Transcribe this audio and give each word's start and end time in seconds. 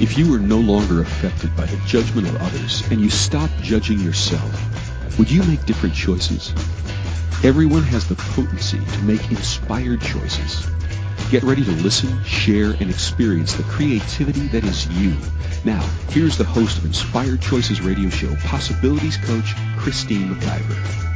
If 0.00 0.18
you 0.18 0.34
are 0.34 0.40
no 0.40 0.58
longer 0.58 1.02
affected 1.02 1.54
by 1.56 1.66
the 1.66 1.76
judgment 1.86 2.28
of 2.28 2.42
others 2.42 2.82
and 2.90 3.00
you 3.00 3.08
stop 3.08 3.48
judging 3.62 4.00
yourself, 4.00 5.18
would 5.18 5.30
you 5.30 5.44
make 5.44 5.64
different 5.66 5.94
choices? 5.94 6.52
Everyone 7.44 7.84
has 7.84 8.08
the 8.08 8.16
potency 8.16 8.84
to 8.84 9.02
make 9.02 9.30
inspired 9.30 10.00
choices. 10.00 10.66
Get 11.30 11.44
ready 11.44 11.64
to 11.64 11.70
listen, 11.70 12.22
share, 12.24 12.72
and 12.72 12.90
experience 12.90 13.54
the 13.54 13.62
creativity 13.62 14.48
that 14.48 14.64
is 14.64 14.88
you. 14.88 15.16
Now, 15.64 15.82
here's 16.08 16.36
the 16.36 16.44
host 16.44 16.78
of 16.78 16.84
Inspired 16.84 17.40
Choices 17.40 17.80
Radio 17.80 18.10
Show, 18.10 18.34
Possibilities 18.44 19.16
Coach, 19.18 19.54
Christine 19.78 20.34
McIver. 20.34 21.13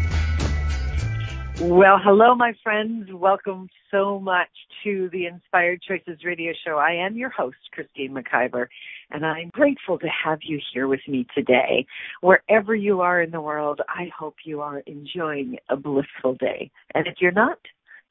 Well, 1.60 1.98
hello, 2.00 2.36
my 2.36 2.52
friends. 2.62 3.08
Welcome 3.12 3.68
so 3.90 4.20
much 4.20 4.48
to 4.84 5.08
the 5.10 5.26
Inspired 5.26 5.82
Choices 5.82 6.22
Radio 6.24 6.52
Show. 6.64 6.76
I 6.78 6.92
am 6.92 7.16
your 7.16 7.30
host, 7.30 7.56
Christine 7.72 8.14
McIver, 8.14 8.68
and 9.10 9.26
I'm 9.26 9.48
grateful 9.48 9.98
to 9.98 10.06
have 10.24 10.38
you 10.42 10.60
here 10.72 10.86
with 10.86 11.00
me 11.08 11.26
today. 11.34 11.84
Wherever 12.20 12.76
you 12.76 13.00
are 13.00 13.20
in 13.20 13.32
the 13.32 13.40
world, 13.40 13.80
I 13.88 14.08
hope 14.16 14.36
you 14.44 14.60
are 14.60 14.84
enjoying 14.86 15.56
a 15.68 15.74
blissful 15.74 16.36
day. 16.38 16.70
And 16.94 17.08
if 17.08 17.14
you're 17.20 17.32
not, 17.32 17.58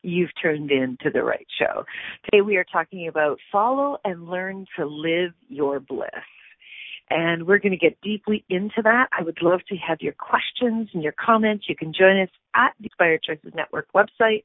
you've 0.02 0.32
turned 0.42 0.70
in 0.70 0.98
to 1.04 1.10
the 1.10 1.24
right 1.24 1.48
show. 1.58 1.86
Today 2.26 2.42
we 2.42 2.58
are 2.58 2.66
talking 2.66 3.08
about 3.08 3.40
follow 3.50 3.98
and 4.04 4.28
learn 4.28 4.66
to 4.78 4.86
live 4.86 5.32
your 5.48 5.80
bliss 5.80 6.10
and 7.10 7.48
we're 7.48 7.60
going 7.60 7.72
to 7.72 7.78
get 7.78 8.00
deeply 8.02 8.44
into 8.50 8.82
that. 8.84 9.08
I 9.18 9.24
would 9.24 9.42
love 9.42 9.62
to 9.70 9.76
have 9.78 10.00
your 10.02 10.14
questions 10.14 10.90
and 10.94 11.02
your 11.02 11.14
comments. 11.14 11.66
You 11.70 11.76
can 11.76 11.94
join 11.94 12.20
us 12.22 12.30
at 12.56 12.74
the 12.80 12.86
Inspired 12.86 13.24
Choices 13.24 13.54
Network 13.56 13.88
website. 13.94 14.44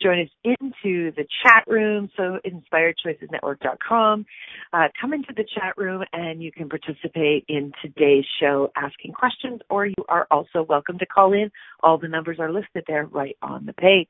Join 0.00 0.20
us 0.20 0.28
into 0.44 1.12
the 1.12 1.26
chat 1.42 1.64
room, 1.66 2.10
so 2.16 2.38
inspiredchoicesnetwork.com. 2.46 4.26
Uh, 4.72 4.88
come 5.00 5.12
into 5.12 5.32
the 5.36 5.44
chat 5.54 5.76
room 5.76 6.04
and 6.12 6.42
you 6.42 6.52
can 6.52 6.68
participate 6.68 7.44
in 7.48 7.72
today's 7.82 8.24
show 8.40 8.70
asking 8.76 9.12
questions, 9.12 9.60
or 9.70 9.86
you 9.86 9.94
are 10.08 10.26
also 10.30 10.64
welcome 10.68 10.98
to 10.98 11.06
call 11.06 11.32
in. 11.32 11.50
All 11.82 11.98
the 11.98 12.08
numbers 12.08 12.38
are 12.38 12.52
listed 12.52 12.84
there 12.86 13.06
right 13.06 13.36
on 13.42 13.66
the 13.66 13.72
page. 13.72 14.08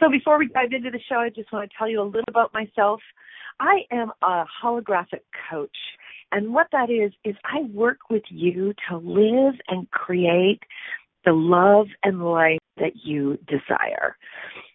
So 0.00 0.08
before 0.10 0.38
we 0.38 0.48
dive 0.48 0.72
into 0.72 0.90
the 0.90 1.00
show, 1.08 1.16
I 1.16 1.30
just 1.30 1.52
want 1.52 1.70
to 1.70 1.76
tell 1.76 1.88
you 1.88 2.00
a 2.00 2.04
little 2.04 2.24
about 2.28 2.54
myself. 2.54 3.00
I 3.60 3.80
am 3.90 4.12
a 4.22 4.44
holographic 4.62 5.22
coach. 5.50 5.76
And 6.32 6.52
what 6.52 6.66
that 6.72 6.90
is, 6.90 7.12
is 7.24 7.36
I 7.44 7.62
work 7.72 7.98
with 8.10 8.24
you 8.30 8.74
to 8.88 8.96
live 8.96 9.54
and 9.68 9.90
create 9.90 10.60
the 11.24 11.32
love 11.32 11.86
and 12.02 12.24
life 12.24 12.58
that 12.78 12.92
you 13.04 13.38
desire. 13.46 14.16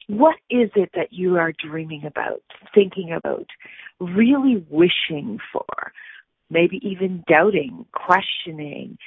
What 0.07 0.35
is 0.49 0.69
it 0.75 0.89
that 0.95 1.11
you 1.11 1.37
are 1.37 1.53
dreaming 1.53 2.03
about, 2.05 2.41
thinking 2.73 3.13
about, 3.13 3.47
really 3.99 4.65
wishing 4.69 5.39
for? 5.53 5.65
Maybe 6.49 6.81
even 6.83 7.23
doubting, 7.29 7.85
questioning, 7.93 8.97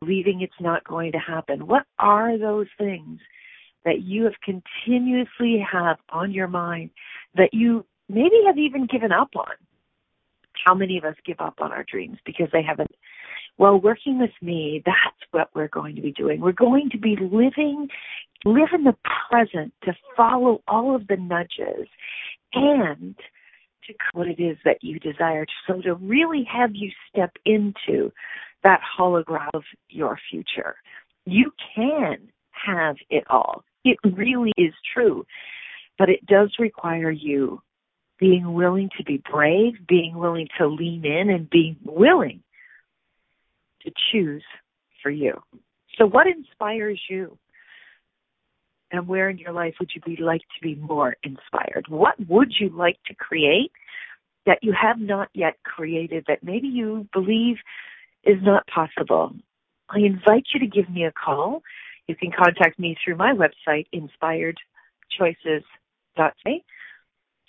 believing 0.00 0.40
it's 0.40 0.52
not 0.60 0.84
going 0.84 1.12
to 1.12 1.18
happen. 1.18 1.66
What 1.66 1.84
are 1.98 2.38
those 2.38 2.68
things 2.78 3.20
that 3.84 4.00
you 4.02 4.24
have 4.24 4.34
continuously 4.42 5.62
have 5.70 5.98
on 6.08 6.32
your 6.32 6.48
mind 6.48 6.90
that 7.34 7.50
you 7.52 7.84
maybe 8.08 8.42
have 8.46 8.58
even 8.58 8.86
given 8.86 9.12
up 9.12 9.30
on? 9.36 9.54
how 10.64 10.74
many 10.74 10.98
of 10.98 11.04
us 11.04 11.14
give 11.24 11.40
up 11.40 11.54
on 11.60 11.72
our 11.72 11.84
dreams 11.84 12.18
because 12.24 12.48
they 12.52 12.62
haven't. 12.62 12.90
Well 13.58 13.80
working 13.80 14.18
with 14.18 14.32
me 14.42 14.82
that's 14.84 15.16
what 15.30 15.50
we're 15.54 15.68
going 15.68 15.94
to 15.96 16.02
be 16.02 16.12
doing. 16.12 16.40
We're 16.40 16.52
going 16.52 16.90
to 16.90 16.98
be 16.98 17.16
living 17.20 17.88
live 18.44 18.68
in 18.74 18.84
the 18.84 18.96
present 19.30 19.72
to 19.84 19.94
follow 20.16 20.62
all 20.68 20.94
of 20.94 21.06
the 21.06 21.16
nudges 21.16 21.88
and 22.52 23.14
to 23.86 23.94
what 24.12 24.26
it 24.26 24.40
is 24.40 24.56
that 24.64 24.82
you 24.82 24.98
desire 24.98 25.46
so 25.66 25.80
to 25.82 25.94
really 25.94 26.46
have 26.50 26.70
you 26.74 26.90
step 27.08 27.32
into 27.44 28.10
that 28.62 28.80
hologram 28.98 29.48
of 29.54 29.62
your 29.88 30.18
future 30.30 30.76
you 31.26 31.50
can 31.74 32.18
have 32.50 32.96
it 33.08 33.24
all. 33.30 33.64
It 33.84 33.98
really 34.04 34.52
is 34.56 34.74
true 34.92 35.24
but 35.98 36.08
it 36.08 36.26
does 36.26 36.50
require 36.58 37.10
you 37.10 37.62
being 38.24 38.54
willing 38.54 38.88
to 38.96 39.04
be 39.04 39.22
brave, 39.30 39.74
being 39.86 40.16
willing 40.16 40.48
to 40.56 40.66
lean 40.66 41.04
in, 41.04 41.28
and 41.28 41.50
being 41.50 41.76
willing 41.84 42.42
to 43.82 43.90
choose 44.10 44.42
for 45.02 45.10
you. 45.10 45.34
So, 45.98 46.06
what 46.06 46.26
inspires 46.26 46.98
you? 47.10 47.36
And 48.90 49.06
where 49.06 49.28
in 49.28 49.36
your 49.36 49.52
life 49.52 49.74
would 49.78 49.90
you 49.94 50.00
be 50.00 50.16
like 50.22 50.40
to 50.40 50.62
be 50.62 50.74
more 50.76 51.16
inspired? 51.22 51.84
What 51.88 52.14
would 52.26 52.54
you 52.58 52.70
like 52.70 52.96
to 53.08 53.14
create 53.14 53.72
that 54.46 54.60
you 54.62 54.72
have 54.72 54.98
not 54.98 55.28
yet 55.34 55.58
created 55.62 56.24
that 56.26 56.42
maybe 56.42 56.68
you 56.68 57.06
believe 57.12 57.56
is 58.22 58.42
not 58.42 58.66
possible? 58.68 59.34
I 59.90 59.98
invite 59.98 60.46
you 60.54 60.60
to 60.60 60.66
give 60.66 60.88
me 60.88 61.04
a 61.04 61.12
call. 61.12 61.62
You 62.06 62.16
can 62.16 62.32
contact 62.32 62.78
me 62.78 62.96
through 63.04 63.16
my 63.16 63.34
website, 63.34 63.86
inspiredchoices.ca 63.92 66.64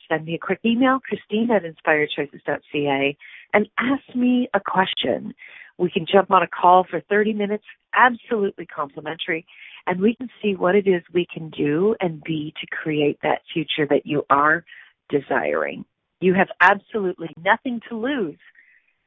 send 0.09 0.25
me 0.25 0.35
a 0.35 0.39
quick 0.39 0.59
email, 0.65 0.99
Christine 0.99 1.49
at 1.51 1.63
inspiredchoices.ca, 1.63 3.17
and 3.53 3.67
ask 3.77 4.15
me 4.15 4.49
a 4.53 4.59
question. 4.59 5.33
We 5.77 5.91
can 5.91 6.05
jump 6.11 6.31
on 6.31 6.41
a 6.41 6.47
call 6.47 6.85
for 6.89 7.01
30 7.09 7.33
minutes, 7.33 7.65
absolutely 7.93 8.65
complimentary, 8.65 9.45
and 9.87 9.99
we 9.99 10.15
can 10.15 10.29
see 10.41 10.55
what 10.55 10.75
it 10.75 10.87
is 10.87 11.03
we 11.13 11.27
can 11.31 11.49
do 11.49 11.95
and 11.99 12.23
be 12.23 12.53
to 12.61 12.67
create 12.67 13.19
that 13.23 13.41
future 13.53 13.85
that 13.89 14.05
you 14.05 14.23
are 14.29 14.63
desiring. 15.09 15.85
You 16.21 16.33
have 16.33 16.47
absolutely 16.61 17.29
nothing 17.37 17.81
to 17.89 17.97
lose 17.97 18.39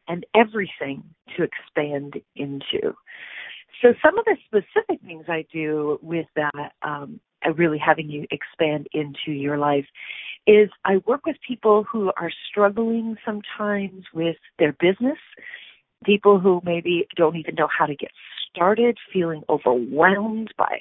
and 0.08 0.24
everything 0.34 1.02
to 1.36 1.42
expand 1.44 2.14
into. 2.36 2.94
So 3.82 3.94
some 4.04 4.18
of 4.18 4.24
the 4.24 4.36
specific 4.46 5.00
things 5.04 5.24
I 5.28 5.46
do 5.52 5.98
with 6.02 6.26
that, 6.34 6.72
um, 6.82 7.20
really 7.56 7.78
having 7.78 8.10
you 8.10 8.26
expand 8.30 8.88
into 8.92 9.32
your 9.32 9.58
life 9.58 9.86
is 10.46 10.70
I 10.84 10.98
work 11.06 11.26
with 11.26 11.36
people 11.46 11.84
who 11.84 12.10
are 12.18 12.30
struggling 12.50 13.16
sometimes 13.24 14.04
with 14.14 14.36
their 14.58 14.72
business, 14.72 15.18
people 16.04 16.40
who 16.40 16.60
maybe 16.64 17.06
don't 17.16 17.36
even 17.36 17.54
know 17.54 17.68
how 17.76 17.86
to 17.86 17.94
get 17.94 18.10
started, 18.50 18.96
feeling 19.12 19.42
overwhelmed 19.48 20.52
by 20.56 20.80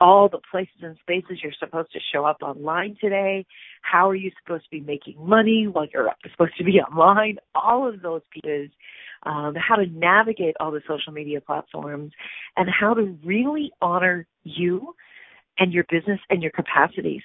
all 0.00 0.28
the 0.28 0.38
places 0.50 0.76
and 0.82 0.96
spaces 1.00 1.38
you're 1.42 1.52
supposed 1.58 1.90
to 1.92 1.98
show 2.12 2.24
up 2.24 2.38
online 2.42 2.96
today. 3.00 3.46
How 3.80 4.10
are 4.10 4.14
you 4.14 4.30
supposed 4.42 4.64
to 4.64 4.70
be 4.70 4.80
making 4.80 5.14
money 5.18 5.66
while 5.66 5.86
you're 5.92 6.10
supposed 6.30 6.56
to 6.58 6.64
be 6.64 6.72
online? 6.80 7.38
All 7.54 7.88
of 7.88 8.02
those 8.02 8.22
pieces, 8.30 8.70
um, 9.22 9.54
how 9.56 9.76
to 9.76 9.86
navigate 9.86 10.56
all 10.60 10.70
the 10.70 10.82
social 10.86 11.12
media 11.12 11.40
platforms, 11.40 12.12
and 12.56 12.68
how 12.68 12.92
to 12.92 13.16
really 13.24 13.72
honor 13.80 14.26
you 14.44 14.94
and 15.58 15.72
your 15.72 15.84
business 15.90 16.20
and 16.30 16.42
your 16.42 16.52
capacities 16.52 17.22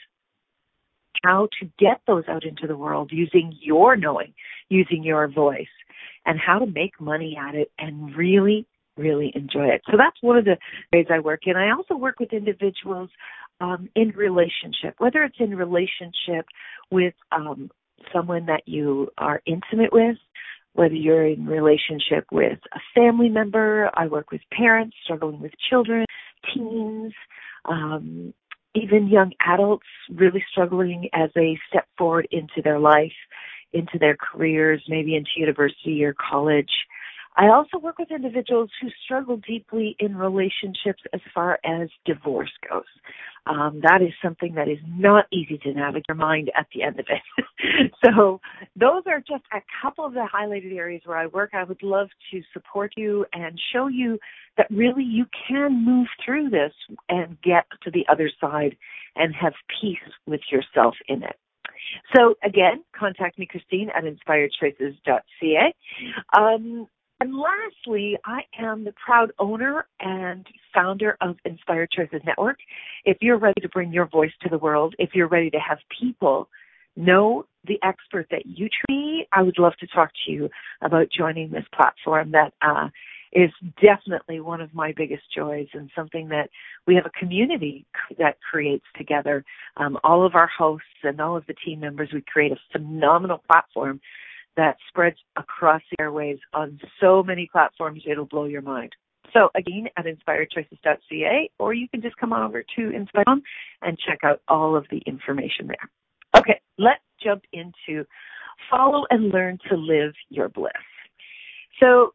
how 1.24 1.48
to 1.60 1.70
get 1.78 2.02
those 2.08 2.24
out 2.28 2.46
into 2.46 2.68
the 2.68 2.78
world 2.78 3.12
using 3.14 3.56
your 3.62 3.96
knowing, 3.96 4.34
using 4.70 5.04
your 5.04 5.28
voice, 5.28 5.68
and 6.26 6.40
how 6.40 6.60
to 6.60 6.66
make 6.66 7.00
money 7.00 7.38
at 7.40 7.56
it 7.56 7.72
and 7.78 8.16
really, 8.16 8.66
really 8.98 9.32
enjoy 9.36 9.68
it. 9.68 9.82
So 9.90 9.98
that's 9.98 10.18
one 10.22 10.38
of 10.38 10.46
the 10.46 10.58
ways 10.94 11.08
I 11.10 11.20
work. 11.20 11.42
And 11.46 11.58
I 11.58 11.72
also 11.72 11.96
work 11.96 12.20
with 12.20 12.34
individuals 12.34 13.10
um, 13.60 13.90
in 13.96 14.10
relationship, 14.10 14.96
whether 14.98 15.24
it's 15.24 15.38
in 15.40 15.56
relationship 15.56 16.46
with 16.90 17.14
um, 17.32 17.70
someone 18.14 18.48
that 18.48 18.64
you 18.66 19.10
are 19.18 19.42
intimate 19.46 19.94
with, 19.94 20.18
whether 20.74 20.96
you're 20.96 21.28
in 21.28 21.46
relationship 21.46 22.26
with 22.32 22.60
a 22.74 22.80
family 22.96 23.30
member. 23.30 23.92
I 23.94 24.08
work 24.08 24.32
with 24.32 24.42
parents 24.52 24.96
struggling 25.04 25.40
with 25.40 25.52
children, 25.70 26.06
teens, 26.54 27.14
um, 27.66 28.34
even 28.74 29.08
young 29.08 29.34
adults 29.46 29.86
really 30.10 30.44
struggling 30.50 31.10
as 31.14 31.30
they 31.36 31.60
step 31.70 31.86
forward 31.98 32.28
into 32.32 32.62
their 32.64 32.80
life, 32.80 33.12
into 33.74 33.98
their 34.00 34.16
careers, 34.16 34.82
maybe 34.88 35.16
into 35.16 35.30
university 35.38 36.04
or 36.04 36.14
college. 36.14 36.72
I 37.38 37.48
also 37.48 37.78
work 37.78 37.98
with 37.98 38.12
individuals 38.12 38.70
who 38.82 38.90
struggle 39.06 39.38
deeply 39.48 39.96
in 40.00 40.16
relationships 40.16 41.02
as 41.14 41.22
far 41.34 41.60
as 41.64 41.90
divorce 42.06 42.52
goes. 42.70 42.84
Um, 43.48 43.82
that 43.84 44.02
is 44.02 44.14
something 44.22 44.54
that 44.56 44.68
is 44.68 44.78
not 44.86 45.26
easy 45.32 45.58
to 45.64 45.74
navigate 45.74 46.06
your 46.10 46.16
mind 46.16 46.52
at 46.58 46.68
the 46.74 46.84
end 46.84 47.00
of 47.00 47.06
it. 47.10 47.92
so 48.06 48.40
those 48.76 49.04
are 49.08 49.20
just 49.20 49.44
a 49.52 49.62
couple 49.82 50.06
of 50.06 50.14
the 50.14 50.28
highlighted 50.32 50.76
areas 50.76 51.02
where 51.06 51.18
I 51.18 51.26
work. 51.28 51.52
I 51.54 51.64
would 51.64 51.82
love 51.82 52.10
to 52.32 52.42
support 52.54 52.94
you 52.98 53.26
and 53.34 53.60
show 53.74 53.88
you 53.88 54.20
that 54.58 54.68
really 54.70 55.04
you 55.04 55.26
can 55.48 55.84
move 55.84 56.08
through 56.24 56.50
this 56.50 56.74
and 57.10 57.42
get 57.42 57.66
to 57.84 57.92
the 57.92 58.06
other 58.12 58.30
side 58.40 58.76
and 59.16 59.34
have 59.34 59.54
peace 59.82 59.98
with 60.28 60.42
yourself 60.52 60.96
in 61.08 61.24
it. 61.24 61.36
So 62.16 62.36
again, 62.44 62.84
contact 62.98 63.40
me, 63.40 63.48
Christine, 63.48 63.90
at 63.96 64.04
inspiredchoices.ca. 64.04 65.74
Um, 66.38 66.88
and 67.22 67.36
lastly, 67.38 68.18
I 68.26 68.40
am 68.60 68.84
the 68.84 68.94
proud 68.94 69.32
owner 69.38 69.86
and 70.00 70.44
founder 70.74 71.18
of 71.22 71.36
Inspired 71.46 71.92
Choices 71.92 72.22
Network. 72.26 72.58
If 73.06 73.18
you're 73.22 73.38
ready 73.38 73.62
to 73.62 73.70
bring 73.70 73.94
your 73.94 74.08
voice 74.08 74.32
to 74.42 74.50
the 74.50 74.58
world, 74.58 74.96
if 74.98 75.12
you're 75.14 75.28
ready 75.28 75.52
to 75.52 75.60
have 75.60 75.78
people 76.00 76.50
know 76.96 77.46
the 77.68 77.78
expert 77.84 78.26
that 78.32 78.48
you 78.48 78.68
treat, 78.88 79.28
I 79.32 79.44
would 79.44 79.60
love 79.60 79.74
to 79.82 79.88
talk 79.88 80.10
to 80.26 80.32
you 80.32 80.50
about 80.82 81.10
joining 81.16 81.52
this 81.52 81.66
platform 81.76 82.32
that 82.32 82.54
uh, 82.64 82.90
is 83.34 83.52
definitely 83.80 84.40
one 84.40 84.60
of 84.60 84.74
my 84.74 84.92
biggest 84.92 85.24
joys 85.34 85.68
and 85.74 85.92
something 85.96 86.28
that 86.30 86.50
we 86.88 86.96
have 86.96 87.06
a 87.06 87.20
community 87.20 87.86
that 88.18 88.38
creates 88.50 88.86
together. 88.98 89.46
Um, 89.78 90.00
all 90.04 90.26
of 90.26 90.34
our 90.34 90.48
hosts 90.48 90.88
and 91.04 91.22
all 91.22 91.38
of 91.38 91.46
the 91.46 91.56
team 91.64 91.82
members, 91.82 92.10
we 92.12 92.22
create 92.22 92.52
a 92.52 92.58
phenomenal 92.72 93.44
platform 93.48 94.02
that 94.58 94.78
spreads 94.90 95.18
across 95.38 95.82
the 95.92 96.04
airwaves 96.04 96.40
on 96.54 96.80
so 97.00 97.24
many 97.24 97.50
platforms 97.52 98.04
it'll 98.06 98.26
blow 98.26 98.46
your 98.46 98.62
mind. 98.62 98.92
So 99.34 99.50
again, 99.56 99.88
at 99.98 100.06
inspiredchoices.ca, 100.06 101.50
or 101.58 101.74
you 101.74 101.88
can 101.88 102.02
just 102.02 102.18
come 102.18 102.34
on 102.34 102.44
over 102.44 102.64
to 102.76 102.90
Inspire 102.90 103.24
and 103.82 103.98
check 103.98 104.20
out 104.24 104.42
all 104.48 104.76
of 104.76 104.86
the 104.92 105.02
information 105.06 105.68
there. 105.68 105.90
Okay, 106.38 106.60
let's 106.78 107.02
jump 107.24 107.44
into 107.54 108.06
follow 108.70 109.06
and 109.10 109.30
learn 109.30 109.58
to 109.70 109.76
live 109.76 110.14
your 110.30 110.50
bliss. 110.50 110.72
So 111.80 112.14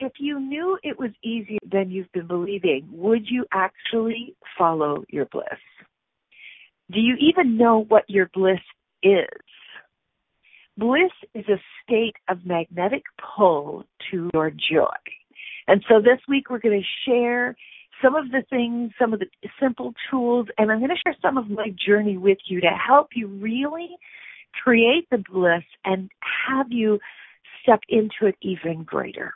if 0.00 0.12
you 0.18 0.40
knew 0.40 0.78
it 0.82 0.98
was 0.98 1.10
easier 1.22 1.58
than 1.70 1.90
you've 1.90 2.12
been 2.12 2.26
believing, 2.26 2.88
would 2.90 3.26
you 3.28 3.44
actually 3.52 4.34
follow 4.58 5.04
your 5.08 5.26
bliss? 5.26 5.44
Do 6.92 7.00
you 7.00 7.16
even 7.20 7.56
know 7.56 7.84
what 7.88 8.04
your 8.08 8.30
bliss 8.32 8.60
is? 9.02 9.26
Bliss 10.78 11.12
is 11.34 11.46
a 11.48 11.60
state 11.82 12.16
of 12.28 12.44
magnetic 12.44 13.02
pull 13.36 13.84
to 14.10 14.30
your 14.34 14.50
joy. 14.50 14.94
And 15.68 15.84
so 15.88 16.00
this 16.00 16.20
week 16.28 16.50
we're 16.50 16.58
going 16.58 16.80
to 16.80 17.10
share 17.10 17.56
some 18.02 18.14
of 18.14 18.30
the 18.30 18.42
things, 18.50 18.92
some 19.00 19.14
of 19.14 19.20
the 19.20 19.26
simple 19.60 19.94
tools, 20.10 20.48
and 20.58 20.70
I'm 20.70 20.78
going 20.78 20.90
to 20.90 20.96
share 21.04 21.16
some 21.22 21.38
of 21.38 21.48
my 21.48 21.74
journey 21.86 22.18
with 22.18 22.38
you 22.46 22.60
to 22.60 22.70
help 22.70 23.08
you 23.14 23.26
really 23.26 23.88
create 24.62 25.08
the 25.10 25.22
bliss 25.32 25.64
and 25.84 26.10
have 26.48 26.66
you 26.70 26.98
step 27.62 27.80
into 27.88 28.26
it 28.26 28.36
even 28.42 28.84
greater. 28.84 29.32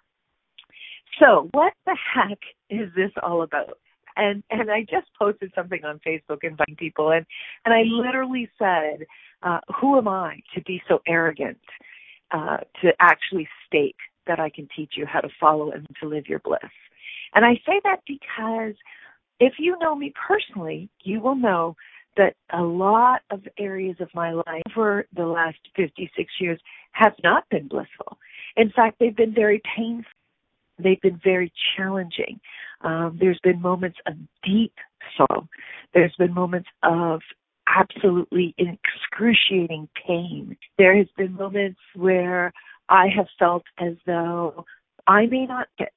So, 1.18 1.48
what 1.52 1.72
the 1.86 1.96
heck 2.14 2.38
is 2.70 2.88
this 2.94 3.10
all 3.22 3.42
about? 3.42 3.78
And 4.16 4.42
and 4.50 4.70
I 4.70 4.82
just 4.82 5.06
posted 5.18 5.52
something 5.54 5.84
on 5.84 6.00
Facebook 6.06 6.38
inviting 6.42 6.76
people, 6.76 7.10
and 7.10 7.26
and 7.64 7.74
I 7.74 7.82
literally 7.82 8.48
said, 8.58 9.06
uh, 9.42 9.60
"Who 9.80 9.98
am 9.98 10.08
I 10.08 10.40
to 10.54 10.62
be 10.62 10.82
so 10.88 11.00
arrogant 11.06 11.58
uh, 12.30 12.58
to 12.82 12.92
actually 13.00 13.48
state 13.66 13.96
that 14.26 14.40
I 14.40 14.50
can 14.50 14.68
teach 14.74 14.92
you 14.96 15.06
how 15.06 15.20
to 15.20 15.28
follow 15.40 15.70
and 15.70 15.86
to 16.00 16.08
live 16.08 16.28
your 16.28 16.40
bliss?" 16.40 16.60
And 17.34 17.44
I 17.44 17.54
say 17.66 17.80
that 17.84 18.00
because 18.06 18.74
if 19.38 19.54
you 19.58 19.78
know 19.80 19.94
me 19.94 20.12
personally, 20.28 20.88
you 21.02 21.20
will 21.20 21.36
know 21.36 21.76
that 22.16 22.34
a 22.52 22.62
lot 22.62 23.22
of 23.30 23.40
areas 23.58 23.96
of 24.00 24.08
my 24.14 24.32
life 24.32 24.62
over 24.76 25.06
the 25.14 25.24
last 25.24 25.58
56 25.76 26.32
years 26.40 26.60
have 26.92 27.14
not 27.22 27.48
been 27.50 27.68
blissful. 27.68 28.18
In 28.56 28.70
fact, 28.70 28.98
they've 28.98 29.16
been 29.16 29.34
very 29.34 29.62
painful 29.76 30.10
they've 30.82 31.00
been 31.00 31.20
very 31.22 31.52
challenging. 31.76 32.40
Um, 32.82 33.18
there's 33.20 33.40
been 33.42 33.60
moments 33.60 33.98
of 34.06 34.14
deep 34.42 34.74
sorrow. 35.16 35.48
There's 35.94 36.14
been 36.18 36.34
moments 36.34 36.68
of 36.82 37.20
absolutely 37.66 38.54
excruciating 38.58 39.88
pain. 40.06 40.56
There 40.78 40.96
has 40.96 41.06
been 41.16 41.34
moments 41.34 41.80
where 41.94 42.52
I 42.88 43.06
have 43.16 43.26
felt 43.38 43.62
as 43.78 43.94
though 44.06 44.64
I 45.06 45.26
may 45.26 45.46
not 45.46 45.68
get 45.78 45.92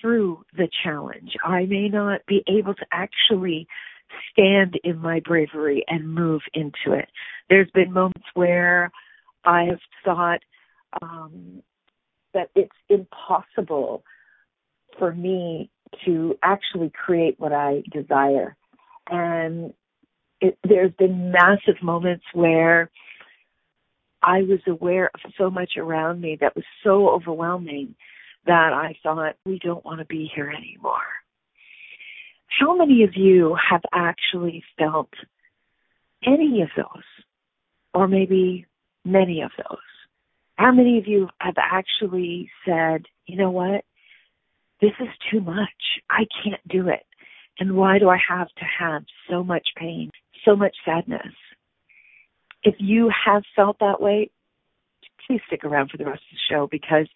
through 0.00 0.44
the 0.56 0.68
challenge. 0.84 1.32
I 1.44 1.66
may 1.66 1.88
not 1.88 2.20
be 2.26 2.44
able 2.46 2.74
to 2.74 2.86
actually 2.92 3.66
stand 4.30 4.78
in 4.84 4.98
my 4.98 5.20
bravery 5.20 5.84
and 5.88 6.14
move 6.14 6.42
into 6.54 6.96
it. 6.96 7.08
There's 7.48 7.70
been 7.72 7.92
moments 7.92 8.26
where 8.34 8.90
I 9.44 9.64
have 9.64 9.80
thought 10.04 10.40
um, 11.02 11.62
that 12.34 12.50
it's 12.54 12.76
impossible 12.88 14.02
for 14.98 15.12
me 15.12 15.70
to 16.04 16.36
actually 16.42 16.90
create 16.90 17.38
what 17.38 17.52
I 17.52 17.82
desire. 17.92 18.56
And 19.08 19.72
it, 20.40 20.58
there's 20.62 20.92
been 20.98 21.32
massive 21.32 21.82
moments 21.82 22.24
where 22.32 22.90
I 24.22 24.42
was 24.42 24.60
aware 24.66 25.10
of 25.14 25.32
so 25.38 25.50
much 25.50 25.72
around 25.76 26.20
me 26.20 26.36
that 26.40 26.54
was 26.54 26.64
so 26.84 27.08
overwhelming 27.08 27.94
that 28.46 28.72
I 28.72 28.96
thought, 29.02 29.36
we 29.44 29.58
don't 29.58 29.84
want 29.84 30.00
to 30.00 30.06
be 30.06 30.30
here 30.34 30.50
anymore. 30.50 30.96
How 32.58 32.76
many 32.76 33.04
of 33.04 33.10
you 33.16 33.56
have 33.70 33.82
actually 33.92 34.62
felt 34.78 35.10
any 36.26 36.62
of 36.62 36.68
those, 36.76 37.04
or 37.94 38.08
maybe 38.08 38.66
many 39.04 39.42
of 39.42 39.50
those? 39.56 39.78
How 40.60 40.72
many 40.72 40.98
of 40.98 41.06
you 41.06 41.30
have 41.40 41.54
actually 41.56 42.50
said, 42.66 43.06
you 43.24 43.38
know 43.38 43.50
what? 43.50 43.82
This 44.82 44.90
is 45.00 45.08
too 45.30 45.40
much. 45.40 46.02
I 46.10 46.26
can't 46.44 46.60
do 46.68 46.88
it. 46.88 47.06
And 47.58 47.76
why 47.76 47.98
do 47.98 48.10
I 48.10 48.18
have 48.28 48.48
to 48.48 48.64
have 48.78 49.04
so 49.30 49.42
much 49.42 49.68
pain, 49.74 50.10
so 50.44 50.54
much 50.54 50.76
sadness? 50.84 51.32
If 52.62 52.74
you 52.78 53.10
have 53.24 53.42
felt 53.56 53.78
that 53.80 54.02
way, 54.02 54.30
please 55.26 55.40
stick 55.46 55.64
around 55.64 55.90
for 55.90 55.96
the 55.96 56.04
rest 56.04 56.20
of 56.30 56.36
the 56.36 56.54
show 56.54 56.68
because 56.70 57.08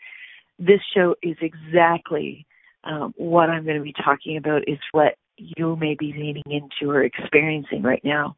this 0.58 0.81
show 0.94 1.14
is 1.23 1.37
exactly 1.43 2.46
um, 2.85 3.12
what 3.19 3.50
I'm 3.50 3.64
going 3.64 3.76
to 3.76 3.82
be 3.82 3.93
talking 3.93 4.38
about 4.38 4.62
is 4.67 4.79
what 4.93 5.17
you 5.37 5.76
may 5.76 5.96
be 5.99 6.14
leaning 6.17 6.44
into 6.46 6.91
or 6.91 7.05
experiencing 7.05 7.82
right 7.82 8.02
now. 8.02 8.37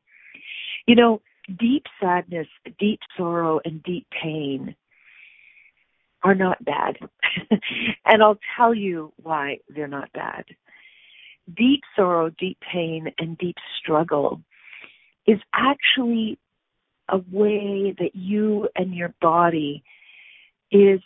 You 0.88 0.97
know, 0.97 1.23
deep 1.61 1.85
sadness, 2.03 2.49
deep 2.81 2.99
sorrow, 3.17 3.61
and 3.64 3.81
deep 3.85 4.08
pain 4.11 4.75
are 6.22 6.34
not 6.34 6.64
bad. 6.64 6.98
and 8.04 8.22
I'll 8.22 8.38
tell 8.56 8.74
you 8.74 9.12
why 9.22 9.58
they're 9.68 9.88
not 9.88 10.12
bad. 10.12 10.44
Deep 11.56 11.82
sorrow, 11.94 12.30
deep 12.30 12.58
pain, 12.60 13.12
and 13.18 13.38
deep 13.38 13.56
struggle 13.78 14.40
is 15.26 15.38
actually 15.52 16.38
a 17.08 17.18
way 17.30 17.94
that 17.98 18.14
you 18.14 18.68
and 18.74 18.94
your 18.94 19.14
body 19.20 19.82
is 20.70 21.00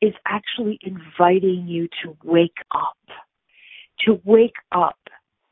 is 0.00 0.12
actually 0.26 0.78
inviting 0.82 1.66
you 1.66 1.88
to 2.02 2.16
wake 2.24 2.58
up 2.74 2.98
to 4.00 4.20
wake 4.24 4.56
up 4.72 4.98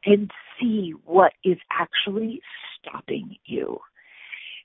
and 0.04 0.30
see 0.60 0.92
what 1.04 1.32
is 1.44 1.58
actually 1.70 2.40
stopping 2.76 3.36
you 3.44 3.78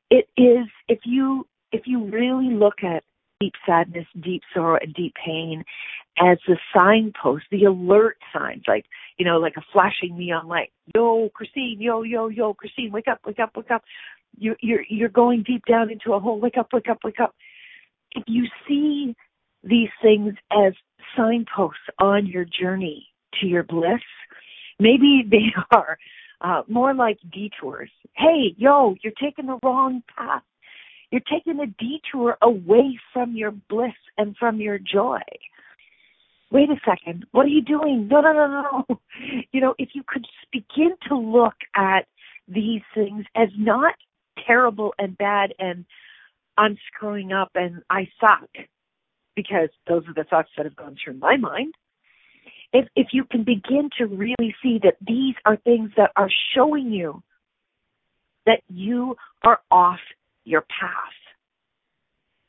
it 0.09 0.27
is 0.35 0.67
if 0.88 1.00
you 1.03 1.45
if 1.71 1.83
you 1.85 2.05
really 2.05 2.53
look 2.53 2.83
at 2.83 3.03
deep 3.39 3.54
sadness, 3.66 4.06
deep 4.22 4.42
sorrow, 4.54 4.80
and 4.81 4.94
deep 4.94 5.13
pain 5.24 5.63
as 6.19 6.38
the 6.48 6.57
signposts, 6.75 7.48
the 7.51 7.65
alert 7.65 8.17
signs, 8.34 8.63
like, 8.67 8.86
you 9.17 9.25
know, 9.25 9.38
like 9.38 9.56
a 9.58 9.65
flashing 9.72 10.17
neon 10.17 10.48
light. 10.48 10.72
Yo, 10.96 11.29
Christine, 11.34 11.77
yo, 11.79 12.01
yo, 12.03 12.27
yo, 12.27 12.53
Christine, 12.53 12.91
wake 12.91 13.08
up, 13.08 13.20
wake 13.25 13.39
up, 13.39 13.56
wake 13.56 13.72
up. 13.72 13.84
You're, 14.38 14.58
you're, 14.62 14.84
you're 14.89 15.10
going 15.10 15.44
deep 15.44 15.63
down 15.65 15.91
into 15.91 16.13
a 16.13 16.20
hole. 16.20 16.39
Wake 16.39 16.58
up, 16.58 16.70
wake 16.74 16.89
up, 16.89 17.00
wake 17.03 17.20
up. 17.20 17.36
If 18.12 18.24
you 18.27 18.48
see 18.67 19.15
these 19.63 19.89
things 20.01 20.34
as 20.51 20.74
signposts 21.15 21.79
on 22.00 22.25
your 22.25 22.46
journey 22.46 23.08
to 23.39 23.48
your 23.48 23.63
bliss, 23.63 24.01
maybe 24.79 25.24
they 25.29 25.53
are 25.75 25.98
uh, 26.41 26.63
more 26.67 26.94
like 26.94 27.20
detours. 27.32 27.91
Hey, 28.15 28.56
yo, 28.58 28.96
you're 29.03 29.13
taking 29.22 29.48
the 29.48 29.60
wrong 29.63 30.01
path. 30.15 30.44
You're 31.11 31.21
taking 31.31 31.59
a 31.59 31.67
detour 31.67 32.37
away 32.41 32.99
from 33.13 33.35
your 33.35 33.51
bliss 33.51 33.95
and 34.17 34.35
from 34.37 34.59
your 34.59 34.77
joy. 34.77 35.19
Wait 36.51 36.69
a 36.69 36.79
second. 36.85 37.25
What 37.31 37.45
are 37.45 37.49
you 37.49 37.61
doing? 37.61 38.07
No, 38.09 38.21
no, 38.21 38.33
no, 38.33 38.83
no. 38.89 38.99
You 39.51 39.61
know, 39.61 39.73
if 39.77 39.89
you 39.93 40.03
could 40.07 40.25
begin 40.51 40.95
to 41.07 41.17
look 41.17 41.55
at 41.75 42.07
these 42.47 42.81
things 42.93 43.25
as 43.35 43.49
not 43.57 43.95
terrible 44.45 44.93
and 44.99 45.17
bad 45.17 45.53
and 45.59 45.85
I'm 46.57 46.77
screwing 46.87 47.33
up 47.33 47.51
and 47.55 47.81
I 47.89 48.07
suck, 48.19 48.49
because 49.37 49.69
those 49.87 50.03
are 50.07 50.13
the 50.13 50.23
thoughts 50.23 50.49
that 50.57 50.65
have 50.65 50.75
gone 50.75 50.97
through 51.01 51.13
my 51.13 51.37
mind. 51.37 51.73
If 52.73 52.87
if 52.95 53.07
you 53.13 53.23
can 53.23 53.43
begin 53.43 53.89
to 53.97 54.05
really 54.05 54.53
see 54.61 54.79
that 54.83 54.95
these 55.05 55.35
are 55.45 55.55
things 55.57 55.91
that 55.95 56.11
are 56.17 56.29
showing 56.53 56.91
you 56.91 57.23
that 58.45 58.61
you 58.67 59.15
are 59.43 59.59
off 59.71 59.99
your 60.48 60.62
path. 60.62 61.18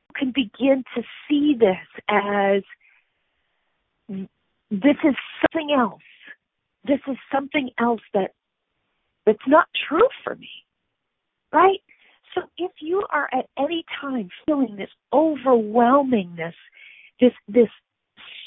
You 0.09 0.14
can 0.17 0.33
begin 0.35 0.85
to 0.95 1.02
see 1.28 1.55
this 1.59 2.02
as 2.09 2.62
this 4.71 4.97
is 5.05 5.14
something 5.43 5.76
else. 5.76 6.00
This 6.85 7.00
is 7.09 7.17
something 7.33 7.71
else 7.78 8.00
that 8.14 8.31
that's 9.26 9.38
not 9.47 9.67
true 9.88 10.09
for 10.25 10.35
me. 10.37 10.50
Right? 11.52 11.81
So 12.35 12.43
if 12.57 12.73
you 12.81 13.05
are 13.11 13.28
at 13.33 13.47
any 13.59 13.85
time 14.00 14.28
feeling 14.47 14.76
this 14.76 14.90
overwhelmingness, 15.12 16.55
this 17.21 17.33
this 17.49 17.69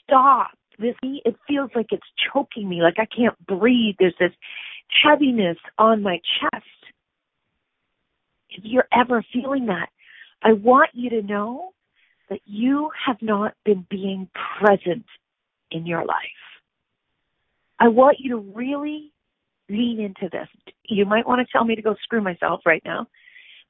stop, 0.03 0.51
this 0.79 0.96
it 1.03 1.36
feels 1.48 1.72
like 1.75 1.88
it's 1.91 2.08
choking 2.34 2.70
me, 2.70 2.81
like 2.81 2.98
I 2.98 3.05
can't 3.05 3.38
breathe, 3.46 3.96
there's 4.00 4.15
this 4.20 4.31
heaviness 5.03 5.58
on 5.77 6.01
my 6.01 6.20
chest 6.39 6.65
if 8.51 8.63
you're 8.63 8.88
ever 8.93 9.24
feeling 9.34 9.67
that, 9.67 9.89
I 10.43 10.53
want 10.53 10.89
you 10.93 11.10
to 11.12 11.22
know 11.22 11.72
that 12.29 12.39
you 12.46 12.89
have 13.05 13.17
not 13.22 13.53
been 13.65 13.86
being 13.89 14.29
present 14.60 15.05
in 15.72 15.86
your 15.86 16.05
life. 16.05 16.17
I 17.79 17.88
want 17.88 18.17
you 18.20 18.31
to 18.31 18.38
really 18.53 19.12
lean 19.70 20.00
into 20.00 20.29
this. 20.31 20.48
You 20.88 21.05
might 21.05 21.27
want 21.27 21.46
to 21.46 21.51
tell 21.51 21.65
me 21.65 21.75
to 21.75 21.81
go 21.81 21.96
screw 22.03 22.22
myself 22.22 22.62
right 22.65 22.81
now, 22.86 23.08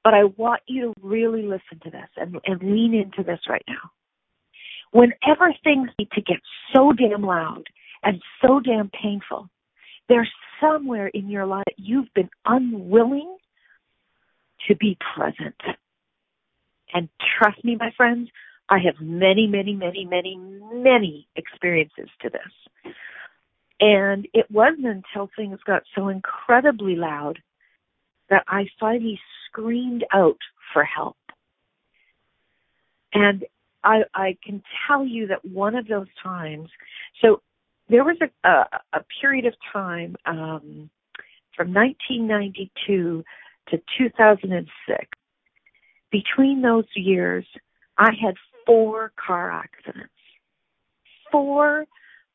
but 0.03 0.13
I 0.13 0.25
want 0.37 0.61
you 0.67 0.93
to 0.93 1.01
really 1.01 1.43
listen 1.43 1.79
to 1.83 1.89
this 1.89 2.09
and, 2.17 2.37
and 2.45 2.61
lean 2.61 2.93
into 2.93 3.23
this 3.23 3.39
right 3.47 3.63
now. 3.67 3.89
Whenever 4.91 5.53
things 5.63 5.89
need 5.97 6.09
to 6.11 6.21
get 6.21 6.37
so 6.73 6.91
damn 6.91 7.21
loud 7.21 7.63
and 8.03 8.21
so 8.41 8.59
damn 8.59 8.89
painful, 8.89 9.47
there's 10.09 10.29
somewhere 10.59 11.07
in 11.07 11.29
your 11.29 11.45
life 11.45 11.63
you've 11.77 12.13
been 12.13 12.29
unwilling 12.45 13.37
to 14.67 14.75
be 14.75 14.97
present. 15.15 15.55
And 16.93 17.09
trust 17.37 17.63
me, 17.63 17.75
my 17.79 17.91
friends, 17.95 18.29
I 18.69 18.79
have 18.79 18.95
many, 18.99 19.47
many, 19.47 19.75
many, 19.75 20.05
many, 20.05 20.37
many 20.37 21.27
experiences 21.35 22.09
to 22.21 22.29
this. 22.29 22.93
And 23.79 24.27
it 24.33 24.49
wasn't 24.51 24.85
until 24.85 25.29
things 25.35 25.59
got 25.65 25.83
so 25.95 26.07
incredibly 26.09 26.95
loud 26.95 27.39
that 28.29 28.43
I 28.47 28.67
finally 28.79 29.19
screamed 29.47 30.05
out 30.13 30.37
for 30.71 30.83
help. 30.83 31.17
And 33.13 33.43
I, 33.83 34.03
I 34.13 34.37
can 34.43 34.63
tell 34.87 35.05
you 35.05 35.27
that 35.27 35.43
one 35.43 35.75
of 35.75 35.87
those 35.87 36.07
times, 36.23 36.69
so 37.21 37.41
there 37.89 38.03
was 38.03 38.17
a, 38.21 38.47
a, 38.47 38.65
a 38.93 39.03
period 39.19 39.45
of 39.45 39.53
time 39.73 40.15
um, 40.25 40.89
from 41.55 41.73
1992 41.73 43.23
to 43.69 43.77
2006. 43.97 45.05
Between 46.11 46.61
those 46.61 46.85
years, 46.95 47.45
I 47.97 48.11
had 48.21 48.35
four 48.65 49.11
car 49.23 49.51
accidents, 49.51 50.13
four 51.31 51.85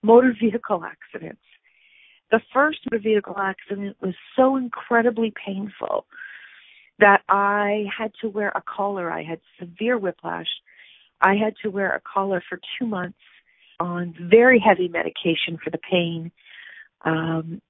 motor 0.02 0.35
vehicle 0.40 0.83
accidents. 0.85 1.40
The 2.30 2.40
first 2.52 2.78
motor 2.90 3.02
vehicle 3.02 3.38
accident 3.38 3.97
was 4.00 4.14
so 4.35 4.56
incredibly 4.56 5.33
painful 5.45 6.06
that 6.99 7.23
I 7.28 7.85
had 7.97 8.12
to 8.23 8.28
wear 8.28 8.49
a 8.54 8.62
collar. 8.62 9.11
I 9.11 9.23
had 9.23 9.40
severe 9.61 9.99
whiplash. 9.99 10.49
I 11.21 11.35
had 11.35 11.54
to 11.62 11.71
wear 11.71 11.95
a 11.95 12.00
collar 12.00 12.42
for 12.49 12.59
two 12.78 12.87
months 12.87 13.18
on 13.78 14.14
very 14.18 14.59
heavy 14.59 14.88
medication 14.88 15.59
for 15.62 15.71
the 15.71 15.78
pain. 15.78 16.30
Um, 17.04 17.61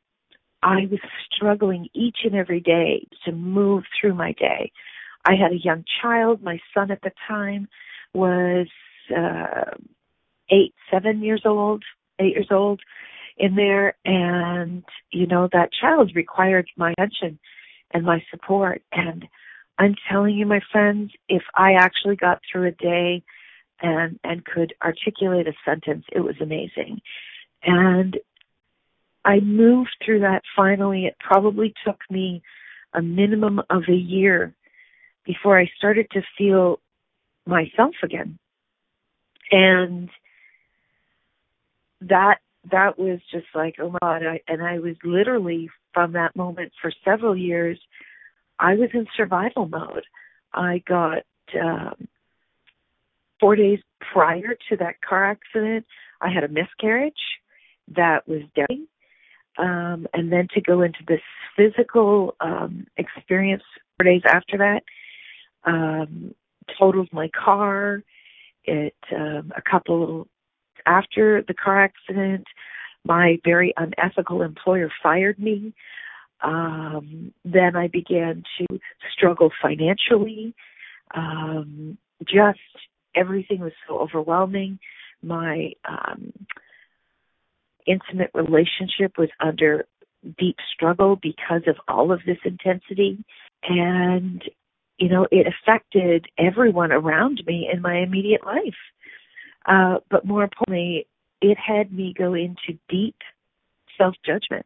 I 0.63 0.87
was 0.91 1.01
struggling 1.33 1.89
each 1.95 2.19
and 2.25 2.35
every 2.35 2.61
day 2.61 3.07
to 3.25 3.33
move 3.33 3.85
through 4.01 4.15
my 4.15 4.33
day. 4.33 4.73
I 5.25 5.35
had 5.35 5.53
a 5.53 5.63
young 5.63 5.85
child. 6.01 6.43
My 6.43 6.61
son 6.73 6.91
at 6.91 7.03
the 7.03 7.13
time 7.29 7.69
was 8.15 8.69
uh, 9.17 9.77
eight, 10.51 10.75
seven 10.91 11.23
years 11.23 11.43
old, 11.45 11.85
eight 12.19 12.35
years 12.35 12.49
old 12.51 12.81
in 13.37 13.55
there. 13.55 13.97
And, 14.05 14.85
you 15.11 15.27
know, 15.27 15.49
that 15.53 15.71
child 15.79 16.13
required 16.15 16.69
my 16.77 16.93
attention 16.93 17.39
and 17.93 18.05
my 18.05 18.23
support. 18.31 18.83
And 18.93 19.27
I'm 19.79 19.95
telling 20.11 20.37
you, 20.37 20.47
my 20.47 20.61
friends, 20.73 21.13
if 21.29 21.43
I 21.55 21.73
actually 21.73 22.17
got 22.17 22.41
through 22.51 22.69
a 22.69 22.73
day 22.73 23.23
and, 23.83 24.19
and 24.25 24.45
could 24.45 24.75
articulate 24.83 25.47
a 25.47 25.53
sentence, 25.65 26.05
it 26.13 26.21
was 26.21 26.37
amazing. 26.41 27.01
And 27.63 28.17
I 29.27 29.41
moved 29.41 29.97
through 30.05 30.21
that 30.21 30.43
finally. 30.55 31.07
It 31.07 31.17
probably 31.19 31.75
took 31.85 31.99
me 32.09 32.43
a 32.95 33.03
minimum 33.03 33.59
of 33.69 33.83
a 33.89 33.93
year 33.93 34.55
before 35.25 35.59
I 35.59 35.69
started 35.77 36.07
to 36.13 36.23
feel 36.39 36.79
myself 37.45 37.95
again. 38.05 38.39
And 39.51 40.09
that 42.01 42.37
that 42.71 42.99
was 42.99 43.21
just 43.33 43.47
like 43.55 43.77
oh 43.81 43.91
my 43.91 43.99
god 44.03 44.23
I, 44.27 44.41
and 44.49 44.63
i 44.63 44.79
was 44.79 44.97
literally 45.05 45.71
from 45.95 46.13
that 46.13 46.37
moment 46.37 46.73
for 46.81 46.93
several 47.05 47.37
years 47.37 47.79
i 48.59 48.75
was 48.75 48.91
in 48.93 49.07
survival 49.17 49.67
mode 49.67 50.05
i 50.53 50.83
got 50.87 51.23
um 51.61 52.09
four 53.41 53.57
days 53.57 53.79
prior 54.13 54.57
to 54.69 54.77
that 54.79 55.01
car 55.01 55.31
accident 55.31 55.87
i 56.21 56.29
had 56.29 56.45
a 56.45 56.49
miscarriage 56.49 57.15
that 57.95 58.27
was 58.29 58.43
deadly 58.55 58.89
um 59.59 60.07
and 60.13 60.33
then 60.33 60.49
to 60.55 60.61
go 60.61 60.83
into 60.83 61.01
this 61.09 61.21
physical 61.57 62.35
um 62.41 62.87
experience 62.97 63.63
four 63.97 64.05
days 64.05 64.23
after 64.27 64.59
that 64.59 64.83
um 65.65 66.35
totaled 66.79 67.09
my 67.13 67.29
car. 67.29 68.03
It 68.65 68.97
um, 69.15 69.53
a 69.57 69.63
couple 69.63 70.27
after 70.87 71.43
the 71.47 71.55
car 71.55 71.83
accident, 71.83 72.47
my 73.05 73.39
very 73.45 73.73
unethical 73.77 74.43
employer 74.43 74.91
fired 75.03 75.39
me. 75.39 75.73
Um, 76.43 77.33
then 77.45 77.77
I 77.77 77.89
began 77.89 78.43
to 78.59 78.79
struggle 79.13 79.51
financially. 79.63 80.55
Um, 81.15 81.97
just 82.25 82.59
everything 83.15 83.61
was 83.61 83.73
so 83.87 83.99
overwhelming. 83.99 84.79
My 85.23 85.73
um, 85.89 86.33
intimate 87.87 88.31
relationship 88.35 89.19
was 89.19 89.29
under 89.41 89.87
deep 90.39 90.57
struggle 90.75 91.17
because 91.17 91.63
of 91.67 91.77
all 91.89 92.13
of 92.13 92.21
this 92.27 92.39
intensity. 92.45 93.25
And 93.69 94.43
you 94.99 95.09
know, 95.09 95.27
it 95.31 95.47
affected 95.47 96.27
everyone 96.39 96.91
around 96.93 97.43
me 97.47 97.69
in 97.73 97.83
my 97.83 97.99
immediate 97.99 98.45
life. 98.45 98.75
Uh, 99.67 99.99
but 100.11 100.25
more 100.25 100.45
importantly, 100.45 101.07
it 101.43 101.59
had 101.59 101.93
me 101.93 102.15
go 102.17 102.35
into 102.35 102.79
deep 102.89 103.17
self 103.99 104.15
judgment. 104.25 104.65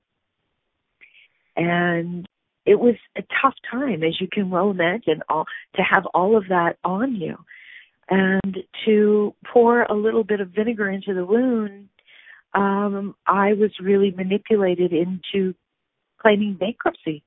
And 1.56 2.28
it 2.64 2.78
was 2.78 2.94
a 3.16 3.22
tough 3.42 3.54
time, 3.70 4.02
as 4.04 4.20
you 4.20 4.28
can 4.30 4.50
well 4.50 4.70
imagine, 4.70 5.22
all, 5.28 5.46
to 5.74 5.82
have 5.82 6.06
all 6.14 6.36
of 6.36 6.48
that 6.48 6.76
on 6.84 7.16
you. 7.16 7.36
And 8.08 8.58
to 8.84 9.34
pour 9.44 9.82
a 9.84 9.94
little 9.94 10.24
bit 10.24 10.40
of 10.40 10.50
vinegar 10.50 10.90
into 10.90 11.14
the 11.14 11.24
wound, 11.24 11.88
um, 12.54 13.14
I 13.26 13.52
was 13.54 13.70
really 13.80 14.10
manipulated 14.10 14.92
into 14.92 15.54
claiming 16.20 16.54
bankruptcy 16.54 17.22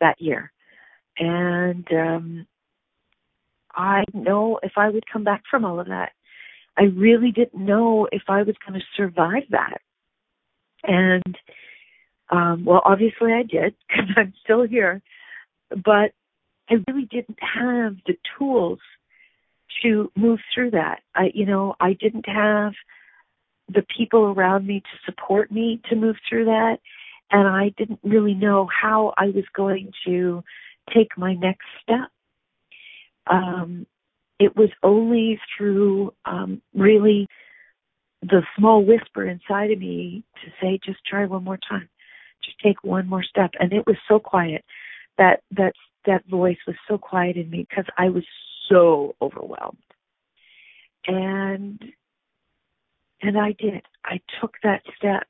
that 0.00 0.20
year 0.20 0.52
and 1.20 1.86
um 1.92 2.46
I 3.72 4.04
know 4.12 4.58
if 4.64 4.72
I 4.76 4.90
would 4.90 5.04
come 5.10 5.22
back 5.22 5.42
from 5.48 5.64
all 5.64 5.78
of 5.78 5.86
that. 5.86 6.10
I 6.76 6.84
really 6.84 7.30
didn't 7.30 7.64
know 7.64 8.08
if 8.10 8.22
I 8.28 8.42
was 8.42 8.56
going 8.66 8.80
to 8.80 8.86
survive 8.96 9.44
that. 9.50 9.78
And 10.82 11.38
um 12.30 12.64
well 12.64 12.82
obviously 12.84 13.32
I 13.32 13.42
did 13.42 13.74
because 13.88 14.10
I'm 14.16 14.32
still 14.42 14.66
here, 14.66 15.02
but 15.70 16.12
I 16.68 16.74
really 16.88 17.06
didn't 17.10 17.38
have 17.40 17.96
the 18.06 18.16
tools 18.38 18.78
to 19.82 20.10
move 20.16 20.40
through 20.54 20.72
that. 20.72 21.00
I 21.14 21.30
you 21.34 21.46
know, 21.46 21.74
I 21.80 21.92
didn't 21.92 22.28
have 22.28 22.72
the 23.72 23.84
people 23.96 24.24
around 24.24 24.66
me 24.66 24.80
to 24.80 25.10
support 25.10 25.50
me 25.50 25.80
to 25.88 25.96
move 25.96 26.16
through 26.28 26.46
that 26.46 26.78
and 27.30 27.46
I 27.46 27.72
didn't 27.76 28.00
really 28.02 28.34
know 28.34 28.66
how 28.68 29.14
I 29.16 29.26
was 29.26 29.44
going 29.54 29.92
to 30.06 30.42
take 30.94 31.16
my 31.16 31.34
next 31.34 31.66
step. 31.82 32.08
Um, 33.28 33.86
it 34.38 34.56
was 34.56 34.70
only 34.82 35.38
through 35.56 36.12
um, 36.24 36.60
really 36.74 37.28
the 38.22 38.42
small 38.58 38.84
whisper 38.84 39.26
inside 39.26 39.70
of 39.70 39.78
me 39.78 40.24
to 40.42 40.50
say, 40.60 40.78
just 40.84 41.04
try 41.06 41.24
one 41.26 41.44
more 41.44 41.58
time, 41.68 41.88
just 42.44 42.58
take 42.60 42.82
one 42.82 43.06
more 43.06 43.22
step. 43.22 43.50
And 43.60 43.72
it 43.72 43.86
was 43.86 43.96
so 44.08 44.18
quiet 44.18 44.64
that 45.18 45.42
that 45.52 45.74
that 46.06 46.26
voice 46.26 46.56
was 46.66 46.76
so 46.88 46.98
quiet 46.98 47.36
in 47.36 47.50
me 47.50 47.66
because 47.68 47.84
I 47.96 48.08
was 48.08 48.24
so 48.68 49.14
overwhelmed. 49.20 49.76
And 51.06 51.82
and 53.22 53.38
I 53.38 53.52
did. 53.58 53.82
I 54.04 54.20
took 54.40 54.54
that 54.62 54.82
step. 54.96 55.26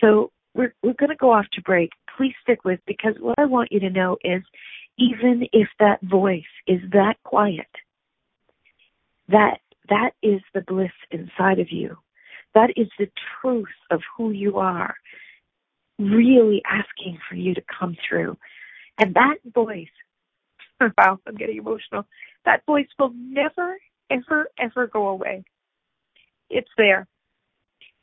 So 0.00 0.30
we're 0.54 0.74
we're 0.82 0.94
going 0.94 1.10
to 1.10 1.16
go 1.16 1.32
off 1.32 1.46
to 1.52 1.62
break. 1.62 1.90
Please 2.16 2.34
stick 2.42 2.64
with 2.64 2.80
because 2.86 3.14
what 3.20 3.38
I 3.38 3.44
want 3.44 3.72
you 3.72 3.80
to 3.80 3.90
know 3.90 4.16
is 4.24 4.42
even 4.98 5.46
if 5.52 5.68
that 5.78 6.00
voice 6.02 6.42
is 6.66 6.80
that 6.92 7.16
quiet, 7.24 7.66
that 9.28 9.58
that 9.88 10.12
is 10.22 10.40
the 10.54 10.62
bliss 10.62 10.92
inside 11.10 11.58
of 11.58 11.70
you. 11.70 11.96
That 12.54 12.70
is 12.76 12.88
the 12.98 13.10
truth 13.40 13.66
of 13.90 14.00
who 14.16 14.30
you 14.30 14.58
are, 14.58 14.94
really 15.98 16.62
asking 16.66 17.18
for 17.28 17.34
you 17.34 17.54
to 17.54 17.62
come 17.78 17.96
through. 18.08 18.36
And 18.98 19.14
that 19.14 19.36
voice, 19.54 19.88
wow, 20.80 21.18
I'm 21.26 21.34
getting 21.34 21.58
emotional. 21.58 22.06
That 22.46 22.64
voice 22.64 22.86
will 22.98 23.12
never, 23.14 23.76
ever, 24.10 24.48
ever 24.58 24.86
go 24.86 25.08
away. 25.08 25.44
It's 26.48 26.70
there. 26.78 27.06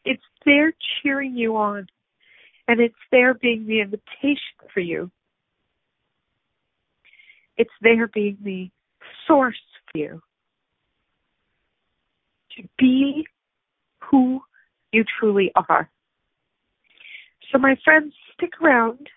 It's 0.06 0.24
there 0.46 0.74
cheering 1.02 1.36
you 1.36 1.56
on. 1.58 1.88
And 2.68 2.80
it's 2.80 2.96
there 3.12 3.34
being 3.34 3.68
the 3.68 3.82
invitation 3.82 4.38
for 4.74 4.80
you 4.80 5.12
it's 7.58 7.72
there 7.82 8.08
being 8.08 8.38
the 8.44 8.70
source 9.28 9.60
for 9.92 9.98
you 9.98 10.22
to 12.58 12.64
be 12.78 13.26
who 14.00 14.42
you 14.92 15.04
truly 15.20 15.52
are. 15.70 15.90
So, 17.52 17.58
my 17.58 17.76
friends, 17.84 18.14
stick 18.34 18.52
around. 18.62 19.08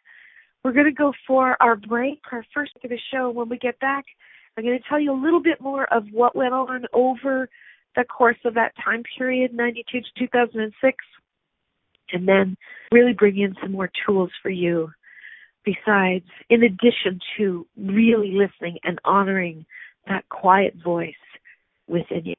We're 0.63 0.73
going 0.73 0.87
to 0.87 0.93
go 0.93 1.13
for 1.27 1.57
our 1.61 1.77
break, 1.77 2.21
our 2.33 2.45
first 2.53 2.73
of 2.83 2.91
the 2.91 2.99
show. 3.13 3.31
When 3.31 3.49
we 3.49 3.59
get 3.59 3.79
back, 3.79 4.05
I'm 4.57 4.65
going 4.65 4.79
to 4.79 4.85
tell 4.89 5.01
you 5.01 5.13
a 5.13 5.23
little 5.23 5.43
bit 5.43 5.61
more 5.61 5.93
of 5.93 6.05
what 6.13 6.35
went 6.35 6.53
on 6.53 6.85
over 6.93 7.49
the 7.97 8.05
course 8.05 8.39
of 8.45 8.55
that 8.55 8.73
time 8.83 9.03
period, 9.19 9.55
92 9.55 10.01
to 10.01 10.07
2006, 10.19 10.97
and 12.13 12.29
then 12.29 12.57
really 12.93 13.13
bring 13.13 13.39
in 13.39 13.55
some 13.61 13.73
more 13.73 13.91
tools 14.07 14.31
for 14.43 14.51
you 14.51 14.91
besides, 15.65 16.25
in 16.49 16.63
addition 16.63 17.19
to 17.37 17.67
really 17.77 18.33
listening 18.33 18.79
and 18.85 19.01
honoring 19.05 19.67
that 20.07 20.29
quiet 20.29 20.75
voice 20.83 21.15
within 21.89 22.25
you. 22.25 22.35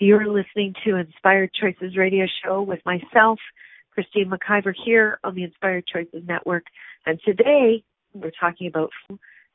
You're 0.00 0.28
listening 0.28 0.74
to 0.84 0.96
Inspired 0.96 1.50
Choices 1.60 1.96
radio 1.96 2.26
show 2.44 2.62
with 2.62 2.80
myself, 2.86 3.38
Christine 3.92 4.30
McIver, 4.30 4.72
here 4.84 5.18
on 5.24 5.34
the 5.34 5.44
Inspired 5.44 5.84
Choices 5.86 6.22
Network. 6.26 6.64
And 7.06 7.18
today 7.24 7.82
we're 8.12 8.32
talking 8.38 8.68
about 8.68 8.90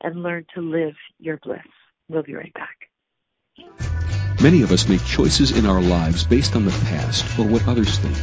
and 0.02 0.22
learn 0.22 0.44
to 0.54 0.60
live 0.60 0.94
your 1.18 1.38
bliss. 1.42 1.60
We'll 2.08 2.22
be 2.22 2.34
right 2.34 2.52
back. 2.54 2.76
Many 4.42 4.62
of 4.62 4.72
us 4.72 4.88
make 4.88 5.04
choices 5.04 5.50
in 5.50 5.66
our 5.66 5.82
lives 5.82 6.24
based 6.24 6.56
on 6.56 6.64
the 6.64 6.70
past 6.86 7.38
or 7.38 7.44
what 7.44 7.68
others 7.68 7.98
think. 7.98 8.16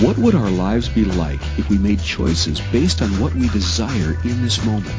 What 0.00 0.16
would 0.16 0.34
our 0.34 0.48
lives 0.48 0.88
be 0.88 1.04
like 1.04 1.40
if 1.58 1.68
we 1.68 1.76
made 1.76 2.00
choices 2.00 2.58
based 2.72 3.02
on 3.02 3.20
what 3.20 3.34
we 3.34 3.50
desire 3.50 4.16
in 4.24 4.42
this 4.42 4.64
moment? 4.64 4.96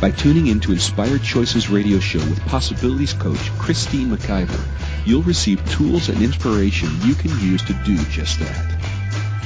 By 0.00 0.10
tuning 0.10 0.46
in 0.46 0.58
to 0.60 0.72
Inspired 0.72 1.22
Choices 1.22 1.68
radio 1.68 1.98
show 1.98 2.20
with 2.20 2.40
Possibilities 2.46 3.12
Coach 3.12 3.50
Christine 3.58 4.08
McIver, 4.08 4.64
you'll 5.04 5.22
receive 5.22 5.62
tools 5.70 6.08
and 6.08 6.22
inspiration 6.22 6.88
you 7.02 7.14
can 7.14 7.38
use 7.38 7.62
to 7.64 7.74
do 7.84 7.98
just 8.04 8.38
that. 8.38 8.78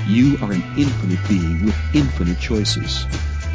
You 0.07 0.39
are 0.41 0.53
an 0.53 0.63
infinite 0.79 1.29
being 1.29 1.65
with 1.65 1.77
infinite 1.93 2.39
choices. 2.39 3.07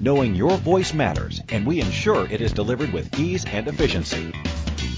knowing 0.00 0.34
your 0.34 0.56
voice 0.58 0.92
matters, 0.92 1.40
and 1.48 1.66
we 1.66 1.80
ensure 1.80 2.26
it 2.30 2.40
is 2.40 2.52
delivered 2.52 2.92
with 2.92 3.18
ease 3.18 3.44
and 3.46 3.68
efficiency. 3.68 4.32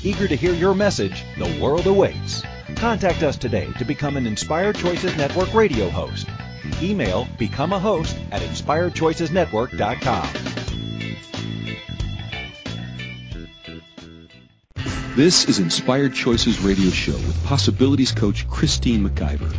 Eager 0.03 0.29
to 0.29 0.37
hear 0.37 0.53
your 0.53 0.75
message, 0.75 1.25
the 1.38 1.59
world 1.61 1.87
awaits. 1.87 2.43
Contact 2.76 3.23
us 3.23 3.37
today 3.37 3.69
to 3.79 3.85
become 3.85 4.17
an 4.17 4.26
Inspired 4.26 4.76
Choices 4.76 5.17
Network 5.17 5.53
radio 5.55 5.88
host. 5.88 6.26
Email 6.83 7.26
become 7.38 7.73
a 7.73 7.78
host 7.78 8.17
at 8.32 8.43
inspiredchoicesnetwork.com. 8.43 10.28
This 15.17 15.47
is 15.47 15.59
Inspired 15.59 16.13
Choices 16.13 16.61
Radio 16.61 16.91
Show 16.91 17.15
with 17.15 17.43
Possibilities 17.45 18.13
Coach 18.13 18.47
Christine 18.49 19.09
McIver. 19.09 19.50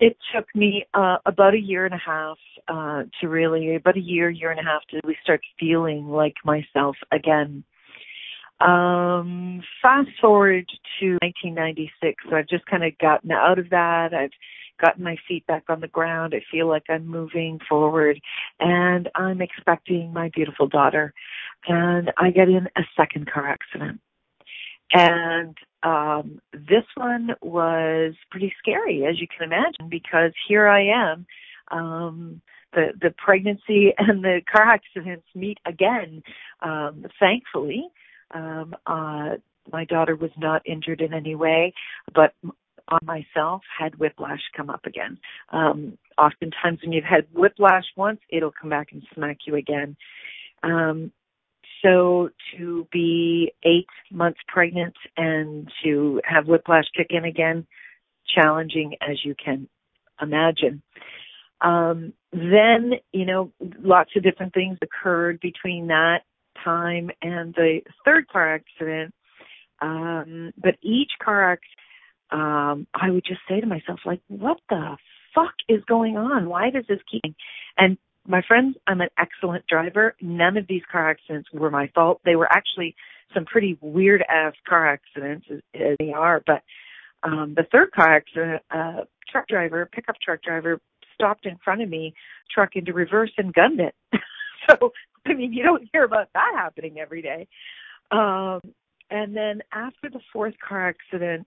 it 0.00 0.16
took 0.34 0.46
me 0.54 0.86
uh, 0.94 1.18
about 1.26 1.54
a 1.54 1.60
year 1.60 1.84
and 1.84 1.94
a 1.94 1.98
half 1.98 2.38
uh, 2.68 3.02
to 3.20 3.28
really, 3.28 3.76
about 3.76 3.96
a 3.96 4.00
year, 4.00 4.30
year 4.30 4.50
and 4.50 4.58
a 4.58 4.62
half 4.62 4.82
to 4.90 5.00
really 5.04 5.16
start 5.22 5.42
feeling 5.58 6.08
like 6.08 6.34
myself 6.44 6.96
again. 7.12 7.62
Um, 8.60 9.62
fast 9.80 10.08
forward 10.20 10.66
to 11.00 11.18
1996, 11.22 12.24
so 12.28 12.36
I've 12.36 12.48
just 12.48 12.66
kind 12.66 12.84
of 12.84 12.96
gotten 12.98 13.30
out 13.30 13.58
of 13.58 13.70
that. 13.70 14.12
I've 14.14 14.32
gotten 14.80 15.04
my 15.04 15.16
feet 15.28 15.46
back 15.46 15.64
on 15.68 15.80
the 15.80 15.88
ground. 15.88 16.34
I 16.34 16.42
feel 16.50 16.66
like 16.66 16.84
I'm 16.88 17.06
moving 17.06 17.58
forward 17.68 18.18
and 18.58 19.08
I'm 19.14 19.42
expecting 19.42 20.12
my 20.12 20.30
beautiful 20.34 20.66
daughter. 20.66 21.12
And 21.68 22.10
I 22.16 22.30
get 22.30 22.48
in 22.48 22.66
a 22.76 22.82
second 22.96 23.30
car 23.30 23.48
accident. 23.48 24.00
And 24.92 25.56
um 25.82 26.40
this 26.52 26.84
one 26.96 27.30
was 27.40 28.14
pretty 28.30 28.52
scary 28.58 29.06
as 29.06 29.20
you 29.20 29.26
can 29.26 29.46
imagine 29.46 29.88
because 29.88 30.32
here 30.48 30.68
I 30.68 30.84
am 30.84 31.26
um 31.70 32.40
the 32.72 32.88
the 33.00 33.14
pregnancy 33.16 33.92
and 33.98 34.22
the 34.22 34.40
car 34.50 34.68
accidents 34.68 35.26
meet 35.34 35.58
again 35.66 36.22
um 36.62 37.06
thankfully 37.18 37.88
um 38.32 38.74
uh 38.86 39.36
my 39.72 39.84
daughter 39.84 40.16
was 40.16 40.30
not 40.36 40.62
injured 40.66 41.00
in 41.00 41.14
any 41.14 41.34
way 41.34 41.72
but 42.14 42.34
on 42.90 43.00
myself 43.04 43.62
had 43.78 43.98
whiplash 43.98 44.40
come 44.56 44.70
up 44.70 44.84
again. 44.84 45.18
Um, 45.50 45.96
oftentimes 46.18 46.80
when 46.82 46.92
you've 46.92 47.04
had 47.04 47.26
whiplash 47.32 47.84
once, 47.96 48.20
it'll 48.28 48.52
come 48.52 48.70
back 48.70 48.88
and 48.92 49.02
smack 49.14 49.38
you 49.46 49.56
again. 49.56 49.96
Um, 50.62 51.12
so 51.82 52.30
to 52.56 52.86
be 52.92 53.52
eight 53.64 53.86
months 54.10 54.40
pregnant 54.48 54.94
and 55.16 55.68
to 55.84 56.20
have 56.24 56.46
whiplash 56.46 56.84
kick 56.96 57.08
in 57.10 57.24
again, 57.24 57.66
challenging 58.34 58.94
as 59.00 59.16
you 59.24 59.34
can 59.42 59.68
imagine. 60.20 60.82
Um, 61.60 62.12
then, 62.32 62.92
you 63.12 63.26
know, 63.26 63.52
lots 63.80 64.10
of 64.16 64.22
different 64.22 64.54
things 64.54 64.78
occurred 64.82 65.40
between 65.40 65.88
that 65.88 66.20
time 66.64 67.10
and 67.22 67.54
the 67.54 67.80
third 68.04 68.28
car 68.28 68.54
accident. 68.54 69.14
Um, 69.82 70.52
but 70.58 70.76
each 70.82 71.10
car 71.22 71.52
accident 71.52 71.76
um, 72.32 72.86
I 72.94 73.10
would 73.10 73.24
just 73.24 73.40
say 73.48 73.60
to 73.60 73.66
myself, 73.66 74.00
like, 74.04 74.20
what 74.28 74.58
the 74.68 74.96
fuck 75.34 75.54
is 75.68 75.82
going 75.88 76.16
on? 76.16 76.48
Why 76.48 76.70
does 76.70 76.84
this 76.88 77.00
keep? 77.10 77.34
And 77.76 77.98
my 78.26 78.42
friends, 78.46 78.76
I'm 78.86 79.00
an 79.00 79.08
excellent 79.18 79.66
driver. 79.66 80.14
None 80.20 80.56
of 80.56 80.66
these 80.68 80.82
car 80.90 81.10
accidents 81.10 81.48
were 81.52 81.70
my 81.70 81.90
fault. 81.94 82.20
They 82.24 82.36
were 82.36 82.50
actually 82.50 82.94
some 83.34 83.44
pretty 83.44 83.78
weird 83.80 84.24
ass 84.28 84.54
car 84.68 84.86
accidents 84.86 85.46
as, 85.50 85.60
as 85.74 85.96
they 85.98 86.12
are. 86.12 86.42
But 86.46 86.62
um, 87.22 87.54
the 87.56 87.64
third 87.70 87.92
car 87.92 88.14
accident, 88.14 88.62
uh, 88.70 89.04
truck 89.30 89.48
driver, 89.48 89.88
pickup 89.92 90.16
truck 90.22 90.42
driver, 90.42 90.80
stopped 91.14 91.46
in 91.46 91.58
front 91.62 91.82
of 91.82 91.88
me, 91.88 92.14
truck 92.52 92.70
into 92.74 92.92
reverse 92.92 93.32
and 93.36 93.52
gunned 93.52 93.80
it. 93.80 93.94
so, 94.70 94.92
I 95.26 95.34
mean, 95.34 95.52
you 95.52 95.62
don't 95.62 95.88
hear 95.92 96.04
about 96.04 96.28
that 96.34 96.52
happening 96.56 96.98
every 96.98 97.22
day. 97.22 97.46
Um, 98.10 98.60
And 99.10 99.36
then 99.36 99.62
after 99.72 100.08
the 100.08 100.20
fourth 100.32 100.54
car 100.66 100.88
accident, 100.88 101.46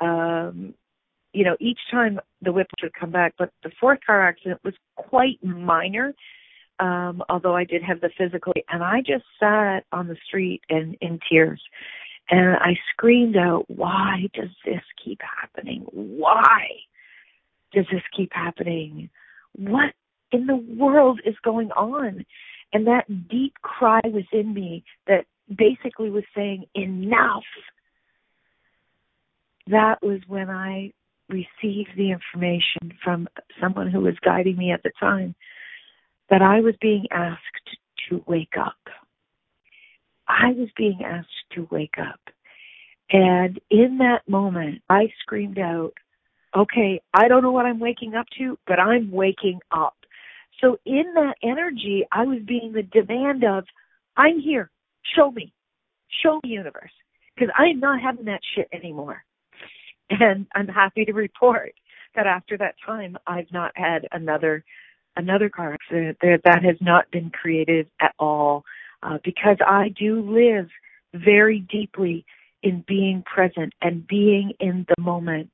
um, 0.00 0.74
you 1.38 1.44
know, 1.44 1.56
each 1.60 1.78
time 1.88 2.18
the 2.42 2.52
whip 2.52 2.66
would 2.82 2.92
come 2.94 3.12
back, 3.12 3.32
but 3.38 3.52
the 3.62 3.70
fourth 3.80 4.00
car 4.04 4.26
accident 4.26 4.60
was 4.64 4.74
quite 4.96 5.38
minor. 5.40 6.12
Um, 6.80 7.22
although 7.28 7.54
I 7.54 7.62
did 7.62 7.80
have 7.84 8.00
the 8.00 8.10
physical, 8.18 8.52
and 8.68 8.82
I 8.82 9.02
just 9.06 9.22
sat 9.38 9.84
on 9.92 10.08
the 10.08 10.16
street 10.26 10.62
in, 10.68 10.96
in 11.00 11.20
tears 11.30 11.62
and 12.28 12.56
I 12.56 12.74
screamed 12.90 13.36
out, 13.36 13.66
why 13.68 14.26
does 14.34 14.50
this 14.64 14.82
keep 15.04 15.20
happening? 15.40 15.86
Why 15.92 16.64
does 17.72 17.86
this 17.92 18.02
keep 18.16 18.32
happening? 18.32 19.08
What 19.52 19.94
in 20.32 20.46
the 20.46 20.56
world 20.56 21.20
is 21.24 21.36
going 21.44 21.70
on? 21.70 22.26
And 22.72 22.88
that 22.88 23.28
deep 23.28 23.54
cry 23.62 24.00
within 24.04 24.52
me 24.52 24.82
that 25.06 25.24
basically 25.56 26.10
was 26.10 26.24
saying, 26.34 26.64
enough. 26.74 27.44
That 29.68 30.02
was 30.02 30.20
when 30.26 30.50
I 30.50 30.92
received 31.28 31.90
the 31.96 32.10
information 32.10 32.92
from 33.02 33.28
someone 33.60 33.90
who 33.90 34.00
was 34.00 34.14
guiding 34.24 34.56
me 34.56 34.72
at 34.72 34.82
the 34.82 34.92
time 34.98 35.34
that 36.30 36.42
I 36.42 36.60
was 36.60 36.74
being 36.80 37.06
asked 37.10 37.76
to 38.08 38.22
wake 38.26 38.54
up. 38.58 38.76
I 40.26 40.52
was 40.52 40.68
being 40.76 41.00
asked 41.04 41.28
to 41.54 41.66
wake 41.70 41.98
up. 41.98 42.20
And 43.10 43.58
in 43.70 43.98
that 43.98 44.28
moment, 44.28 44.82
I 44.90 45.08
screamed 45.22 45.58
out, 45.58 45.92
okay, 46.54 47.00
I 47.14 47.28
don't 47.28 47.42
know 47.42 47.52
what 47.52 47.66
I'm 47.66 47.80
waking 47.80 48.14
up 48.14 48.26
to, 48.38 48.58
but 48.66 48.78
I'm 48.78 49.10
waking 49.10 49.60
up. 49.72 49.96
So 50.60 50.78
in 50.84 51.04
that 51.14 51.36
energy, 51.42 52.04
I 52.12 52.24
was 52.24 52.40
being 52.46 52.72
the 52.72 52.82
demand 52.82 53.44
of, 53.44 53.64
I'm 54.16 54.40
here. 54.40 54.70
Show 55.16 55.30
me. 55.30 55.52
Show 56.22 56.40
me 56.42 56.50
universe. 56.50 56.90
Because 57.34 57.54
I'm 57.56 57.80
not 57.80 58.02
having 58.02 58.26
that 58.26 58.40
shit 58.54 58.68
anymore. 58.72 59.24
And 60.10 60.46
I'm 60.54 60.68
happy 60.68 61.04
to 61.04 61.12
report 61.12 61.74
that 62.14 62.26
after 62.26 62.56
that 62.58 62.76
time, 62.84 63.16
I've 63.26 63.52
not 63.52 63.72
had 63.74 64.08
another, 64.12 64.64
another 65.16 65.48
car 65.48 65.74
accident. 65.74 66.18
That 66.22 66.64
has 66.64 66.76
not 66.80 67.10
been 67.10 67.30
created 67.30 67.88
at 68.00 68.14
all. 68.18 68.64
Uh, 69.02 69.18
because 69.22 69.58
I 69.64 69.90
do 69.96 70.22
live 70.22 70.68
very 71.14 71.60
deeply 71.60 72.24
in 72.62 72.84
being 72.88 73.22
present 73.22 73.72
and 73.80 74.06
being 74.06 74.52
in 74.60 74.86
the 74.88 75.00
moment. 75.00 75.50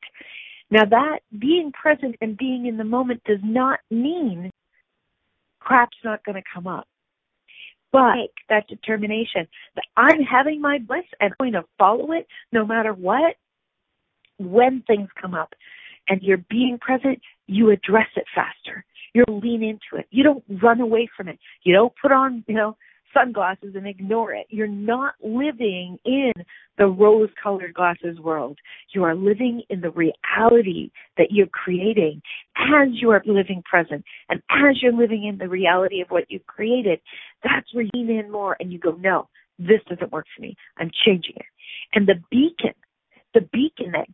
Now 0.71 0.85
that 0.87 1.19
being 1.39 1.73
present 1.73 2.17
and 2.21 2.37
being 2.37 2.67
in 2.67 2.79
the 2.79 2.85
moment 2.85 3.23
does 3.25 3.41
not 3.43 3.81
mean 3.91 4.51
crap's 5.61 5.97
not 6.05 6.25
going 6.25 6.37
to 6.37 6.49
come 6.53 6.67
up. 6.67 6.87
But 7.93 8.31
that 8.49 8.67
determination 8.67 9.47
that 9.77 9.85
I'm 9.97 10.23
having 10.23 10.61
my 10.61 10.79
bliss 10.79 11.05
and 11.21 11.33
I'm 11.33 11.37
going 11.39 11.53
to 11.53 11.65
follow 11.79 12.13
it 12.13 12.27
no 12.51 12.67
matter 12.67 12.93
what, 12.93 13.37
when 14.39 14.83
things 14.87 15.09
come 15.21 15.35
up 15.35 15.55
and 16.09 16.21
you're 16.23 16.45
being 16.51 16.79
present, 16.81 17.21
you 17.47 17.71
address 17.71 18.09
it 18.17 18.25
faster. 18.35 18.85
You 19.15 19.25
lean 19.29 19.63
into 19.63 20.01
it. 20.01 20.07
You 20.11 20.25
don't 20.25 20.45
run 20.63 20.81
away 20.81 21.09
from 21.17 21.29
it. 21.29 21.39
You 21.63 21.75
don't 21.75 21.93
put 22.01 22.13
on, 22.13 22.45
you 22.49 22.55
know, 22.55 22.77
sunglasses 23.15 23.75
and 23.77 23.87
ignore 23.87 24.35
it. 24.35 24.47
You're 24.51 24.67
not 24.67 25.15
living 25.23 25.99
in 26.05 26.33
the 26.77 26.87
rose 26.87 27.31
colored 27.41 27.73
glasses 27.73 28.19
world. 28.19 28.59
You 28.93 29.05
are 29.05 29.15
living 29.15 29.63
in 29.71 29.81
the 29.81 29.91
reality 29.91 30.91
that 31.17 31.29
you're 31.31 31.47
creating 31.47 32.21
as 32.57 32.89
you 32.91 33.11
are 33.11 33.23
living 33.25 33.63
present. 33.65 34.05
And 34.29 34.43
as 34.51 34.83
you're 34.83 34.93
living 34.93 35.25
in 35.27 35.39
the 35.39 35.49
reality 35.49 36.01
of 36.01 36.09
what 36.09 36.25
you've 36.29 36.47
created, 36.47 37.01
that's 37.43 37.73
where 37.73 37.85
you 37.85 37.91
lean 37.95 38.11
in 38.11 38.31
more 38.31 38.57
and 38.59 38.73
you 38.73 38.79
go, 38.79 38.93
no, 38.93 39.29
this 39.59 39.81
doesn't 39.89 40.13
work 40.13 40.27
for 40.35 40.43
me. 40.43 40.57
I'm 40.79 40.91
changing 41.07 41.35
it. 41.37 41.47
And 41.95 42.09
the 42.09 42.21
beacon, 42.31 42.75
the 43.35 43.41
beacon 43.41 43.93
that 43.93 44.07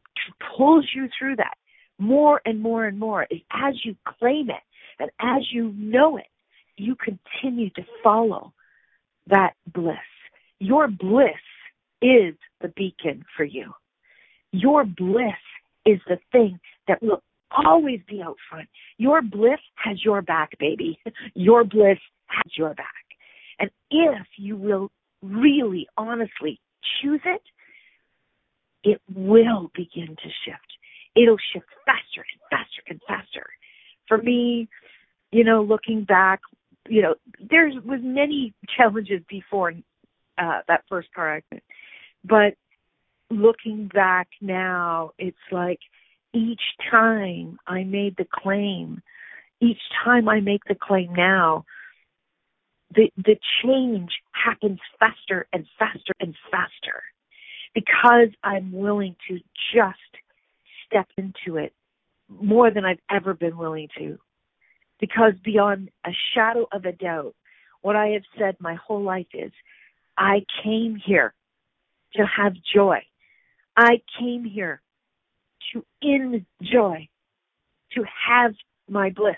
pulls 0.57 0.87
you 0.95 1.09
through 1.19 1.37
that 1.37 1.55
more 1.99 2.41
and 2.45 2.61
more 2.61 2.87
and 2.87 2.99
more 2.99 3.27
is 3.31 3.41
as 3.53 3.75
you 3.85 3.95
claim 4.19 4.49
it 4.51 4.63
and 4.99 5.11
as 5.21 5.43
you 5.53 5.73
know 5.77 6.17
it, 6.17 6.27
you 6.77 6.97
continue 6.97 7.71
to 7.71 7.83
follow 8.03 8.53
that 9.27 9.53
bliss. 9.73 9.97
Your 10.59 10.89
bliss 10.89 11.31
is 12.03 12.35
the 12.61 12.69
beacon 12.75 13.25
for 13.37 13.45
you. 13.45 13.73
Your 14.53 14.85
bliss 14.85 15.41
is 15.87 16.01
the 16.09 16.19
thing 16.33 16.59
that 16.89 17.03
will 17.03 17.23
always 17.51 18.01
be 18.09 18.23
out 18.23 18.37
front. 18.49 18.69
Your 18.97 19.23
bliss 19.23 19.61
has 19.77 20.03
your 20.05 20.23
back, 20.23 20.51
baby. 20.59 20.99
Your 21.35 21.65
bliss 21.65 21.99
has 22.27 22.53
your 22.57 22.75
back. 22.75 22.87
And 23.59 23.71
if 23.91 24.27
you 24.37 24.57
will 24.57 24.91
really, 25.23 25.89
honestly 25.97 26.61
choose 27.01 27.21
it, 27.25 27.43
it 28.85 29.01
will 29.15 29.71
begin 29.75 30.09
to 30.09 30.29
shift. 30.45 30.73
It'll 31.15 31.37
shift 31.53 31.67
faster 31.85 32.25
and 32.33 32.41
faster 32.51 32.83
and 32.89 33.01
faster. 33.07 33.47
For 34.09 34.19
me, 34.19 34.69
you 35.33 35.45
know, 35.45 35.63
looking 35.63 36.05
back, 36.05 36.41
you 36.89 37.03
know, 37.03 37.15
there 37.39 37.69
was 37.85 38.01
many 38.03 38.55
challenges 38.77 39.23
before 39.29 39.73
uh, 40.39 40.61
that 40.69 40.85
first 40.89 41.09
car 41.15 41.37
accident, 41.37 41.63
but 42.25 42.55
looking 43.31 43.89
back 43.93 44.29
now, 44.41 45.13
it's 45.19 45.37
like 45.53 45.79
each 46.33 46.63
time 46.91 47.59
I 47.67 47.85
made 47.85 48.17
the 48.17 48.27
claim, 48.31 49.03
each 49.61 49.81
time 50.05 50.29
I 50.29 50.41
make 50.41 50.65
the 50.65 50.75
claim 50.75 51.13
now, 51.15 51.65
the 52.95 53.13
the 53.17 53.37
change 53.63 54.11
happens 54.33 54.81
faster 54.99 55.47
and 55.53 55.67
faster 55.79 56.13
and 56.19 56.35
faster 56.51 57.03
because 57.75 58.29
I'm 58.43 58.73
willing 58.73 59.17
to 59.29 59.39
just 59.75 59.99
step 60.87 61.09
into 61.17 61.59
it 61.59 61.73
more 62.29 62.71
than 62.71 62.85
I've 62.85 63.01
ever 63.11 63.35
been 63.35 63.57
willing 63.57 63.89
to 63.99 64.19
because 65.01 65.33
beyond 65.43 65.91
a 66.07 66.11
shadow 66.35 66.67
of 66.73 66.85
a 66.85 66.93
doubt, 66.93 67.35
what 67.81 67.97
I 67.97 68.09
have 68.09 68.23
said 68.39 68.57
my 68.61 68.75
whole 68.75 69.03
life 69.03 69.27
is, 69.33 69.51
I 70.17 70.45
came 70.63 71.01
here 71.03 71.35
to 72.15 72.25
have 72.25 72.53
joy. 72.75 72.99
I 73.77 74.03
came 74.19 74.45
here 74.45 74.83
to 75.73 75.85
enjoy, 76.03 77.09
to 77.93 78.05
have 78.29 78.53
my 78.89 79.11
bliss. 79.11 79.37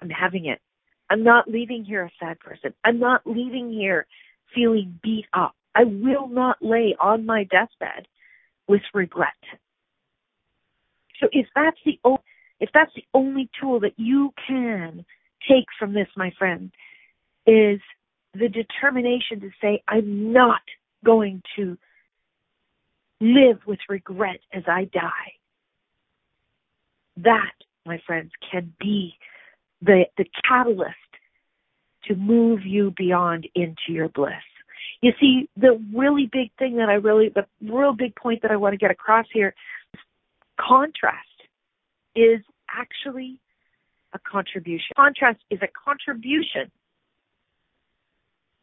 I'm 0.00 0.10
having 0.10 0.46
it. 0.46 0.60
I'm 1.08 1.24
not 1.24 1.48
leaving 1.48 1.84
here 1.84 2.04
a 2.04 2.10
sad 2.20 2.40
person. 2.40 2.74
I'm 2.84 2.98
not 2.98 3.22
leaving 3.26 3.72
here 3.72 4.06
feeling 4.54 4.98
beat 5.02 5.26
up. 5.32 5.54
I 5.74 5.84
will 5.84 6.28
not 6.28 6.58
lay 6.60 6.94
on 7.00 7.26
my 7.26 7.44
deathbed 7.44 8.06
with 8.68 8.82
regret. 8.94 9.28
So 11.20 11.28
if 11.32 11.46
that's 11.54 11.78
the 11.84 11.98
only 12.04 12.20
if 12.60 12.70
that's 12.72 12.92
the 12.94 13.04
only 13.12 13.50
tool 13.60 13.80
that 13.80 13.94
you 13.96 14.32
can 14.46 15.04
take 15.48 15.66
from 15.78 15.94
this, 15.94 16.06
my 16.16 16.32
friend, 16.38 16.70
is 17.44 17.80
the 18.34 18.48
determination 18.48 19.40
to 19.40 19.50
say, 19.60 19.82
I'm 19.88 20.32
not 20.32 20.62
going 21.04 21.42
to 21.56 21.76
live 23.20 23.58
with 23.66 23.80
regret 23.88 24.38
as 24.52 24.62
I 24.68 24.84
die. 24.84 25.32
That, 27.16 27.52
my 27.84 28.00
friends, 28.06 28.30
can 28.50 28.72
be 28.78 29.14
the, 29.80 30.04
the 30.16 30.24
catalyst 30.48 30.94
to 32.04 32.14
move 32.14 32.64
you 32.64 32.92
beyond 32.96 33.48
into 33.54 33.88
your 33.88 34.08
bliss. 34.08 34.32
You 35.02 35.12
see, 35.20 35.48
the 35.56 35.82
really 35.92 36.28
big 36.32 36.52
thing 36.58 36.76
that 36.76 36.88
I 36.88 36.94
really, 36.94 37.28
the 37.28 37.44
real 37.60 37.92
big 37.92 38.14
point 38.14 38.42
that 38.42 38.52
I 38.52 38.56
want 38.56 38.72
to 38.72 38.76
get 38.76 38.92
across 38.92 39.26
here 39.32 39.52
contrast 40.58 41.18
is 42.14 42.40
actually 42.70 43.40
a 44.14 44.18
contribution. 44.20 44.92
Contrast 44.96 45.40
is 45.50 45.58
a 45.60 45.68
contribution 45.84 46.70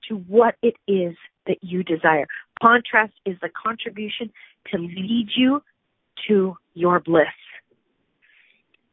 to 0.07 0.15
what 0.15 0.55
it 0.61 0.75
is 0.87 1.15
that 1.45 1.57
you 1.61 1.83
desire. 1.83 2.25
Contrast 2.61 3.13
is 3.25 3.35
the 3.41 3.49
contribution 3.49 4.31
to 4.71 4.77
lead 4.77 5.27
you 5.35 5.61
to 6.27 6.55
your 6.73 7.01
bliss. 7.01 7.27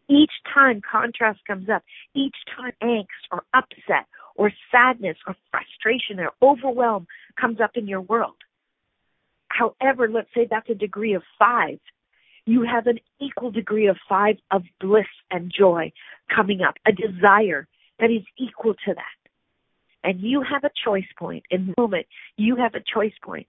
Each 0.08 0.32
time 0.52 0.80
contrast 0.80 1.40
comes 1.46 1.68
up, 1.68 1.82
each 2.14 2.36
time 2.56 2.72
angst 2.82 3.26
or 3.30 3.42
upset 3.54 4.06
or 4.36 4.52
sadness 4.70 5.16
or 5.26 5.34
frustration 5.50 6.20
or 6.20 6.30
overwhelm 6.42 7.06
comes 7.40 7.60
up 7.60 7.72
in 7.74 7.86
your 7.86 8.02
world. 8.02 8.36
However, 9.48 10.08
let's 10.08 10.28
say 10.34 10.46
that's 10.50 10.68
a 10.70 10.74
degree 10.74 11.14
of 11.14 11.22
five 11.38 11.78
you 12.46 12.62
have 12.62 12.86
an 12.86 13.00
equal 13.20 13.50
degree 13.50 13.88
of 13.88 13.96
five 14.08 14.36
of 14.50 14.62
bliss 14.80 15.06
and 15.30 15.52
joy 15.52 15.92
coming 16.34 16.60
up, 16.62 16.76
a 16.86 16.92
desire 16.92 17.66
that 17.98 18.10
is 18.10 18.22
equal 18.38 18.74
to 18.86 18.94
that. 18.94 19.02
And 20.04 20.20
you 20.20 20.42
have 20.48 20.62
a 20.62 20.70
choice 20.84 21.08
point. 21.18 21.44
In 21.50 21.66
the 21.66 21.74
moment, 21.76 22.06
you 22.36 22.56
have 22.56 22.74
a 22.74 22.84
choice 22.94 23.14
point. 23.22 23.48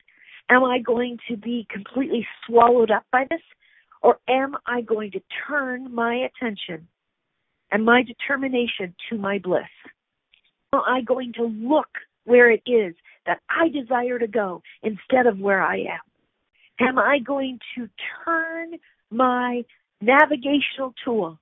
Am 0.50 0.64
I 0.64 0.80
going 0.80 1.20
to 1.30 1.38
be 1.38 1.68
completely 1.70 2.26
swallowed 2.46 2.90
up 2.90 3.04
by 3.12 3.26
this? 3.30 3.42
Or 4.02 4.18
am 4.28 4.56
I 4.66 4.82
going 4.82 5.12
to 5.12 5.22
turn 5.48 5.94
my 5.94 6.16
attention 6.16 6.88
and 7.72 7.86
my 7.86 8.02
determination 8.04 8.96
to 9.10 9.18
my 9.18 9.38
bliss? 9.38 9.64
Am 10.74 10.82
I 10.86 11.02
going 11.02 11.34
to 11.34 11.44
look 11.44 11.88
where 12.26 12.52
it 12.52 12.64
is 12.66 12.94
that 13.26 13.40
I 13.50 13.70
desire 13.70 14.20
to 14.20 14.28
go 14.28 14.62
instead 14.84 15.26
of 15.26 15.40
where 15.40 15.62
I 15.62 15.78
am? 15.78 16.00
Am 16.80 17.00
I 17.00 17.20
going 17.20 17.60
to 17.76 17.90
turn 18.26 18.74
my 19.10 19.64
navigational 20.02 20.94
tool 21.04 21.40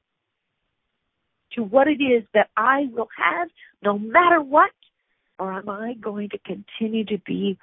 to 1.54 1.64
what 1.64 1.88
it 1.88 2.02
is 2.02 2.24
that 2.34 2.50
I 2.56 2.88
will 2.92 3.10
have 3.18 3.50
no 3.84 3.98
matter 3.98 4.42
what? 4.42 4.72
Or 5.38 5.52
am 5.54 5.68
I 5.68 5.96
going 6.00 6.30
to 6.30 6.38
continue 6.40 7.04
to 7.06 7.18
be 7.26 7.58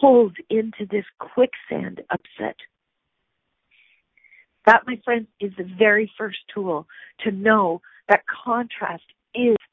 pulled 0.00 0.36
into 0.48 0.86
this 0.88 1.04
quicksand 1.18 2.02
upset? 2.10 2.56
That, 4.66 4.82
my 4.86 5.00
friends, 5.04 5.26
is 5.40 5.50
the 5.58 5.68
very 5.76 6.10
first 6.16 6.38
tool 6.54 6.86
to 7.24 7.32
know 7.32 7.80
that 8.08 8.22
contrast 8.44 9.02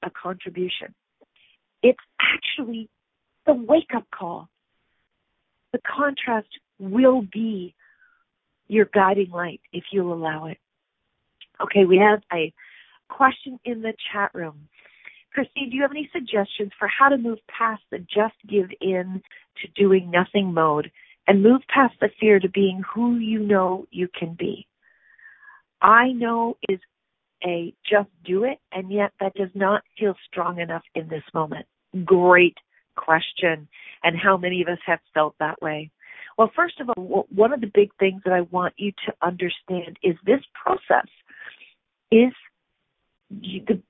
a 0.03 0.09
contribution. 0.09 0.93
It's 1.81 1.99
actually 2.19 2.89
the 3.45 3.53
wake 3.53 3.91
up 3.95 4.05
call. 4.13 4.49
The 5.71 5.79
contrast 5.79 6.47
will 6.79 7.21
be 7.21 7.75
your 8.67 8.85
guiding 8.93 9.31
light 9.31 9.61
if 9.73 9.83
you'll 9.91 10.13
allow 10.13 10.45
it. 10.45 10.57
Okay, 11.61 11.85
we 11.85 11.97
have 11.97 12.21
a 12.33 12.53
question 13.09 13.59
in 13.65 13.81
the 13.81 13.93
chat 14.11 14.31
room. 14.33 14.69
Christine, 15.33 15.69
do 15.69 15.75
you 15.75 15.81
have 15.83 15.91
any 15.91 16.09
suggestions 16.11 16.71
for 16.77 16.87
how 16.87 17.09
to 17.09 17.17
move 17.17 17.39
past 17.47 17.81
the 17.91 17.99
just 17.99 18.35
give 18.47 18.69
in 18.81 19.21
to 19.61 19.67
doing 19.75 20.09
nothing 20.09 20.53
mode 20.53 20.91
and 21.27 21.43
move 21.43 21.61
past 21.73 21.93
the 22.01 22.09
fear 22.19 22.39
to 22.39 22.49
being 22.49 22.81
who 22.93 23.17
you 23.17 23.39
know 23.39 23.85
you 23.91 24.07
can 24.17 24.35
be? 24.37 24.67
I 25.81 26.11
know 26.11 26.57
is 26.67 26.79
a 27.43 27.73
just 27.89 28.09
do 28.25 28.43
it, 28.43 28.59
and 28.71 28.91
yet 28.91 29.11
that 29.19 29.33
does 29.35 29.49
not 29.53 29.83
feel 29.97 30.15
strong 30.29 30.59
enough 30.59 30.83
in 30.95 31.07
this 31.07 31.23
moment. 31.33 31.65
Great 32.05 32.57
question. 32.95 33.67
And 34.03 34.17
how 34.17 34.37
many 34.37 34.61
of 34.61 34.67
us 34.67 34.79
have 34.85 34.99
felt 35.13 35.35
that 35.39 35.61
way? 35.61 35.91
Well, 36.37 36.51
first 36.55 36.79
of 36.79 36.89
all, 36.89 37.27
one 37.33 37.53
of 37.53 37.61
the 37.61 37.71
big 37.73 37.91
things 37.99 38.21
that 38.25 38.33
I 38.33 38.41
want 38.41 38.73
you 38.77 38.91
to 39.05 39.13
understand 39.21 39.97
is 40.03 40.15
this 40.25 40.41
process 40.53 41.07
is 42.11 42.31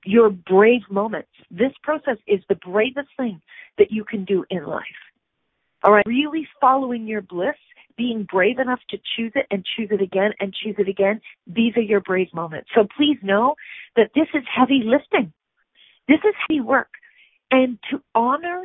your 0.04 0.30
brave 0.30 0.82
moments. 0.90 1.30
This 1.50 1.72
process 1.82 2.18
is 2.26 2.40
the 2.48 2.56
bravest 2.56 3.08
thing 3.16 3.40
that 3.78 3.90
you 3.90 4.04
can 4.04 4.24
do 4.24 4.44
in 4.50 4.66
life. 4.66 4.84
All 5.82 5.92
right, 5.92 6.04
really 6.06 6.46
following 6.60 7.06
your 7.06 7.22
bliss, 7.22 7.56
being 7.96 8.26
brave 8.30 8.58
enough 8.58 8.80
to 8.90 8.98
choose 9.16 9.32
it 9.34 9.46
and 9.50 9.64
choose 9.76 9.88
it 9.90 10.02
again 10.02 10.32
and 10.40 10.54
choose 10.54 10.74
it 10.78 10.88
again. 10.88 11.20
These 11.46 11.76
are 11.76 11.82
your 11.82 12.00
brave 12.00 12.28
moments. 12.34 12.68
So 12.74 12.86
please 12.96 13.18
know 13.22 13.54
that 13.96 14.10
this 14.14 14.26
is 14.34 14.42
heavy 14.54 14.82
lifting. 14.84 15.32
This 16.08 16.18
is 16.24 16.34
heavy 16.48 16.60
work. 16.60 16.88
And 17.50 17.78
to 17.90 18.00
honor 18.14 18.64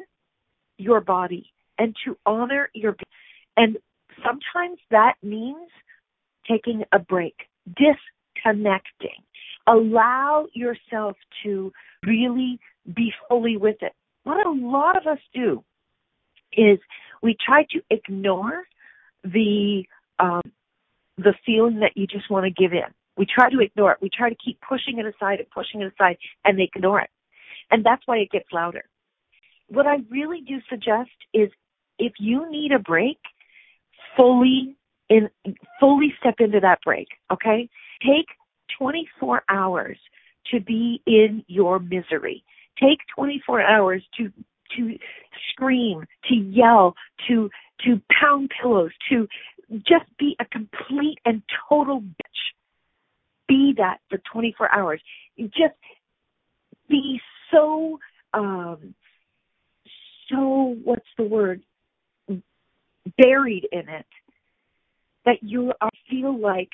your 0.78 1.01
body 1.01 1.51
and 1.80 1.95
to 2.06 2.17
honor 2.25 2.69
your 2.73 2.95
and 3.58 3.78
sometimes 4.23 4.80
that 4.91 5.13
means 5.23 5.69
taking 6.49 6.84
a 6.91 6.99
break, 6.99 7.36
disconnecting. 7.65 9.23
Allow 9.67 10.47
yourself 10.54 11.15
to 11.43 11.71
really 12.06 12.60
be 12.93 13.12
fully 13.28 13.58
with 13.58 13.78
it. 13.82 13.93
What 14.23 14.45
a 14.45 14.51
lot 14.51 14.97
of 14.97 15.08
us 15.08 15.19
do 15.34 15.63
is 16.56 16.80
we 17.22 17.36
try 17.44 17.65
to 17.72 17.82
ignore 17.89 18.63
the 19.24 19.84
um, 20.20 20.41
the 21.18 21.34
feeling 21.46 21.80
that 21.80 21.96
you 21.96 22.08
just 22.08 22.30
want 22.30 22.46
to 22.46 22.52
give 22.52 22.74
in. 22.74 22.91
We 23.18 23.26
try 23.26 23.50
to 23.50 23.60
ignore 23.60 23.94
it. 23.94 23.98
We 24.02 24.10
try 24.10 24.30
to 24.30 24.36
keep 24.36 24.60
pushing 24.62 25.00
it 25.00 25.06
aside 25.06 25.39
and 25.39 25.50
pushing 25.50 25.82
it 25.82 25.94
aside 25.94 26.18
and 26.44 26.60
ignore 26.60 27.02
it. 27.02 27.10
And 27.72 27.86
that's 27.86 28.02
why 28.06 28.18
it 28.18 28.32
gets 28.32 28.46
louder. 28.52 28.84
What 29.68 29.88
I 29.88 29.98
really 30.10 30.41
do 30.41 30.60
suggest 30.70 31.12
is 31.34 31.50
if 31.98 32.13
you 32.20 32.50
need 32.52 32.72
a 32.72 32.80
break, 32.80 33.18
fully 34.15 34.76
in 35.10 35.30
fully 35.80 36.13
step 36.20 36.36
into 36.39 36.60
that 36.60 36.80
break, 36.84 37.08
okay? 37.32 37.70
Take 38.02 38.28
24 38.78 39.44
hours 39.50 39.98
to 40.52 40.60
be 40.60 41.02
in 41.06 41.44
your 41.48 41.80
misery. 41.80 42.44
Take 42.80 43.00
24 43.15 43.62
hours 43.62 44.04
to 44.18 44.32
to 44.78 44.97
scream, 45.51 46.06
to 46.30 46.36
yell, 46.36 46.95
to 47.28 47.49
to 47.86 48.01
pound 48.21 48.51
pillows, 48.62 48.91
to 49.10 49.28
just 49.71 50.06
be 50.17 50.36
a 50.39 50.45
complete 50.45 51.19
and 51.25 51.41
total 51.69 52.01
bitch. 52.01 52.54
Be 53.47 53.73
that 53.78 53.97
for 54.10 54.19
24 54.32 54.73
hours. 54.73 55.01
Just 55.38 55.75
be 56.89 57.19
so 57.51 57.99
um 58.34 58.95
so 60.30 60.75
what's 60.84 61.06
the 61.17 61.23
word 61.23 61.62
buried 63.17 63.67
in 63.71 63.88
it 63.88 64.06
that 65.25 65.38
you 65.41 65.71
feel 66.10 66.39
like 66.39 66.69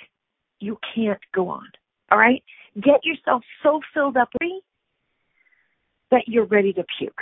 you 0.59 0.77
can't 0.95 1.19
go 1.33 1.49
on. 1.49 1.67
All 2.11 2.17
right? 2.17 2.43
Get 2.75 3.03
yourself 3.03 3.43
so 3.63 3.81
filled 3.93 4.17
up 4.17 4.29
that 6.11 6.23
you're 6.27 6.45
ready 6.45 6.73
to 6.73 6.83
puke. 6.97 7.21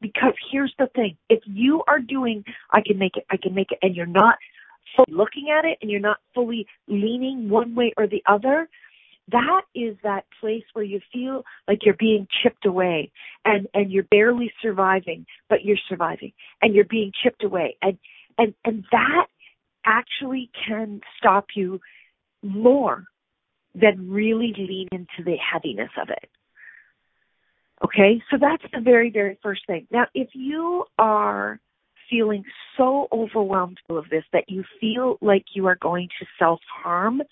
Because 0.00 0.34
here's 0.52 0.74
the 0.78 0.88
thing. 0.94 1.16
If 1.28 1.40
you 1.46 1.82
are 1.88 1.98
doing, 1.98 2.44
I 2.72 2.80
can 2.86 2.98
make 2.98 3.16
it, 3.16 3.24
I 3.30 3.36
can 3.36 3.54
make 3.54 3.72
it, 3.72 3.78
and 3.82 3.96
you're 3.96 4.06
not 4.06 4.36
fully 4.96 5.12
looking 5.16 5.48
at 5.56 5.64
it 5.64 5.78
and 5.80 5.90
you're 5.90 6.00
not 6.00 6.18
fully 6.34 6.66
leaning 6.86 7.48
one 7.48 7.74
way 7.74 7.92
or 7.96 8.06
the 8.06 8.22
other, 8.26 8.68
that 9.30 9.62
is 9.74 9.96
that 10.02 10.24
place 10.40 10.64
where 10.72 10.84
you 10.84 11.00
feel 11.12 11.44
like 11.66 11.80
you're 11.84 11.96
being 11.98 12.26
chipped 12.42 12.64
away 12.64 13.10
and, 13.44 13.66
and 13.74 13.92
you're 13.92 14.04
barely 14.04 14.50
surviving, 14.62 15.26
but 15.50 15.64
you're 15.64 15.76
surviving 15.88 16.32
and 16.62 16.74
you're 16.74 16.84
being 16.84 17.12
chipped 17.22 17.44
away. 17.44 17.76
And, 17.82 17.98
and, 18.38 18.54
and 18.64 18.84
that 18.90 19.26
actually 19.84 20.50
can 20.66 21.00
stop 21.18 21.46
you 21.54 21.80
more 22.42 23.04
than 23.74 24.10
really 24.10 24.54
lean 24.56 24.88
into 24.92 25.24
the 25.24 25.36
heaviness 25.36 25.90
of 26.00 26.08
it. 26.08 26.30
Okay, 27.84 28.20
so 28.30 28.36
that's 28.40 28.62
the 28.72 28.80
very, 28.80 29.10
very 29.10 29.38
first 29.42 29.62
thing. 29.66 29.86
Now, 29.90 30.06
if 30.14 30.28
you 30.34 30.84
are 30.98 31.60
feeling 32.10 32.42
so 32.76 33.08
overwhelmed 33.12 33.78
of 33.88 34.04
this 34.10 34.24
that 34.32 34.44
you 34.48 34.64
feel 34.80 35.18
like 35.20 35.44
you 35.54 35.66
are 35.66 35.76
going 35.80 36.08
to 36.18 36.26
self 36.38 36.60
harm, 36.82 37.22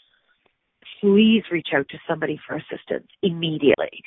please 1.01 1.43
reach 1.51 1.69
out 1.75 1.89
to 1.89 1.99
somebody 2.09 2.39
for 2.47 2.57
assistance 2.57 3.09
immediately. 3.23 4.03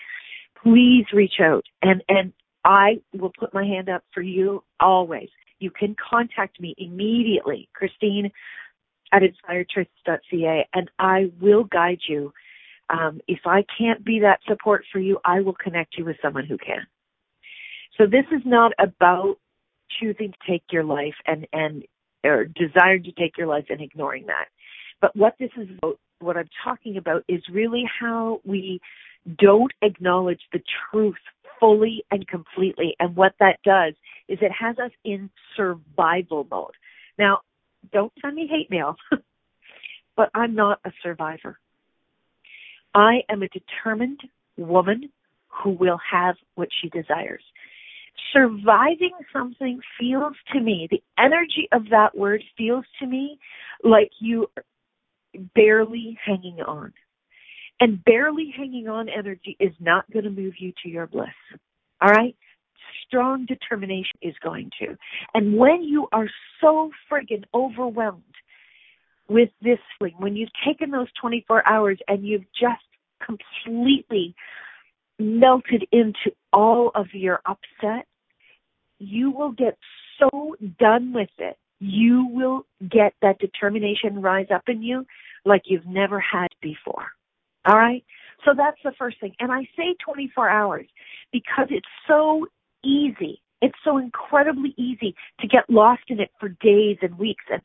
Please 0.63 1.05
reach 1.13 1.39
out 1.41 1.63
and, 1.81 2.03
and 2.07 2.33
I 2.65 3.01
will 3.13 3.31
put 3.37 3.53
my 3.53 3.65
hand 3.65 3.89
up 3.89 4.03
for 4.13 4.21
you 4.21 4.63
always. 4.79 5.29
You 5.59 5.71
can 5.71 5.95
contact 6.09 6.59
me 6.59 6.75
immediately, 6.77 7.69
Christine 7.73 8.31
at 9.11 9.23
inspiredchoices.ca, 9.23 10.67
and 10.73 10.91
I 10.99 11.31
will 11.41 11.63
guide 11.63 11.99
you 12.07 12.31
um, 12.89 13.21
if 13.27 13.39
I 13.45 13.63
can't 13.77 14.03
be 14.03 14.19
that 14.21 14.39
support 14.47 14.83
for 14.91 14.99
you, 14.99 15.19
I 15.23 15.41
will 15.41 15.53
connect 15.53 15.97
you 15.97 16.05
with 16.05 16.17
someone 16.21 16.45
who 16.45 16.57
can. 16.57 16.87
So 17.97 18.05
this 18.05 18.25
is 18.31 18.41
not 18.45 18.71
about 18.79 19.35
choosing 19.99 20.31
to 20.31 20.51
take 20.51 20.63
your 20.71 20.83
life 20.83 21.15
and 21.25 21.47
and 21.51 21.83
or 22.23 22.45
desiring 22.45 23.03
to 23.03 23.11
take 23.11 23.37
your 23.37 23.47
life 23.47 23.65
and 23.69 23.81
ignoring 23.81 24.25
that. 24.27 24.45
But 25.01 25.15
what 25.15 25.35
this 25.39 25.51
is 25.57 25.69
about, 25.77 25.99
what 26.19 26.37
I'm 26.37 26.49
talking 26.63 26.97
about 26.97 27.23
is 27.27 27.41
really 27.51 27.83
how 27.99 28.41
we 28.43 28.79
don't 29.37 29.71
acknowledge 29.81 30.41
the 30.51 30.61
truth 30.91 31.15
fully 31.59 32.03
and 32.11 32.27
completely. 32.27 32.95
And 32.99 33.15
what 33.15 33.33
that 33.39 33.59
does 33.63 33.93
is 34.27 34.39
it 34.41 34.51
has 34.51 34.77
us 34.79 34.91
in 35.03 35.29
survival 35.55 36.47
mode. 36.49 36.73
Now, 37.17 37.39
don't 37.91 38.11
send 38.21 38.35
me 38.35 38.47
hate 38.47 38.69
mail, 38.69 38.95
but 40.17 40.29
I'm 40.33 40.55
not 40.55 40.79
a 40.85 40.91
survivor. 41.03 41.59
I 42.93 43.21
am 43.29 43.43
a 43.43 43.49
determined 43.49 44.19
woman 44.57 45.09
who 45.47 45.71
will 45.71 45.99
have 46.11 46.35
what 46.55 46.69
she 46.81 46.89
desires. 46.89 47.43
Surviving 48.33 49.11
something 49.31 49.79
feels 49.99 50.35
to 50.53 50.59
me, 50.59 50.87
the 50.91 51.01
energy 51.17 51.67
of 51.71 51.89
that 51.89 52.17
word 52.17 52.43
feels 52.57 52.85
to 52.99 53.07
me 53.07 53.39
like 53.83 54.11
you 54.19 54.47
are 54.57 54.63
barely 55.55 56.17
hanging 56.23 56.59
on. 56.65 56.93
And 57.81 58.03
barely 58.03 58.53
hanging 58.55 58.89
on 58.89 59.07
energy 59.07 59.55
is 59.59 59.71
not 59.79 60.09
going 60.11 60.25
to 60.25 60.31
move 60.31 60.55
you 60.59 60.73
to 60.83 60.89
your 60.89 61.07
bliss. 61.07 61.29
All 62.01 62.09
right? 62.09 62.35
Strong 63.07 63.45
determination 63.45 64.19
is 64.21 64.35
going 64.43 64.69
to. 64.81 64.97
And 65.33 65.57
when 65.57 65.83
you 65.83 66.07
are 66.11 66.27
so 66.59 66.91
friggin' 67.09 67.45
overwhelmed 67.53 68.23
with 69.29 69.49
this 69.61 69.79
sleep, 69.97 70.15
when 70.17 70.35
you've 70.35 70.49
taken 70.65 70.91
those 70.91 71.07
24 71.21 71.67
hours 71.69 71.99
and 72.07 72.25
you've 72.25 72.45
just 72.59 72.83
completely 73.25 74.35
melted 75.19 75.85
into 75.91 76.31
all 76.51 76.91
of 76.95 77.07
your 77.13 77.41
upset, 77.45 78.07
you 78.99 79.31
will 79.31 79.51
get 79.51 79.77
so 80.19 80.55
done 80.79 81.13
with 81.13 81.29
it. 81.37 81.57
You 81.79 82.27
will 82.31 82.65
get 82.89 83.13
that 83.21 83.39
determination 83.39 84.21
rise 84.21 84.47
up 84.53 84.63
in 84.67 84.81
you 84.81 85.05
like 85.45 85.63
you've 85.65 85.85
never 85.85 86.19
had 86.19 86.47
before. 86.61 87.07
All 87.65 87.77
right? 87.77 88.03
So 88.45 88.51
that's 88.57 88.79
the 88.83 88.93
first 88.97 89.19
thing. 89.21 89.33
And 89.39 89.51
I 89.51 89.63
say 89.77 89.95
24 90.03 90.49
hours 90.49 90.87
because 91.31 91.67
it's 91.69 91.87
so 92.07 92.47
easy 92.83 93.41
It's 93.61 93.77
so 93.83 93.97
incredibly 93.97 94.73
easy 94.77 95.15
to 95.41 95.47
get 95.47 95.69
lost 95.69 96.03
in 96.07 96.19
it 96.19 96.31
for 96.39 96.49
days 96.49 96.97
and 97.01 97.17
weeks 97.17 97.43
and 97.51 97.61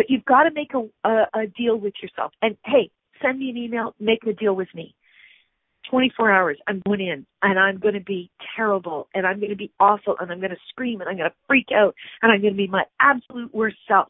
but 0.00 0.08
you've 0.08 0.24
got 0.24 0.44
to 0.44 0.50
make 0.54 0.72
a, 0.72 0.88
a, 1.06 1.42
a 1.42 1.46
deal 1.58 1.76
with 1.76 1.92
yourself. 2.02 2.32
And 2.40 2.56
hey, 2.64 2.90
send 3.20 3.38
me 3.38 3.50
an 3.50 3.58
email, 3.58 3.94
make 4.00 4.20
a 4.26 4.32
deal 4.32 4.56
with 4.56 4.68
me. 4.74 4.94
24 5.90 6.32
hours, 6.32 6.56
I'm 6.66 6.80
going 6.86 7.02
in 7.02 7.26
and 7.42 7.58
I'm 7.58 7.78
going 7.78 7.92
to 7.92 8.00
be 8.00 8.30
terrible 8.56 9.08
and 9.12 9.26
I'm 9.26 9.40
going 9.40 9.50
to 9.50 9.56
be 9.56 9.70
awful 9.78 10.16
and 10.18 10.32
I'm 10.32 10.38
going 10.38 10.52
to 10.52 10.56
scream 10.70 11.02
and 11.02 11.10
I'm 11.10 11.18
going 11.18 11.28
to 11.28 11.36
freak 11.46 11.66
out 11.74 11.94
and 12.22 12.32
I'm 12.32 12.40
going 12.40 12.54
to 12.54 12.56
be 12.56 12.66
my 12.66 12.84
absolute 12.98 13.54
worst 13.54 13.76
self. 13.86 14.08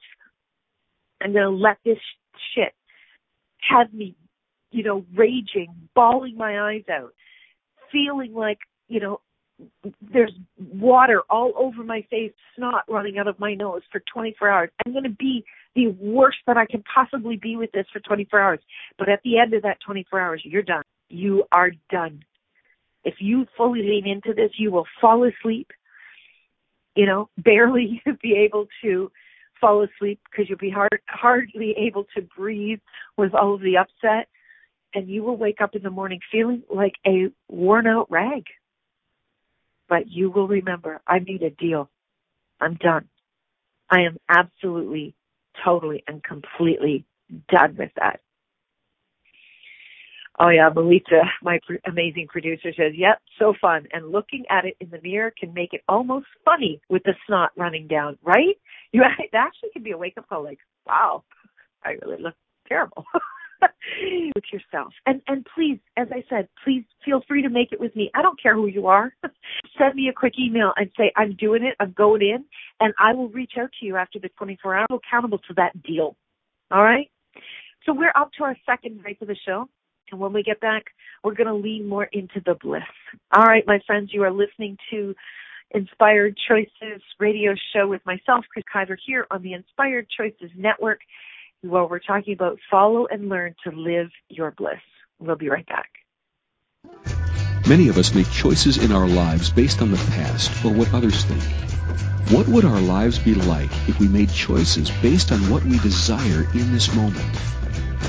I'm 1.20 1.32
going 1.32 1.42
to 1.42 1.50
let 1.50 1.78
this 1.84 1.98
shit 2.54 2.72
have 3.68 3.92
me, 3.92 4.14
you 4.70 4.84
know, 4.84 5.04
raging, 5.16 5.74
bawling 5.96 6.36
my 6.36 6.70
eyes 6.70 6.84
out, 6.88 7.14
feeling 7.90 8.32
like, 8.32 8.58
you 8.86 9.00
know, 9.00 9.22
there's 10.12 10.32
water 10.58 11.22
all 11.30 11.52
over 11.56 11.82
my 11.84 12.04
face, 12.10 12.32
snot 12.56 12.84
running 12.88 13.18
out 13.18 13.28
of 13.28 13.38
my 13.38 13.54
nose 13.54 13.82
for 13.90 14.02
24 14.12 14.48
hours. 14.48 14.70
I'm 14.84 14.92
going 14.92 15.04
to 15.04 15.10
be 15.10 15.44
the 15.74 15.88
worst 16.00 16.38
that 16.46 16.56
I 16.56 16.66
can 16.66 16.82
possibly 16.94 17.36
be 17.36 17.56
with 17.56 17.70
this 17.72 17.86
for 17.92 18.00
24 18.00 18.40
hours. 18.40 18.60
But 18.98 19.08
at 19.08 19.20
the 19.24 19.38
end 19.38 19.54
of 19.54 19.62
that 19.62 19.78
24 19.84 20.20
hours, 20.20 20.42
you're 20.44 20.62
done. 20.62 20.82
You 21.08 21.44
are 21.52 21.70
done. 21.90 22.24
If 23.04 23.14
you 23.18 23.46
fully 23.56 23.82
lean 23.82 24.06
into 24.06 24.34
this, 24.34 24.52
you 24.58 24.70
will 24.70 24.86
fall 25.00 25.24
asleep, 25.24 25.70
you 26.94 27.06
know, 27.06 27.28
barely 27.38 28.02
be 28.22 28.34
able 28.34 28.66
to 28.82 29.10
fall 29.60 29.84
asleep 29.84 30.20
because 30.30 30.48
you'll 30.48 30.58
be 30.58 30.70
hard, 30.70 31.00
hardly 31.08 31.74
able 31.76 32.04
to 32.16 32.22
breathe 32.36 32.80
with 33.16 33.34
all 33.34 33.54
of 33.54 33.60
the 33.60 33.76
upset. 33.76 34.28
And 34.92 35.08
you 35.08 35.22
will 35.22 35.36
wake 35.36 35.60
up 35.60 35.76
in 35.76 35.82
the 35.82 35.90
morning 35.90 36.18
feeling 36.32 36.64
like 36.74 36.94
a 37.06 37.28
worn 37.48 37.86
out 37.86 38.10
rag. 38.10 38.44
But 39.90 40.08
you 40.08 40.30
will 40.30 40.48
remember, 40.48 41.02
I 41.08 41.18
made 41.18 41.42
a 41.42 41.50
deal. 41.50 41.90
I'm 42.60 42.76
done. 42.76 43.08
I 43.90 44.02
am 44.02 44.18
absolutely 44.28 45.14
totally 45.64 46.04
and 46.08 46.22
completely 46.24 47.04
done 47.50 47.76
with 47.78 47.90
that. 47.96 48.20
Oh 50.40 50.48
yeah, 50.48 50.70
Melita, 50.74 51.22
my 51.42 51.58
pr- 51.66 51.74
amazing 51.86 52.28
producer 52.28 52.72
says, 52.74 52.94
"Yep, 52.94 53.20
so 53.38 53.54
fun." 53.60 53.86
And 53.92 54.10
looking 54.10 54.46
at 54.48 54.64
it 54.64 54.76
in 54.80 54.88
the 54.90 55.00
mirror 55.02 55.32
can 55.38 55.52
make 55.52 55.74
it 55.74 55.82
almost 55.88 56.26
funny 56.44 56.80
with 56.88 57.02
the 57.04 57.14
snot 57.26 57.50
running 57.56 57.88
down, 57.88 58.16
right? 58.22 58.56
You 58.92 59.02
actually 59.34 59.70
can 59.74 59.82
be 59.82 59.90
a 59.92 59.98
wake 59.98 60.16
up 60.18 60.28
call, 60.28 60.44
like, 60.44 60.60
"Wow, 60.86 61.24
I 61.84 61.90
really 62.02 62.22
look 62.22 62.36
terrible." 62.68 63.04
with 64.34 64.44
yourself. 64.52 64.92
And 65.06 65.20
and 65.26 65.46
please, 65.54 65.78
as 65.96 66.08
I 66.10 66.24
said, 66.28 66.48
please 66.64 66.84
feel 67.04 67.22
free 67.26 67.42
to 67.42 67.48
make 67.48 67.72
it 67.72 67.80
with 67.80 67.94
me. 67.94 68.10
I 68.14 68.22
don't 68.22 68.40
care 68.40 68.54
who 68.54 68.66
you 68.66 68.86
are. 68.86 69.12
Send 69.78 69.94
me 69.94 70.08
a 70.08 70.12
quick 70.12 70.34
email 70.38 70.72
and 70.76 70.90
say 70.96 71.12
I'm 71.16 71.34
doing 71.36 71.64
it. 71.64 71.74
I'm 71.80 71.92
going 71.92 72.22
in, 72.22 72.44
and 72.80 72.94
I 72.98 73.12
will 73.12 73.28
reach 73.28 73.52
out 73.58 73.70
to 73.80 73.86
you 73.86 73.96
after 73.96 74.18
the 74.18 74.28
24 74.38 74.76
hours. 74.76 74.88
Accountable 74.92 75.38
to 75.38 75.54
that 75.54 75.82
deal. 75.82 76.16
All 76.70 76.82
right. 76.82 77.10
So 77.86 77.92
we're 77.92 78.12
up 78.14 78.30
to 78.38 78.44
our 78.44 78.56
second 78.66 79.02
break 79.02 79.20
of 79.22 79.28
the 79.28 79.36
show. 79.46 79.68
And 80.10 80.20
when 80.20 80.32
we 80.32 80.42
get 80.42 80.60
back, 80.60 80.84
we're 81.22 81.34
going 81.34 81.46
to 81.46 81.54
lean 81.54 81.88
more 81.88 82.08
into 82.12 82.40
the 82.44 82.54
bliss. 82.60 82.82
All 83.32 83.44
right, 83.44 83.64
my 83.66 83.78
friends, 83.86 84.10
you 84.12 84.22
are 84.24 84.32
listening 84.32 84.76
to 84.90 85.14
Inspired 85.72 86.36
Choices 86.48 87.00
radio 87.20 87.54
show 87.72 87.86
with 87.86 88.04
myself, 88.04 88.44
Chris 88.52 88.64
Kiver, 88.72 88.98
here 89.06 89.26
on 89.30 89.42
the 89.42 89.52
Inspired 89.52 90.08
Choices 90.16 90.50
Network 90.56 91.00
where 91.62 91.84
we're 91.84 91.98
talking 91.98 92.32
about 92.32 92.58
follow 92.70 93.06
and 93.06 93.28
learn 93.28 93.54
to 93.64 93.70
live 93.70 94.10
your 94.28 94.50
bliss. 94.50 94.80
We'll 95.18 95.36
be 95.36 95.48
right 95.48 95.66
back. 95.66 95.90
Many 97.68 97.88
of 97.88 97.98
us 97.98 98.14
make 98.14 98.30
choices 98.30 98.78
in 98.78 98.90
our 98.90 99.06
lives 99.06 99.50
based 99.50 99.82
on 99.82 99.90
the 99.90 100.10
past 100.12 100.64
or 100.64 100.72
what 100.72 100.92
others 100.94 101.24
think. 101.24 101.42
What 102.30 102.48
would 102.48 102.64
our 102.64 102.80
lives 102.80 103.18
be 103.18 103.34
like 103.34 103.70
if 103.88 103.98
we 104.00 104.08
made 104.08 104.30
choices 104.30 104.90
based 105.02 105.32
on 105.32 105.50
what 105.50 105.64
we 105.64 105.78
desire 105.78 106.46
in 106.54 106.72
this 106.72 106.94
moment? 106.94 107.26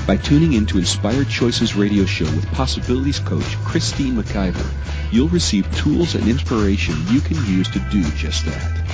By 0.06 0.16
tuning 0.16 0.54
in 0.54 0.66
to 0.66 0.78
Inspired 0.78 1.28
Choices 1.28 1.76
radio 1.76 2.04
show 2.06 2.24
with 2.24 2.50
Possibilities 2.52 3.20
coach 3.20 3.56
Christine 3.64 4.14
McIver, 4.14 4.66
you'll 5.12 5.28
receive 5.28 5.72
tools 5.76 6.14
and 6.14 6.26
inspiration 6.26 6.94
you 7.08 7.20
can 7.20 7.36
use 7.46 7.68
to 7.70 7.78
do 7.90 8.02
just 8.12 8.46
that. 8.46 8.84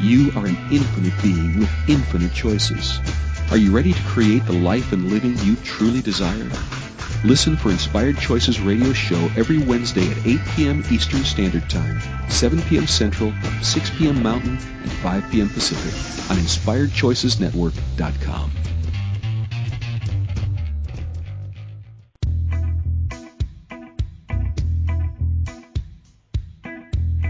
You 0.00 0.32
are 0.36 0.46
an 0.46 0.56
infinite 0.70 1.14
being 1.22 1.60
with 1.60 1.70
infinite 1.88 2.34
choices. 2.34 2.98
Are 3.50 3.56
you 3.56 3.74
ready 3.74 3.92
to 3.92 4.02
create 4.02 4.44
the 4.46 4.52
life 4.52 4.92
and 4.92 5.10
living 5.10 5.36
you 5.38 5.56
truly 5.56 6.00
desire? 6.00 6.48
Listen 7.24 7.56
for 7.56 7.70
Inspired 7.70 8.18
Choices 8.18 8.60
radio 8.60 8.92
show 8.92 9.30
every 9.36 9.58
Wednesday 9.58 10.08
at 10.10 10.26
8 10.26 10.40
p.m. 10.56 10.84
Eastern 10.90 11.24
Standard 11.24 11.68
Time, 11.70 12.00
7 12.28 12.60
p.m. 12.62 12.86
Central, 12.86 13.32
6 13.62 13.90
p.m. 13.96 14.22
Mountain, 14.22 14.58
and 14.82 14.92
5 14.92 15.30
p.m. 15.30 15.48
Pacific 15.48 15.92
on 16.30 16.36
InspiredChoicesNetwork.com. 16.38 18.50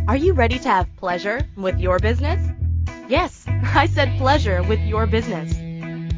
Are 0.08 0.16
you 0.16 0.32
ready 0.32 0.58
to 0.58 0.68
have 0.68 0.88
pleasure 0.96 1.46
with 1.56 1.78
your 1.78 1.98
business? 1.98 2.40
Yes, 3.08 3.44
I 3.48 3.86
said 3.86 4.16
pleasure 4.18 4.62
with 4.62 4.80
your 4.80 5.06
business. 5.06 5.63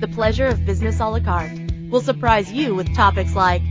The 0.01 0.09
Pleasure 0.09 0.47
of 0.47 0.67
Business 0.67 1.01
a 1.01 1.07
la 1.07 1.21
carte 1.21 1.59
will 1.91 2.03
surprise 2.03 2.53
you 2.53 2.75
with 2.75 2.95
topics 2.95 3.35
like 3.35 3.63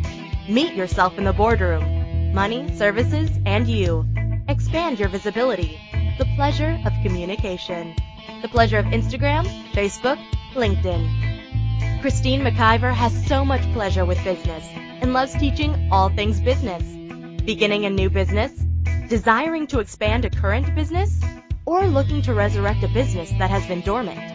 Meet 0.47 0.75
yourself 0.75 1.17
in 1.17 1.23
the 1.23 1.33
boardroom, 1.33 2.31
money, 2.31 2.71
services, 2.77 3.31
and 3.47 3.67
you. 3.67 4.05
Expand 4.47 4.99
your 4.99 5.09
visibility. 5.09 5.79
The 6.19 6.25
pleasure 6.35 6.79
of 6.85 6.93
communication. 7.01 7.95
The 8.43 8.47
pleasure 8.47 8.77
of 8.77 8.85
Instagram, 8.85 9.47
Facebook, 9.71 10.23
LinkedIn. 10.53 12.01
Christine 12.01 12.41
McIver 12.41 12.93
has 12.93 13.25
so 13.25 13.43
much 13.43 13.63
pleasure 13.73 14.05
with 14.05 14.23
business 14.23 14.63
and 15.01 15.13
loves 15.13 15.33
teaching 15.33 15.89
all 15.91 16.09
things 16.09 16.39
business. 16.39 16.83
Beginning 17.43 17.85
a 17.85 17.89
new 17.89 18.11
business? 18.11 18.51
Desiring 19.09 19.65
to 19.67 19.79
expand 19.79 20.25
a 20.25 20.29
current 20.29 20.75
business? 20.75 21.19
Or 21.65 21.87
looking 21.87 22.21
to 22.21 22.35
resurrect 22.35 22.83
a 22.83 22.87
business 22.87 23.31
that 23.39 23.49
has 23.49 23.65
been 23.65 23.81
dormant? 23.81 24.34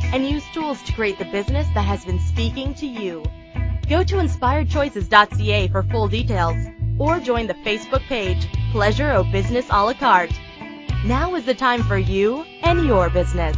and 0.13 0.27
use 0.27 0.43
tools 0.53 0.81
to 0.83 0.93
create 0.93 1.17
the 1.19 1.25
business 1.25 1.67
that 1.73 1.85
has 1.85 2.05
been 2.05 2.19
speaking 2.19 2.73
to 2.75 2.85
you. 2.85 3.23
Go 3.87 4.03
to 4.03 4.15
inspiredchoices.ca 4.15 5.67
for 5.69 5.83
full 5.83 6.07
details 6.07 6.57
or 6.99 7.19
join 7.19 7.47
the 7.47 7.53
Facebook 7.55 8.01
page 8.01 8.47
Pleasure 8.71 9.09
of 9.09 9.31
Business 9.31 9.65
a 9.69 9.83
la 9.83 9.93
carte. 9.93 10.39
Now 11.05 11.35
is 11.35 11.45
the 11.45 11.53
time 11.53 11.83
for 11.83 11.97
you 11.97 12.43
and 12.63 12.85
your 12.85 13.09
business. 13.09 13.57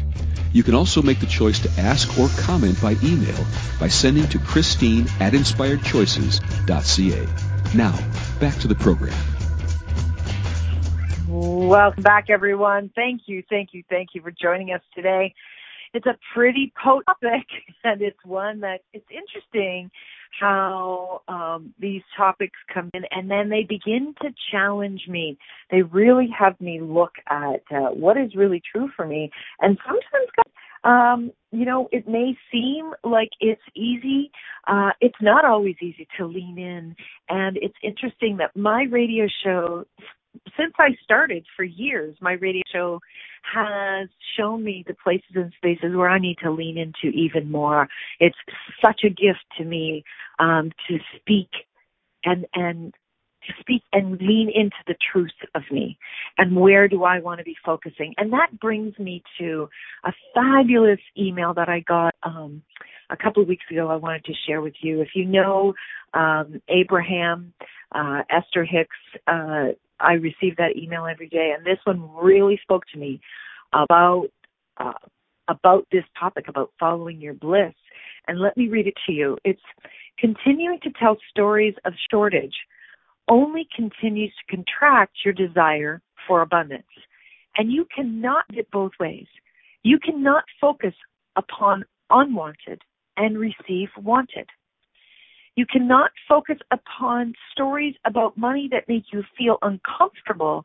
You 0.53 0.63
can 0.63 0.75
also 0.75 1.01
make 1.01 1.21
the 1.21 1.27
choice 1.27 1.61
to 1.61 1.71
ask 1.81 2.19
or 2.19 2.29
comment 2.41 2.83
by 2.83 2.97
email 3.03 3.47
by 3.81 3.89
sending 3.89 4.29
to 4.29 4.39
Christine 4.39 5.09
at 5.19 5.33
inspiredchoices.ca. 5.33 7.27
Now, 7.75 7.99
back 8.39 8.59
to 8.61 8.69
the 8.69 8.75
program. 8.75 9.17
Welcome 11.27 12.03
back, 12.03 12.29
everyone. 12.29 12.91
Thank 12.95 13.23
you, 13.27 13.43
thank 13.49 13.73
you, 13.73 13.83
thank 13.89 14.11
you 14.15 14.21
for 14.21 14.31
joining 14.31 14.73
us 14.73 14.83
today 14.95 15.35
it's 15.97 16.07
a 16.07 16.19
pretty 16.35 16.73
potent 16.83 17.07
topic, 17.23 17.47
and 17.85 18.03
it's 18.03 18.19
one 18.25 18.61
that 18.61 18.81
it's 18.93 19.07
interesting 19.11 19.91
how 20.39 21.23
um, 21.29 21.73
these 21.79 22.03
topics 22.17 22.59
come 22.73 22.91
in, 22.95 23.05
and 23.11 23.31
then 23.31 23.49
they 23.49 23.63
begin 23.63 24.15
to 24.23 24.29
challenge 24.51 25.03
me. 25.09 25.39
They 25.71 25.83
really 25.83 26.29
have 26.39 26.61
me 26.61 26.81
look 26.81 27.13
at 27.29 27.63
uh, 27.71 27.91
what 27.91 28.17
is 28.17 28.35
really 28.35 28.63
true 28.71 28.91
for 28.95 29.07
me, 29.07 29.31
and 29.61 29.79
sometimes 29.85 30.31
Um, 30.85 31.33
you 31.51 31.65
know, 31.65 31.89
it 31.91 32.07
may 32.07 32.37
seem 32.53 32.93
like 33.03 33.31
it's 33.41 33.63
easy. 33.75 34.31
Uh, 34.69 34.91
it's 35.01 35.21
not 35.21 35.45
always 35.45 35.75
easy 35.81 36.07
to 36.17 36.27
lean 36.27 36.59
in. 36.59 36.95
And 37.29 37.57
it's 37.57 37.75
interesting 37.83 38.37
that 38.37 38.55
my 38.55 38.85
radio 38.85 39.27
show, 39.43 39.85
since 40.57 40.75
I 40.79 40.91
started 41.03 41.45
for 41.57 41.65
years, 41.65 42.17
my 42.21 42.33
radio 42.33 42.63
show 42.73 43.01
has 43.55 44.09
shown 44.37 44.65
me 44.65 44.85
the 44.87 44.95
places 44.95 45.31
and 45.35 45.53
spaces 45.57 45.95
where 45.95 46.09
I 46.09 46.19
need 46.19 46.37
to 46.43 46.51
lean 46.51 46.79
into 46.79 47.17
even 47.17 47.51
more. 47.51 47.89
It's 48.21 48.37
such 48.85 49.03
a 49.05 49.09
gift 49.09 49.45
to 49.59 49.65
me 49.65 50.05
um, 50.39 50.73
to 50.89 50.99
speak 51.21 51.49
and 52.25 52.47
and 52.55 52.93
to 53.47 53.53
speak 53.61 53.83
and 53.93 54.21
lean 54.21 54.51
into 54.53 54.77
the 54.87 54.97
truth 55.13 55.31
of 55.55 55.63
me 55.71 55.97
and 56.39 56.57
where 56.57 56.89
do 56.89 57.05
I 57.05 57.21
want 57.21 57.39
to 57.39 57.45
be 57.45 57.57
focusing. 57.65 58.13
And 58.19 58.33
that 58.33 58.59
brings 58.61 58.99
me 58.99 59.23
to 59.39 59.69
a 60.05 60.13
fabulous 60.35 60.99
email 61.17 61.55
that 61.55 61.69
I 61.69 61.81
got 61.81 62.15
um, 62.25 62.63
a 63.11 63.17
couple 63.17 63.43
of 63.43 63.49
weeks 63.49 63.65
ago 63.71 63.89
I 63.89 63.97
wanted 63.97 64.25
to 64.25 64.33
share 64.47 64.61
with 64.61 64.75
you. 64.81 65.01
If 65.01 65.11
you 65.15 65.25
know 65.25 65.75
um, 66.15 66.61
Abraham, 66.69 67.53
uh, 67.95 68.23
Esther 68.31 68.65
Hicks, 68.65 68.97
uh, 69.27 69.69
I 70.01 70.15
receive 70.15 70.57
that 70.57 70.77
email 70.77 71.07
every 71.07 71.29
day, 71.29 71.55
and 71.57 71.65
this 71.65 71.79
one 71.85 72.09
really 72.15 72.59
spoke 72.63 72.85
to 72.93 72.99
me 72.99 73.21
about 73.73 74.29
uh, 74.79 74.93
about 75.49 75.87
this 75.93 76.05
topic 76.19 76.49
about 76.49 76.73
following 76.79 77.21
your 77.21 77.35
bliss. 77.35 77.75
And 78.29 78.41
let 78.41 78.57
me 78.57 78.69
read 78.69 78.87
it 78.87 78.95
to 79.07 79.13
you. 79.13 79.39
It's 79.45 79.61
continuing 80.19 80.81
to 80.83 80.91
tell 80.99 81.17
stories 81.31 81.75
of 81.85 81.93
shortage 82.11 82.55
only 83.29 83.67
continues 83.75 84.33
to 84.35 84.57
contract 84.57 85.17
your 85.25 85.35
desire 85.35 86.01
for 86.27 86.43
abundance. 86.43 86.87
And 87.57 87.73
you 87.73 87.87
cannot 87.95 88.47
get 88.49 88.71
both 88.71 88.93
ways. 89.01 89.27
You 89.83 89.99
cannot 89.99 90.45
focus 90.61 90.95
upon 91.37 91.85
unwanted 92.11 92.83
and 93.17 93.39
receive 93.39 93.89
wanted. 93.97 94.49
You 95.57 95.65
cannot 95.65 96.11
focus 96.29 96.59
upon 96.71 97.33
stories 97.53 97.95
about 98.05 98.37
money 98.37 98.69
that 98.73 98.89
make 98.89 99.05
you 99.13 99.25
feel 99.39 99.57
uncomfortable 99.63 100.65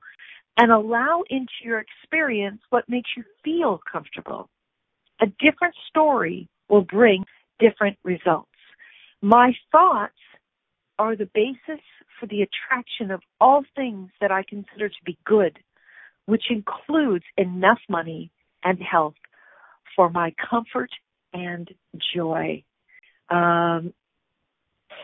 and 0.57 0.69
allow 0.69 1.23
into 1.29 1.53
your 1.63 1.79
experience 1.79 2.61
what 2.69 2.89
makes 2.89 3.09
you 3.15 3.23
feel 3.43 3.79
comfortable. 3.89 4.49
A 5.21 5.27
different 5.39 5.75
story 5.87 6.49
will 6.67 6.81
bring 6.81 7.23
different 7.59 7.97
results. 8.03 8.49
My 9.21 9.53
thoughts 9.71 10.13
are 10.99 11.15
the 11.15 11.29
basis 11.33 11.81
for 12.19 12.27
the 12.27 12.41
attraction 12.41 13.11
of 13.11 13.21
all 13.39 13.63
things 13.75 14.09
that 14.19 14.31
I 14.31 14.43
consider 14.43 14.89
to 14.89 15.03
be 15.05 15.17
good, 15.25 15.57
which 16.25 16.43
includes 16.49 17.25
enough 17.37 17.79
money 17.87 18.31
and 18.63 18.77
health 18.79 19.15
for 19.95 20.09
my 20.09 20.33
comfort 20.49 20.89
and 21.33 21.69
joy. 22.13 22.63
Um, 23.29 23.93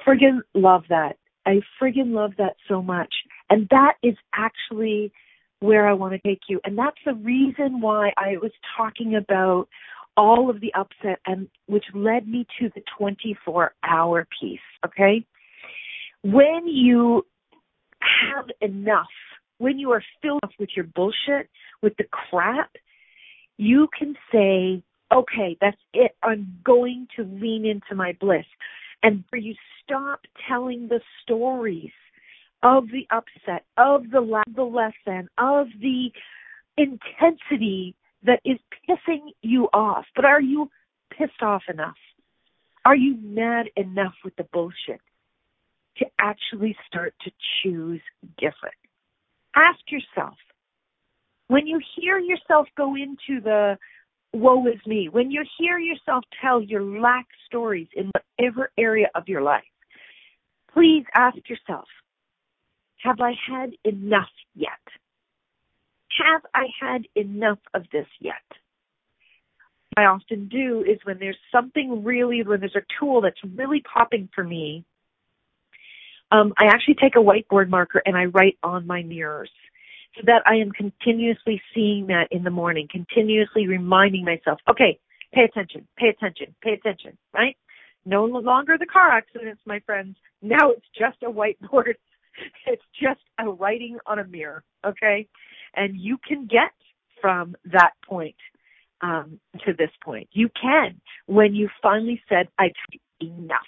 friggin' 0.06 0.42
love 0.54 0.84
that. 0.90 1.18
I 1.46 1.62
friggin' 1.82 2.14
love 2.14 2.34
that 2.38 2.56
so 2.68 2.82
much. 2.82 3.14
And 3.50 3.68
that 3.70 3.94
is 4.04 4.16
actually 4.36 5.12
where 5.60 5.88
I 5.88 5.94
want 5.94 6.14
to 6.14 6.20
take 6.28 6.42
you. 6.50 6.60
And 6.64 6.78
that's 6.78 6.98
the 7.06 7.14
reason 7.14 7.82
why 7.82 8.12
I 8.18 8.38
was 8.42 8.52
talking 8.76 9.16
about 9.16 9.68
all 10.16 10.50
of 10.50 10.60
the 10.62 10.74
upset 10.74 11.20
and 11.26 11.48
which 11.68 11.86
led 11.94 12.28
me 12.28 12.46
to 12.60 12.70
the 12.76 12.82
24 12.98 13.74
hour 13.84 14.28
piece. 14.40 14.60
Okay. 14.86 15.26
When 16.24 16.68
you 16.68 17.26
have 18.02 18.46
enough, 18.62 19.08
when 19.60 19.80
you 19.80 19.92
are 19.92 20.04
filled 20.22 20.42
up 20.44 20.52
with 20.60 20.70
your 20.76 20.86
bullshit, 20.86 21.50
with 21.82 21.96
the 21.98 22.06
crap, 22.06 22.72
you 23.58 23.88
can 23.98 24.16
say, 24.32 24.84
okay, 25.12 25.58
that's 25.62 25.78
it. 25.94 26.16
I'm 26.22 26.60
going 26.64 27.08
to 27.16 27.24
lean 27.24 27.66
into 27.66 27.96
my 27.96 28.16
bliss. 28.20 28.46
And 29.08 29.24
where 29.30 29.40
you 29.40 29.56
stop 29.82 30.20
telling 30.50 30.90
the 30.90 31.00
stories 31.24 31.94
of 32.62 32.88
the 32.88 33.08
upset, 33.10 33.64
of 33.78 34.12
the, 34.12 34.20
la- 34.20 34.44
the 34.54 34.64
less 34.64 34.92
than, 35.06 35.30
of 35.38 35.68
the 35.80 36.12
intensity 36.76 37.96
that 38.24 38.42
is 38.44 38.60
pissing 38.84 39.30
you 39.42 39.70
off. 39.72 40.04
But 40.14 40.26
are 40.26 40.42
you 40.42 40.70
pissed 41.18 41.42
off 41.42 41.62
enough? 41.70 41.96
Are 42.84 42.98
you 42.98 43.16
mad 43.22 43.68
enough 43.78 44.16
with 44.26 44.36
the 44.36 44.44
bullshit 44.52 45.00
to 46.00 46.06
actually 46.20 46.76
start 46.86 47.14
to 47.24 47.32
choose 47.64 48.02
different? 48.38 48.76
Ask 49.56 49.80
yourself, 49.90 50.36
when 51.48 51.66
you 51.66 51.80
hear 51.96 52.20
yourself 52.20 52.68
go 52.76 52.96
into 52.96 53.40
the 53.42 53.78
woe 54.34 54.66
is 54.68 54.80
me, 54.86 55.10
when 55.10 55.32
you 55.32 55.44
hear 55.58 55.80
yourself 55.80 56.24
tell 56.42 56.62
your 56.62 56.84
lack 56.84 57.26
stories 57.46 57.88
in 57.96 58.12
whatever 58.38 58.72
area 58.78 59.08
of 59.16 59.28
your 59.28 59.42
life, 59.42 59.64
please 60.74 61.04
ask 61.16 61.38
yourself, 61.50 61.88
have 63.04 63.20
I 63.22 63.34
had 63.50 63.72
enough 63.84 64.30
yet? 64.56 64.70
Have 66.24 66.42
I 66.54 66.66
had 66.80 67.08
enough 67.16 67.60
of 67.74 67.84
this 67.92 68.08
yet? 68.20 68.34
I 69.96 70.06
often 70.06 70.48
do 70.48 70.84
is 70.88 71.00
when 71.04 71.18
there's 71.20 71.38
something 71.52 72.04
really, 72.04 72.44
when 72.44 72.60
there's 72.60 72.76
a 72.76 72.86
tool 73.00 73.22
that's 73.22 73.40
really 73.56 73.82
popping 73.82 74.30
for 74.34 74.44
me, 74.44 74.86
um, 76.32 76.54
I 76.58 76.66
actually 76.66 76.96
take 76.96 77.16
a 77.16 77.20
whiteboard 77.20 77.70
marker 77.70 78.02
and 78.06 78.16
I 78.16 78.26
write 78.26 78.58
on 78.62 78.86
my 78.86 79.02
mirrors 79.02 79.50
that 80.26 80.42
I 80.46 80.56
am 80.56 80.72
continuously 80.72 81.62
seeing 81.74 82.08
that 82.08 82.28
in 82.32 82.44
the 82.44 82.50
morning, 82.50 82.88
continuously 82.90 83.68
reminding 83.68 84.26
myself, 84.26 84.60
okay, 84.70 85.00
pay 85.34 85.44
attention, 85.44 85.88
pay 85.98 86.10
attention, 86.10 86.56
pay 86.62 86.74
attention, 86.74 87.18
right? 87.34 87.56
No 88.06 88.26
longer 88.26 88.78
the 88.80 88.86
car 88.86 89.12
accidents, 89.12 89.62
my 89.66 89.80
friends. 89.86 90.16
Now 90.42 90.72
it's 90.72 90.86
just 90.98 91.18
a 91.24 91.32
whiteboard. 91.32 91.94
It's 92.68 92.84
just 93.02 93.22
a 93.40 93.50
writing 93.50 93.98
on 94.06 94.20
a 94.20 94.24
mirror, 94.24 94.64
okay? 94.86 95.28
And 95.76 96.00
you 96.00 96.20
can 96.24 96.46
get 96.46 96.70
from 97.20 97.56
that 97.66 97.94
point 98.08 98.36
um, 99.02 99.40
to 99.66 99.74
this 99.74 99.90
point. 100.04 100.30
You 100.34 100.48
can 100.50 101.02
when 101.26 101.56
you 101.56 101.68
finally 101.82 102.22
said, 102.30 102.48
I've 102.60 102.74
enough 103.20 103.62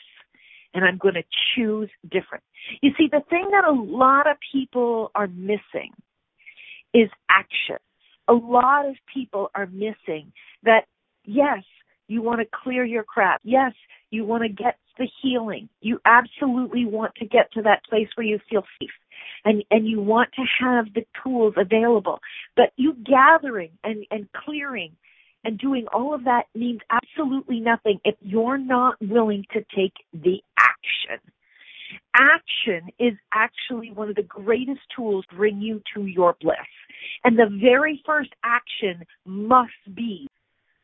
and 0.73 0.85
I'm 0.85 0.97
going 0.97 1.15
to 1.15 1.23
choose 1.55 1.89
different. 2.03 2.43
You 2.81 2.91
see, 2.97 3.07
the 3.11 3.21
thing 3.29 3.49
that 3.51 3.65
a 3.65 3.71
lot 3.71 4.29
of 4.29 4.37
people 4.51 5.11
are 5.15 5.27
missing 5.27 5.91
is 6.93 7.09
action. 7.29 7.77
A 8.27 8.33
lot 8.33 8.87
of 8.87 8.95
people 9.11 9.49
are 9.55 9.67
missing 9.67 10.31
that, 10.63 10.85
yes, 11.25 11.63
you 12.07 12.21
want 12.21 12.41
to 12.41 12.47
clear 12.63 12.83
your 12.83 13.03
crap. 13.03 13.41
Yes, 13.43 13.73
you 14.09 14.25
want 14.25 14.43
to 14.43 14.49
get 14.49 14.77
the 14.97 15.07
healing. 15.21 15.69
You 15.81 15.99
absolutely 16.05 16.85
want 16.85 17.15
to 17.15 17.25
get 17.25 17.51
to 17.53 17.61
that 17.63 17.83
place 17.85 18.07
where 18.15 18.25
you 18.25 18.39
feel 18.49 18.63
safe 18.79 18.89
and, 19.45 19.63
and 19.71 19.87
you 19.87 20.01
want 20.01 20.29
to 20.33 20.43
have 20.59 20.93
the 20.93 21.05
tools 21.23 21.53
available. 21.57 22.19
But 22.55 22.71
you 22.75 22.93
gathering 22.93 23.71
and, 23.83 24.05
and 24.11 24.27
clearing 24.33 24.95
and 25.43 25.57
doing 25.57 25.85
all 25.93 26.13
of 26.13 26.25
that 26.25 26.43
means 26.53 26.81
absolutely 26.89 27.59
nothing 27.59 27.99
if 28.03 28.15
you're 28.21 28.57
not 28.57 28.95
willing 29.01 29.45
to 29.53 29.63
take 29.75 29.93
the 30.13 30.41
action 30.59 31.19
action 32.19 32.89
is 32.99 33.13
actually 33.33 33.91
one 33.91 34.09
of 34.09 34.15
the 34.15 34.23
greatest 34.23 34.81
tools 34.95 35.25
to 35.29 35.35
bring 35.35 35.61
you 35.61 35.81
to 35.95 36.05
your 36.05 36.35
bliss. 36.41 36.57
And 37.23 37.39
the 37.39 37.49
very 37.61 38.03
first 38.05 38.31
action 38.43 39.05
must 39.25 39.71
be 39.95 40.27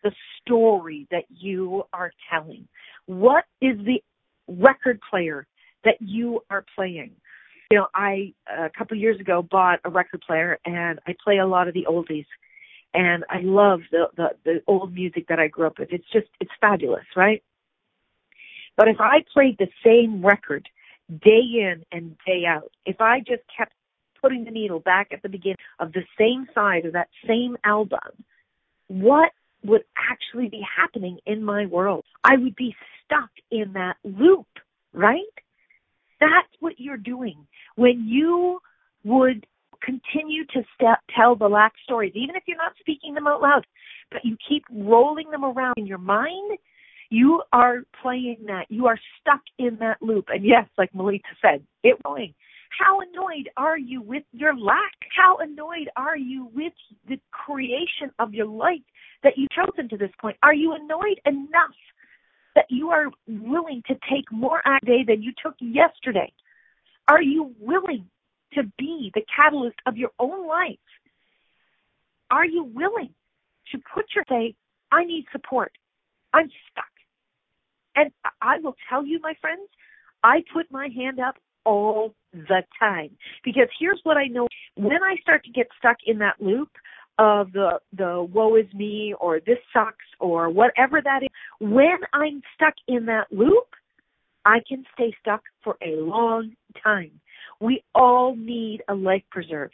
the 0.04 0.12
story 0.42 1.08
that 1.12 1.26
you 1.30 1.84
are 1.92 2.12
telling. 2.32 2.68
What 3.06 3.44
is 3.62 3.78
the 3.86 4.02
record 4.48 5.00
player 5.10 5.46
that 5.84 5.96
you 6.00 6.42
are 6.50 6.66
playing? 6.76 7.12
You 7.72 7.80
know, 7.80 7.88
I 7.94 8.34
a 8.48 8.70
couple 8.70 8.96
of 8.96 9.02
years 9.02 9.20
ago 9.20 9.42
bought 9.42 9.80
a 9.84 9.90
record 9.90 10.22
player 10.22 10.58
and 10.66 11.00
I 11.06 11.16
play 11.22 11.40
a 11.40 11.48
lot 11.48 11.68
of 11.68 11.74
the 11.74 11.86
oldies. 11.90 12.28
And 12.94 13.26
I 13.30 13.42
love 13.42 13.82
the, 13.92 14.06
the 14.16 14.30
the 14.46 14.62
old 14.68 14.94
music 14.94 15.28
that 15.28 15.40
I 15.40 15.48
grew 15.50 15.68
up 15.68 15.80
with. 15.80 15.92
It's 15.92 16.10
just 16.14 16.28
it's 16.40 16.52
fabulous, 16.62 17.04
right? 17.16 17.44
But 18.78 18.88
if 18.88 18.98
I 19.00 19.26
played 19.34 19.58
the 19.58 19.68
same 19.84 20.26
record 20.26 20.70
day 21.10 21.42
in 21.54 21.84
and 21.92 22.16
day 22.26 22.44
out, 22.48 22.72
if 22.86 23.00
I 23.02 23.20
just 23.20 23.44
kept 23.56 23.74
putting 24.22 24.44
the 24.44 24.52
needle 24.52 24.80
back 24.80 25.10
at 25.12 25.22
the 25.22 25.30
beginning 25.30 25.58
of 25.80 25.94
the 25.94 26.04
same 26.18 26.48
side 26.54 26.86
of 26.86 26.94
that 26.94 27.10
same 27.28 27.58
album, 27.64 28.24
what 28.88 29.32
would 29.64 29.84
actually 30.12 30.50
be 30.50 30.62
happening 30.78 31.20
in 31.26 31.44
my 31.44 31.66
world? 31.66 32.04
I 32.24 32.38
would 32.38 32.56
be 32.56 32.76
stuck 33.04 33.30
in 33.52 33.74
that 33.74 33.98
loop, 34.04 34.48
right? 34.94 35.22
That's 36.20 36.48
what 36.60 36.74
you're 36.78 36.98
doing. 36.98 37.46
When 37.76 38.06
you 38.08 38.60
would 39.04 39.46
continue 39.82 40.46
to 40.46 40.64
step, 40.74 41.00
tell 41.16 41.36
the 41.36 41.48
lack 41.48 41.74
stories, 41.84 42.14
even 42.16 42.36
if 42.36 42.44
you're 42.48 42.58
not 42.58 42.74
speaking 42.80 43.14
them 43.14 43.28
out 43.28 43.42
loud, 43.42 43.66
but 44.12 44.22
you 44.24 44.38
keep 44.48 44.64
rolling 44.72 45.30
them 45.32 45.44
around 45.44 45.76
in 45.78 45.86
your 45.86 45.98
mind, 45.98 46.58
you 47.10 47.44
are 47.54 47.84
playing 48.02 48.38
that. 48.48 48.66
You 48.70 48.88
are 48.88 49.00
stuck 49.20 49.42
in 49.58 49.78
that 49.80 50.02
loop. 50.02 50.26
And 50.30 50.44
yes, 50.44 50.68
like 50.78 50.94
Melita 50.94 51.24
said, 51.42 51.64
it 51.84 52.02
going. 52.04 52.34
How 52.80 53.00
annoyed 53.00 53.50
are 53.56 53.78
you 53.78 54.02
with 54.02 54.24
your 54.34 54.56
lack? 54.56 54.94
How 55.16 55.38
annoyed 55.38 55.90
are 55.96 56.18
you 56.18 56.50
with 56.54 56.74
the 57.08 57.20
creation 57.32 58.12
of 58.20 58.34
your 58.34 58.48
life 58.48 58.82
that 59.24 59.38
you've 59.38 59.52
chosen 59.52 59.88
to 59.90 59.98
this 59.98 60.12
point? 60.20 60.38
Are 60.44 60.54
you 60.54 60.74
annoyed 60.74 61.22
enough 61.26 61.76
that 62.56 62.66
you 62.70 62.90
are 62.90 63.08
willing 63.28 63.82
to 63.88 63.96
take 64.10 64.30
more 64.32 64.62
today 64.82 65.04
than 65.08 65.22
you 65.22 65.32
took 65.42 65.56
yesterday? 65.60 66.32
Are 67.08 67.22
you 67.22 67.54
willing 67.60 68.10
to 68.54 68.64
be 68.78 69.12
the 69.14 69.22
catalyst 69.34 69.78
of 69.86 69.96
your 69.96 70.12
own 70.20 70.48
life? 70.48 70.78
Are 72.32 72.46
you 72.46 72.64
willing 72.64 73.14
to 73.72 73.80
put 73.94 74.06
your 74.16 74.26
say, 74.30 74.56
I 74.92 75.04
need 75.04 75.26
support. 75.32 75.72
I'm 76.34 76.50
stuck. 76.72 76.86
And 77.96 78.12
I 78.42 78.60
will 78.60 78.76
tell 78.90 79.06
you, 79.06 79.20
my 79.22 79.34
friends, 79.42 79.70
I 80.24 80.44
put 80.54 80.72
my 80.72 80.90
hand 80.96 81.20
up 81.20 81.36
all 81.66 82.14
the 82.34 82.64
time. 82.80 83.12
Because 83.44 83.68
here's 83.80 84.00
what 84.04 84.18
I 84.18 84.28
know. 84.28 84.48
When 84.76 85.04
I 85.04 85.16
start 85.22 85.44
to 85.46 85.52
get 85.52 85.68
stuck 85.80 85.98
in 86.06 86.20
that 86.20 86.36
loop 86.40 86.70
of 87.18 87.54
the 87.54 87.80
the 87.94 88.28
woe 88.34 88.56
is 88.56 88.66
me 88.74 89.16
or 89.22 89.40
this 89.40 89.58
sucks 89.72 89.96
or 90.20 90.50
whatever 90.50 91.02
that 91.02 91.24
is 91.24 91.30
when 91.62 91.98
I'm 92.12 92.42
stuck 92.56 92.74
in 92.90 93.06
that 93.06 93.28
loop 93.32 93.68
I 94.46 94.60
can 94.68 94.84
stay 94.94 95.16
stuck 95.22 95.42
for 95.64 95.76
a 95.82 95.96
long 95.96 96.52
time. 96.84 97.20
We 97.60 97.84
all 97.96 98.36
need 98.36 98.84
a 98.88 98.94
life 98.94 99.24
preserve. 99.32 99.72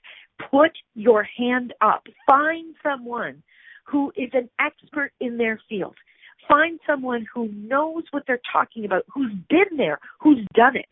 Put 0.50 0.72
your 0.96 1.24
hand 1.24 1.74
up. 1.82 2.04
Find 2.26 2.74
someone 2.82 3.44
who 3.86 4.14
is 4.16 4.30
an 4.34 4.50
expert 4.60 5.12
in 5.20 5.38
their 5.38 5.60
field 5.68 5.96
find 6.48 6.80
someone 6.86 7.26
who 7.34 7.48
knows 7.50 8.04
what 8.12 8.24
they're 8.28 8.42
talking 8.52 8.86
about 8.86 9.06
who's 9.14 9.34
been 9.50 9.78
there 9.78 10.00
who's 10.20 10.46
done 10.54 10.76
it. 10.76 10.88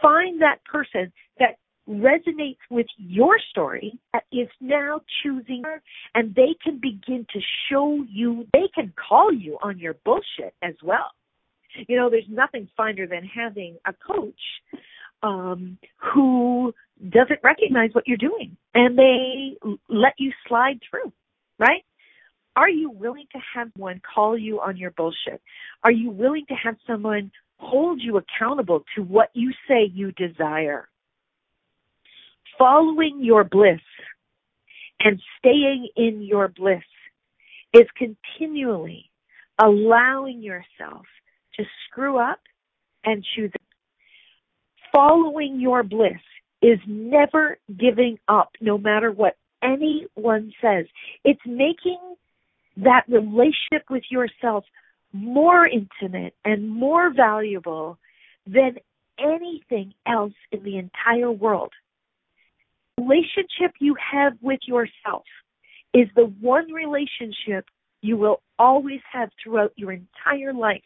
Find 0.00 0.42
that 0.42 0.64
person 0.64 1.12
that 1.38 1.56
resonates 1.88 2.58
with 2.70 2.86
your 2.96 3.38
story 3.50 3.98
that 4.12 4.24
is 4.32 4.48
now 4.60 5.00
choosing 5.22 5.62
her 5.64 5.80
and 6.14 6.34
they 6.34 6.54
can 6.62 6.80
begin 6.80 7.26
to 7.32 7.40
show 7.70 8.04
you 8.08 8.46
they 8.52 8.68
can 8.74 8.92
call 9.08 9.32
you 9.32 9.56
on 9.62 9.78
your 9.78 9.94
bullshit 10.04 10.54
as 10.62 10.74
well. 10.82 11.12
You 11.88 11.96
know 11.96 12.10
there's 12.10 12.28
nothing 12.28 12.68
finer 12.76 13.06
than 13.06 13.24
having 13.24 13.76
a 13.86 13.92
coach 13.92 14.34
um 15.22 15.78
who 15.96 16.74
doesn't 17.10 17.40
recognize 17.42 17.90
what 17.92 18.06
you're 18.06 18.16
doing 18.16 18.56
and 18.74 18.98
they 18.98 19.56
let 19.88 20.14
you 20.18 20.32
slide 20.48 20.80
through 20.90 21.12
right 21.58 21.84
are 22.56 22.70
you 22.70 22.90
willing 22.90 23.26
to 23.32 23.38
have 23.54 23.68
one 23.76 24.00
call 24.14 24.36
you 24.36 24.60
on 24.60 24.76
your 24.76 24.90
bullshit 24.92 25.40
are 25.84 25.92
you 25.92 26.10
willing 26.10 26.44
to 26.48 26.54
have 26.54 26.76
someone 26.86 27.30
hold 27.58 28.00
you 28.02 28.18
accountable 28.18 28.84
to 28.94 29.02
what 29.02 29.30
you 29.34 29.52
say 29.68 29.90
you 29.92 30.12
desire. 30.12 30.88
Following 32.58 33.18
your 33.20 33.44
bliss 33.44 33.80
and 35.00 35.20
staying 35.38 35.88
in 35.96 36.22
your 36.22 36.48
bliss 36.48 36.82
is 37.74 37.84
continually 37.96 39.10
allowing 39.62 40.42
yourself 40.42 41.04
to 41.56 41.64
screw 41.86 42.18
up 42.18 42.40
and 43.04 43.24
choose. 43.34 43.52
Following 44.92 45.60
your 45.60 45.82
bliss 45.82 46.12
is 46.62 46.78
never 46.86 47.58
giving 47.78 48.18
up 48.28 48.50
no 48.60 48.78
matter 48.78 49.12
what 49.12 49.36
anyone 49.62 50.52
says. 50.62 50.86
It's 51.24 51.40
making 51.46 51.98
that 52.76 53.04
relationship 53.08 53.88
with 53.90 54.04
yourself 54.10 54.64
more 55.12 55.66
intimate 55.66 56.34
and 56.44 56.68
more 56.68 57.12
valuable 57.14 57.98
than 58.46 58.76
anything 59.18 59.94
else 60.06 60.34
in 60.52 60.62
the 60.62 60.76
entire 60.76 61.30
world. 61.30 61.72
Relationship 62.98 63.74
you 63.80 63.94
have 64.12 64.34
with 64.40 64.60
yourself 64.66 65.24
is 65.94 66.08
the 66.14 66.32
one 66.40 66.70
relationship 66.72 67.66
you 68.02 68.16
will 68.16 68.42
always 68.58 69.00
have 69.12 69.30
throughout 69.42 69.72
your 69.76 69.92
entire 69.92 70.52
life. 70.52 70.82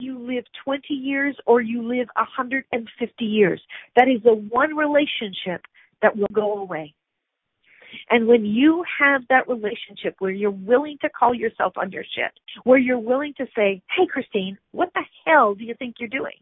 You 0.00 0.18
live 0.18 0.44
20 0.64 0.92
years 0.92 1.36
or 1.46 1.60
you 1.60 1.82
live 1.82 2.08
150 2.16 3.24
years. 3.24 3.60
That 3.96 4.08
is 4.08 4.22
the 4.22 4.34
one 4.34 4.76
relationship 4.76 5.62
that 6.02 6.16
will 6.16 6.28
go 6.32 6.58
away. 6.58 6.94
And 8.10 8.26
when 8.26 8.44
you 8.44 8.84
have 8.98 9.22
that 9.28 9.48
relationship 9.48 10.14
where 10.18 10.30
you're 10.30 10.50
willing 10.50 10.98
to 11.02 11.08
call 11.08 11.34
yourself 11.34 11.74
on 11.76 11.90
your 11.92 12.04
shit, 12.04 12.32
where 12.64 12.78
you're 12.78 12.98
willing 12.98 13.34
to 13.38 13.46
say, 13.56 13.82
Hey 13.96 14.06
Christine, 14.10 14.58
what 14.72 14.90
the 14.94 15.02
hell 15.24 15.54
do 15.54 15.64
you 15.64 15.74
think 15.78 15.96
you're 15.98 16.08
doing? 16.08 16.36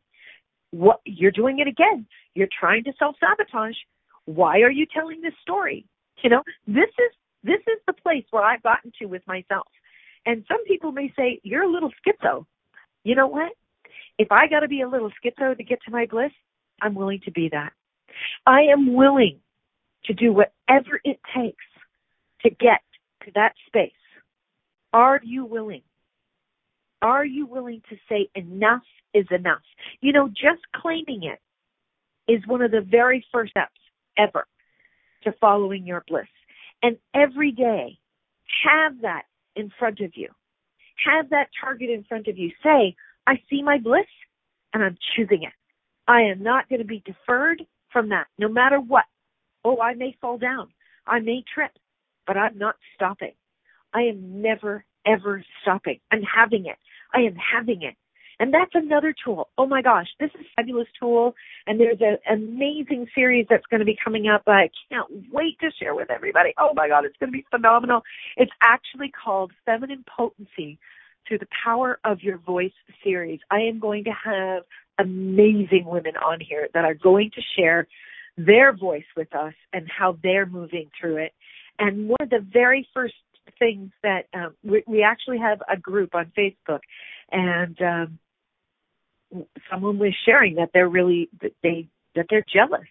What 0.71 1.01
you're 1.05 1.31
doing 1.31 1.59
it 1.59 1.69
again. 1.69 2.07
You're 2.35 2.49
trying 2.59 2.85
to 2.85 2.93
self 2.99 3.17
sabotage. 3.21 3.77
Why 4.25 4.61
are 4.61 4.71
you 4.71 4.87
telling 4.93 5.21
this 5.21 5.35
story? 5.43 5.85
You 6.23 6.31
know, 6.31 6.43
this 6.67 6.89
is 6.89 7.13
this 7.45 7.61
is 7.67 7.81
the 7.87 7.93
place 7.93 8.25
where 8.31 8.45
I've 8.45 8.63
gotten 8.63 8.93
to 9.01 9.07
with 9.07 9.23
myself. 9.27 9.67
And 10.25 10.45
some 10.47 10.65
people 10.65 10.93
may 10.93 11.13
say, 11.17 11.41
You're 11.43 11.65
a 11.65 11.71
little 11.71 11.91
schizo. 12.07 12.47
You 13.05 13.17
know 13.17 13.27
what? 13.27 13.53
If 14.19 14.31
I 14.31 14.47
gotta 14.47 14.69
be 14.69 14.83
a 14.83 14.89
little 14.89 15.11
schizo 15.11 15.57
to 15.57 15.65
get 15.65 15.81
to 15.85 15.91
my 15.91 16.07
bliss, 16.07 16.33
I'm 16.81 16.95
willing 16.95 17.21
to 17.25 17.31
be 17.33 17.49
that. 17.53 17.73
I 18.47 18.63
am 18.63 18.95
willing 18.95 19.41
to 20.05 20.15
do 20.15 20.33
whatever 20.33 21.01
it 21.05 21.21
takes 21.35 21.65
to 22.43 22.51
get 22.51 22.81
to 23.25 23.31
that 23.35 23.55
space. 23.67 23.93
Are 24.93 25.21
you 25.23 25.45
willing? 25.45 25.83
Are 27.01 27.25
you 27.25 27.47
willing 27.47 27.83
to 27.91 27.97
say 28.09 28.29
enough 28.35 28.83
is 29.15 29.27
enough? 29.31 29.63
You 30.01 30.13
know, 30.13 30.29
just 30.29 30.63
claiming 30.75 31.25
it 31.25 31.41
is 32.29 32.47
one 32.47 32.63
of 32.63 32.71
the 32.71 32.81
very 32.81 33.25
first 33.33 33.51
steps 33.51 33.73
ever 34.17 34.47
to 35.25 35.33
following 35.41 35.87
your 35.87 36.05
bliss. 36.09 36.27
And 36.83 36.97
every 37.15 37.53
day, 37.53 37.99
have 38.65 39.01
that 39.03 39.23
in 39.57 39.71
front 39.79 40.01
of 40.01 40.13
you. 40.15 40.29
Have 41.05 41.31
that 41.31 41.49
target 41.61 41.91
in 41.91 42.05
front 42.05 42.29
of 42.29 42.39
you. 42.39 42.51
Say, 42.63 42.95
I 43.27 43.41
see 43.49 43.63
my 43.63 43.79
bliss 43.79 44.07
and 44.73 44.83
I'm 44.83 44.99
choosing 45.17 45.45
it. 45.45 45.53
I 46.07 46.23
am 46.23 46.43
not 46.43 46.69
going 46.69 46.81
to 46.81 46.87
be 46.87 47.03
deferred 47.05 47.63
from 47.93 48.09
that, 48.11 48.27
no 48.39 48.49
matter 48.49 48.81
what. 48.81 49.05
Oh, 49.65 49.81
I 49.81 49.95
may 49.95 50.17
fall 50.21 50.39
down. 50.39 50.69
I 51.07 51.21
may 51.21 51.45
trip, 51.55 51.73
but 52.27 52.37
I'm 52.37 52.59
not 52.59 52.77
stopping. 52.95 53.33
I 53.95 54.03
am 54.03 54.43
never, 54.43 54.85
ever 55.07 55.45
stopping. 55.63 56.01
I'm 56.11 56.23
having 56.23 56.67
it. 56.67 56.77
I 57.15 57.21
am 57.21 57.35
having 57.37 57.83
it. 57.83 57.95
And 58.39 58.53
that's 58.53 58.73
another 58.75 59.15
tool. 59.25 59.51
Oh 59.57 59.67
my 59.67 59.83
gosh, 59.83 60.09
this 60.19 60.31
is 60.35 60.41
a 60.41 60.49
fabulous 60.57 60.89
tool. 60.99 61.35
And 61.67 61.79
there's 61.79 62.01
an 62.01 62.19
amazing 62.29 63.07
series 63.15 63.47
that's 63.49 63.67
going 63.67 63.81
to 63.81 63.87
be 63.87 63.97
coming 64.03 64.29
up. 64.29 64.43
I 64.47 64.71
can't 64.91 65.07
wait 65.31 65.59
to 65.61 65.71
share 65.79 65.95
with 65.95 66.11
everybody. 66.11 66.53
Oh 66.59 66.73
my 66.75 66.89
God, 66.89 67.05
it's 67.05 67.17
going 67.19 67.31
to 67.31 67.39
be 67.39 67.45
phenomenal. 67.51 68.03
It's 68.37 68.51
actually 68.63 69.11
called 69.11 69.53
Feminine 69.65 70.05
Potency 70.17 70.79
through 71.29 71.39
the 71.39 71.47
Power 71.65 72.01
of 72.05 72.21
Your 72.23 72.39
Voice 72.39 72.73
series. 73.05 73.39
I 73.51 73.61
am 73.61 73.79
going 73.79 74.05
to 74.05 74.13
have 74.25 74.65
amazing 74.99 75.85
women 75.85 76.17
on 76.17 76.41
here 76.41 76.69
that 76.75 76.85
are 76.85 76.95
going 76.95 77.31
to 77.35 77.41
share 77.57 77.87
their 78.37 78.75
voice 78.75 79.05
with 79.17 79.35
us 79.35 79.55
and 79.73 79.87
how 79.89 80.17
they're 80.23 80.47
moving 80.47 80.91
through 80.99 81.17
it. 81.17 81.33
And 81.79 82.09
one 82.09 82.19
of 82.21 82.31
the 82.31 82.45
very 82.53 82.89
first 82.95 83.15
things 83.59 83.91
that 84.03 84.27
um, 84.35 84.55
we, 84.63 84.83
we 84.87 85.03
actually 85.03 85.39
have 85.39 85.61
a 85.71 85.77
group 85.77 86.15
on 86.15 86.33
Facebook, 86.37 86.81
and 87.31 87.81
um, 87.83 88.19
someone 89.71 89.99
was 89.99 90.15
sharing 90.25 90.57
that 90.57 90.71
they're 90.73 90.89
really 90.89 91.29
that 91.41 91.53
they 91.63 91.89
that 92.15 92.27
they're 92.31 92.45
jealous, 92.53 92.89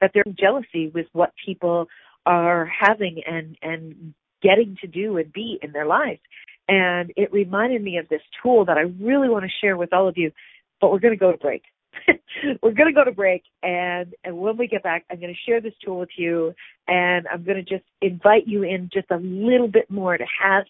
that 0.00 0.12
they're 0.14 0.24
jealousy 0.38 0.88
with 0.88 1.06
what 1.12 1.32
people 1.44 1.86
are 2.26 2.66
having 2.66 3.22
and 3.26 3.56
and 3.62 4.14
getting 4.42 4.76
to 4.80 4.86
do 4.86 5.16
and 5.18 5.32
be 5.32 5.58
in 5.62 5.72
their 5.72 5.86
lives. 5.86 6.20
And 6.68 7.12
it 7.16 7.32
reminded 7.32 7.82
me 7.82 7.98
of 7.98 8.08
this 8.08 8.22
tool 8.42 8.64
that 8.64 8.78
I 8.78 8.82
really 9.00 9.28
want 9.28 9.44
to 9.44 9.50
share 9.60 9.76
with 9.76 9.92
all 9.92 10.08
of 10.08 10.16
you. 10.16 10.32
But 10.80 10.90
we're 10.90 11.00
going 11.00 11.14
to 11.14 11.20
go 11.20 11.30
to 11.30 11.38
break. 11.38 11.62
we're 12.62 12.72
going 12.72 12.88
to 12.88 12.94
go 12.94 13.04
to 13.04 13.12
break, 13.12 13.42
and, 13.62 14.14
and 14.24 14.36
when 14.36 14.56
we 14.56 14.66
get 14.66 14.82
back, 14.82 15.04
I'm 15.10 15.20
going 15.20 15.32
to 15.32 15.50
share 15.50 15.60
this 15.60 15.74
tool 15.84 15.98
with 15.98 16.10
you, 16.16 16.54
and 16.88 17.26
I'm 17.32 17.44
going 17.44 17.62
to 17.62 17.62
just 17.62 17.84
invite 18.00 18.46
you 18.46 18.62
in 18.62 18.90
just 18.92 19.10
a 19.10 19.16
little 19.16 19.68
bit 19.68 19.90
more 19.90 20.16
to 20.16 20.24
have 20.42 20.64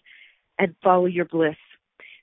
and 0.59 0.75
follow 0.83 1.05
your 1.05 1.25
bliss. 1.25 1.55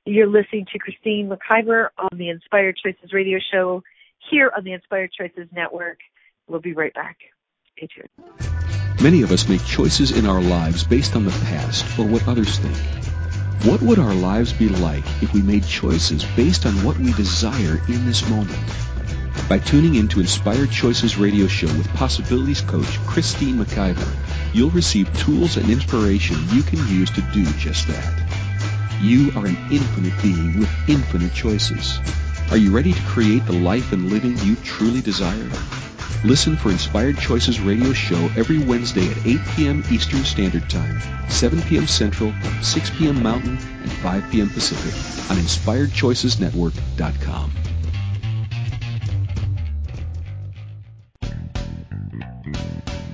You're 0.06 0.26
listening 0.26 0.66
to 0.72 0.78
Christine 0.78 1.30
McIver 1.30 1.88
on 1.98 2.18
the 2.18 2.30
Inspired 2.30 2.76
Choices 2.82 3.12
radio 3.12 3.38
show 3.52 3.82
here 4.30 4.50
on 4.56 4.64
the 4.64 4.72
Inspired 4.72 5.12
Choices 5.12 5.48
Network. 5.52 5.98
We'll 6.46 6.60
be 6.60 6.72
right 6.72 6.94
back. 6.94 7.18
Stay 7.76 7.88
tuned. 7.94 8.08
Many 9.02 9.22
of 9.22 9.32
us 9.32 9.48
make 9.48 9.64
choices 9.64 10.10
in 10.10 10.26
our 10.26 10.42
lives 10.42 10.84
based 10.84 11.16
on 11.16 11.24
the 11.24 11.30
past 11.30 11.98
or 11.98 12.06
what 12.06 12.26
others 12.28 12.58
think. 12.58 13.19
What 13.64 13.82
would 13.82 13.98
our 13.98 14.14
lives 14.14 14.54
be 14.54 14.70
like 14.70 15.04
if 15.22 15.34
we 15.34 15.42
made 15.42 15.66
choices 15.66 16.24
based 16.34 16.64
on 16.64 16.72
what 16.82 16.98
we 16.98 17.12
desire 17.12 17.78
in 17.88 18.06
this 18.06 18.26
moment? 18.30 18.58
By 19.50 19.58
tuning 19.58 19.96
in 19.96 20.08
to 20.08 20.20
Inspired 20.20 20.70
Choices 20.70 21.18
radio 21.18 21.46
show 21.46 21.66
with 21.66 21.92
Possibilities 21.92 22.62
Coach 22.62 22.98
Christine 23.06 23.62
McIver, 23.62 24.10
you'll 24.54 24.70
receive 24.70 25.14
tools 25.18 25.58
and 25.58 25.68
inspiration 25.68 26.38
you 26.52 26.62
can 26.62 26.78
use 26.88 27.10
to 27.10 27.20
do 27.34 27.44
just 27.58 27.86
that. 27.88 28.22
You 29.02 29.30
are 29.36 29.44
an 29.44 29.58
infinite 29.70 30.14
being 30.22 30.58
with 30.58 30.70
infinite 30.88 31.34
choices. 31.34 32.00
Are 32.50 32.56
you 32.56 32.74
ready 32.74 32.94
to 32.94 33.02
create 33.02 33.44
the 33.44 33.52
life 33.52 33.92
and 33.92 34.10
living 34.10 34.38
you 34.38 34.56
truly 34.56 35.02
desire? 35.02 35.50
Listen 36.24 36.56
for 36.56 36.70
Inspired 36.70 37.18
Choices 37.18 37.60
radio 37.60 37.92
show 37.92 38.30
every 38.36 38.58
Wednesday 38.58 39.08
at 39.10 39.26
8 39.26 39.38
p.m. 39.56 39.84
Eastern 39.90 40.24
Standard 40.24 40.68
Time, 40.68 41.00
7 41.30 41.62
p.m. 41.62 41.86
Central, 41.86 42.34
6 42.62 42.90
p.m. 42.98 43.22
Mountain, 43.22 43.56
and 43.80 43.90
5 43.90 44.30
p.m. 44.30 44.50
Pacific 44.50 44.92
on 45.30 45.36
InspiredChoicesNetwork.com. 45.42 47.52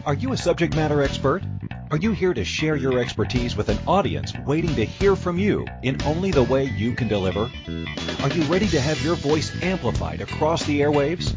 Are 0.04 0.14
you 0.14 0.32
a 0.32 0.36
subject 0.36 0.74
matter 0.76 1.02
expert? 1.02 1.42
Are 1.90 1.96
you 1.96 2.12
here 2.12 2.34
to 2.34 2.44
share 2.44 2.76
your 2.76 2.98
expertise 2.98 3.56
with 3.56 3.68
an 3.68 3.78
audience 3.86 4.32
waiting 4.46 4.74
to 4.74 4.84
hear 4.84 5.14
from 5.14 5.38
you 5.38 5.66
in 5.82 6.02
only 6.02 6.32
the 6.32 6.42
way 6.42 6.64
you 6.64 6.94
can 6.94 7.06
deliver? 7.06 7.48
Are 8.22 8.28
you 8.30 8.42
ready 8.44 8.66
to 8.68 8.80
have 8.80 9.02
your 9.04 9.14
voice 9.14 9.52
amplified 9.62 10.20
across 10.20 10.64
the 10.64 10.80
airwaves? 10.80 11.36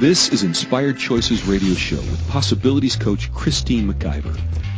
This 0.00 0.30
is 0.30 0.42
Inspired 0.44 0.96
Choices 0.96 1.44
Radio 1.44 1.74
Show 1.74 1.98
with 1.98 2.26
Possibilities 2.30 2.96
Coach 2.96 3.30
Christine 3.34 3.92
McIver. 3.92 4.34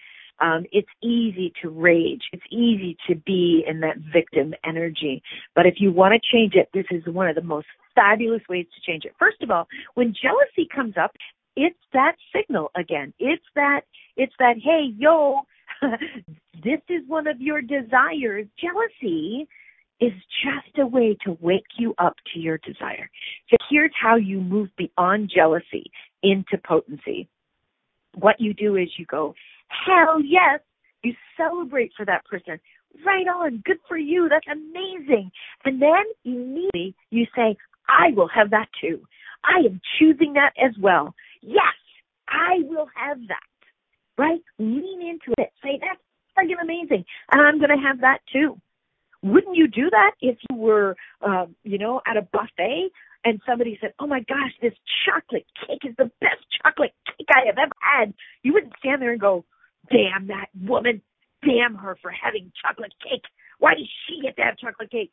um, 0.40 0.64
it's 0.70 0.88
easy 1.02 1.52
to 1.60 1.70
rage. 1.70 2.22
It's 2.32 2.46
easy 2.52 2.96
to 3.08 3.16
be 3.16 3.64
in 3.66 3.80
that 3.80 3.96
victim 4.12 4.54
energy. 4.64 5.24
But 5.56 5.66
if 5.66 5.74
you 5.78 5.90
want 5.90 6.14
to 6.14 6.20
change 6.32 6.54
it, 6.54 6.68
this 6.72 6.86
is 6.92 7.02
one 7.12 7.26
of 7.26 7.34
the 7.34 7.42
most 7.42 7.66
fabulous 7.96 8.42
ways 8.48 8.66
to 8.76 8.92
change 8.92 9.04
it. 9.04 9.14
First 9.18 9.42
of 9.42 9.50
all, 9.50 9.66
when 9.94 10.14
jealousy 10.22 10.68
comes 10.72 10.94
up, 10.96 11.16
it's 11.56 11.78
that 11.92 12.16
signal 12.34 12.70
again. 12.76 13.12
It's 13.18 13.44
that 13.54 13.82
it's 14.16 14.34
that 14.38 14.56
hey 14.62 14.92
yo, 14.96 15.40
this 16.64 16.80
is 16.88 17.02
one 17.06 17.26
of 17.26 17.40
your 17.40 17.62
desires. 17.62 18.46
Jealousy 18.60 19.48
is 20.00 20.12
just 20.44 20.78
a 20.78 20.86
way 20.86 21.16
to 21.24 21.38
wake 21.40 21.64
you 21.78 21.94
up 21.98 22.14
to 22.32 22.38
your 22.38 22.58
desire. 22.58 23.10
So 23.50 23.56
here's 23.70 23.92
how 24.00 24.16
you 24.16 24.40
move 24.40 24.68
beyond 24.76 25.30
jealousy 25.34 25.90
into 26.22 26.58
potency. 26.66 27.28
What 28.14 28.38
you 28.38 28.52
do 28.52 28.76
is 28.76 28.88
you 28.98 29.06
go, 29.06 29.34
hell 29.86 30.20
yes, 30.22 30.60
you 31.02 31.14
celebrate 31.36 31.92
for 31.96 32.04
that 32.04 32.24
person. 32.26 32.60
Right 33.04 33.26
on, 33.26 33.62
good 33.64 33.78
for 33.88 33.96
you, 33.96 34.28
that's 34.28 34.46
amazing. 34.50 35.30
And 35.64 35.80
then 35.80 36.04
immediately 36.24 36.94
you 37.10 37.26
say, 37.34 37.56
I 37.88 38.10
will 38.14 38.28
have 38.28 38.50
that 38.50 38.68
too. 38.80 39.00
I 39.44 39.60
am 39.66 39.80
choosing 39.98 40.34
that 40.34 40.52
as 40.62 40.72
well. 40.80 41.14
Yes, 41.46 41.78
I 42.28 42.58
will 42.64 42.88
have 42.94 43.18
that. 43.28 43.38
Right? 44.18 44.40
Lean 44.58 45.00
into 45.00 45.32
it. 45.38 45.50
Say, 45.62 45.78
that's 45.80 46.00
friggin' 46.36 46.60
amazing. 46.60 47.04
And 47.30 47.40
I'm 47.40 47.58
going 47.58 47.70
to 47.70 47.86
have 47.86 48.00
that 48.00 48.18
too. 48.32 48.60
Wouldn't 49.22 49.56
you 49.56 49.68
do 49.68 49.88
that 49.90 50.12
if 50.20 50.36
you 50.50 50.56
were, 50.56 50.96
uh, 51.20 51.46
you 51.64 51.78
know, 51.78 52.00
at 52.06 52.16
a 52.16 52.22
buffet 52.22 52.90
and 53.24 53.40
somebody 53.46 53.78
said, 53.80 53.92
oh 53.98 54.06
my 54.06 54.20
gosh, 54.20 54.52
this 54.60 54.74
chocolate 55.04 55.46
cake 55.66 55.82
is 55.84 55.94
the 55.96 56.10
best 56.20 56.44
chocolate 56.62 56.92
cake 57.06 57.28
I 57.34 57.46
have 57.46 57.58
ever 57.58 57.72
had? 57.78 58.14
You 58.42 58.52
wouldn't 58.52 58.74
stand 58.78 59.00
there 59.02 59.12
and 59.12 59.20
go, 59.20 59.44
damn 59.90 60.28
that 60.28 60.46
woman. 60.60 61.02
Damn 61.44 61.74
her 61.76 61.96
for 62.02 62.10
having 62.10 62.50
chocolate 62.64 62.94
cake. 63.02 63.22
Why 63.58 63.74
does 63.74 63.88
she 64.06 64.20
get 64.22 64.36
to 64.36 64.42
have 64.42 64.58
chocolate 64.58 64.90
cake? 64.90 65.12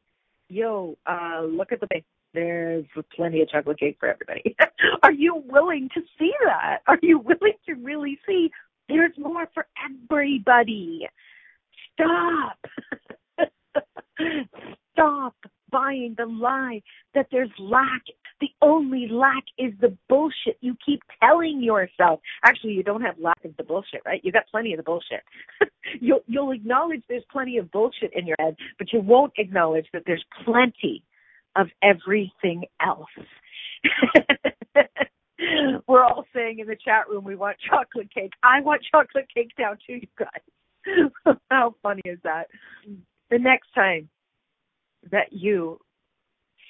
Yo, 0.49 0.97
uh, 1.05 1.41
look 1.43 1.71
at 1.71 1.79
the 1.79 1.87
there's 2.33 2.85
plenty 3.15 3.41
of 3.41 3.49
chocolate 3.49 3.79
cake 3.79 3.97
for 3.99 4.09
everybody. 4.09 4.55
Are 5.03 5.11
you 5.11 5.43
willing 5.47 5.89
to 5.93 6.01
see 6.19 6.31
that? 6.45 6.79
Are 6.87 6.99
you 7.01 7.19
willing 7.19 7.57
to 7.67 7.73
really 7.75 8.19
see 8.27 8.49
there's 8.89 9.17
more 9.17 9.47
for 9.53 9.65
everybody? 9.85 11.07
Stop. 11.93 12.59
Stop 14.93 15.35
buying 15.71 16.15
the 16.17 16.25
lie 16.25 16.81
that 17.15 17.27
there's 17.31 17.49
lack. 17.59 18.03
The 18.41 18.49
only 18.61 19.07
lack 19.09 19.43
is 19.57 19.73
the 19.79 19.97
bullshit 20.09 20.57
you 20.61 20.75
keep 20.85 21.01
telling 21.21 21.61
yourself. 21.63 22.19
Actually, 22.43 22.73
you 22.73 22.83
don't 22.83 23.01
have 23.01 23.15
lack 23.19 23.43
of 23.45 23.55
the 23.57 23.63
bullshit, 23.63 24.01
right? 24.05 24.21
You 24.23 24.31
got 24.31 24.43
plenty 24.51 24.73
of 24.73 24.77
the 24.77 24.83
bullshit. 24.83 25.21
you'll, 26.01 26.21
you'll 26.27 26.51
acknowledge 26.51 27.01
there's 27.07 27.23
plenty 27.31 27.57
of 27.57 27.71
bullshit 27.71 28.11
in 28.13 28.27
your 28.27 28.35
head, 28.39 28.55
but 28.77 28.91
you 28.91 28.99
won't 28.99 29.33
acknowledge 29.37 29.85
that 29.93 30.03
there's 30.05 30.23
plenty 30.45 31.03
of 31.55 31.67
everything 31.81 32.63
else. 32.81 33.09
We're 35.87 36.03
all 36.03 36.25
saying 36.33 36.59
in 36.59 36.67
the 36.67 36.77
chat 36.83 37.09
room 37.09 37.23
we 37.23 37.35
want 37.35 37.57
chocolate 37.69 38.13
cake. 38.13 38.33
I 38.43 38.61
want 38.61 38.81
chocolate 38.91 39.27
cake 39.33 39.51
now 39.59 39.73
too, 39.85 39.99
you 40.01 40.07
guys. 40.17 41.35
How 41.51 41.75
funny 41.81 42.01
is 42.05 42.19
that? 42.23 42.47
The 43.29 43.39
next 43.39 43.67
time 43.75 44.09
that 45.11 45.31
you 45.31 45.79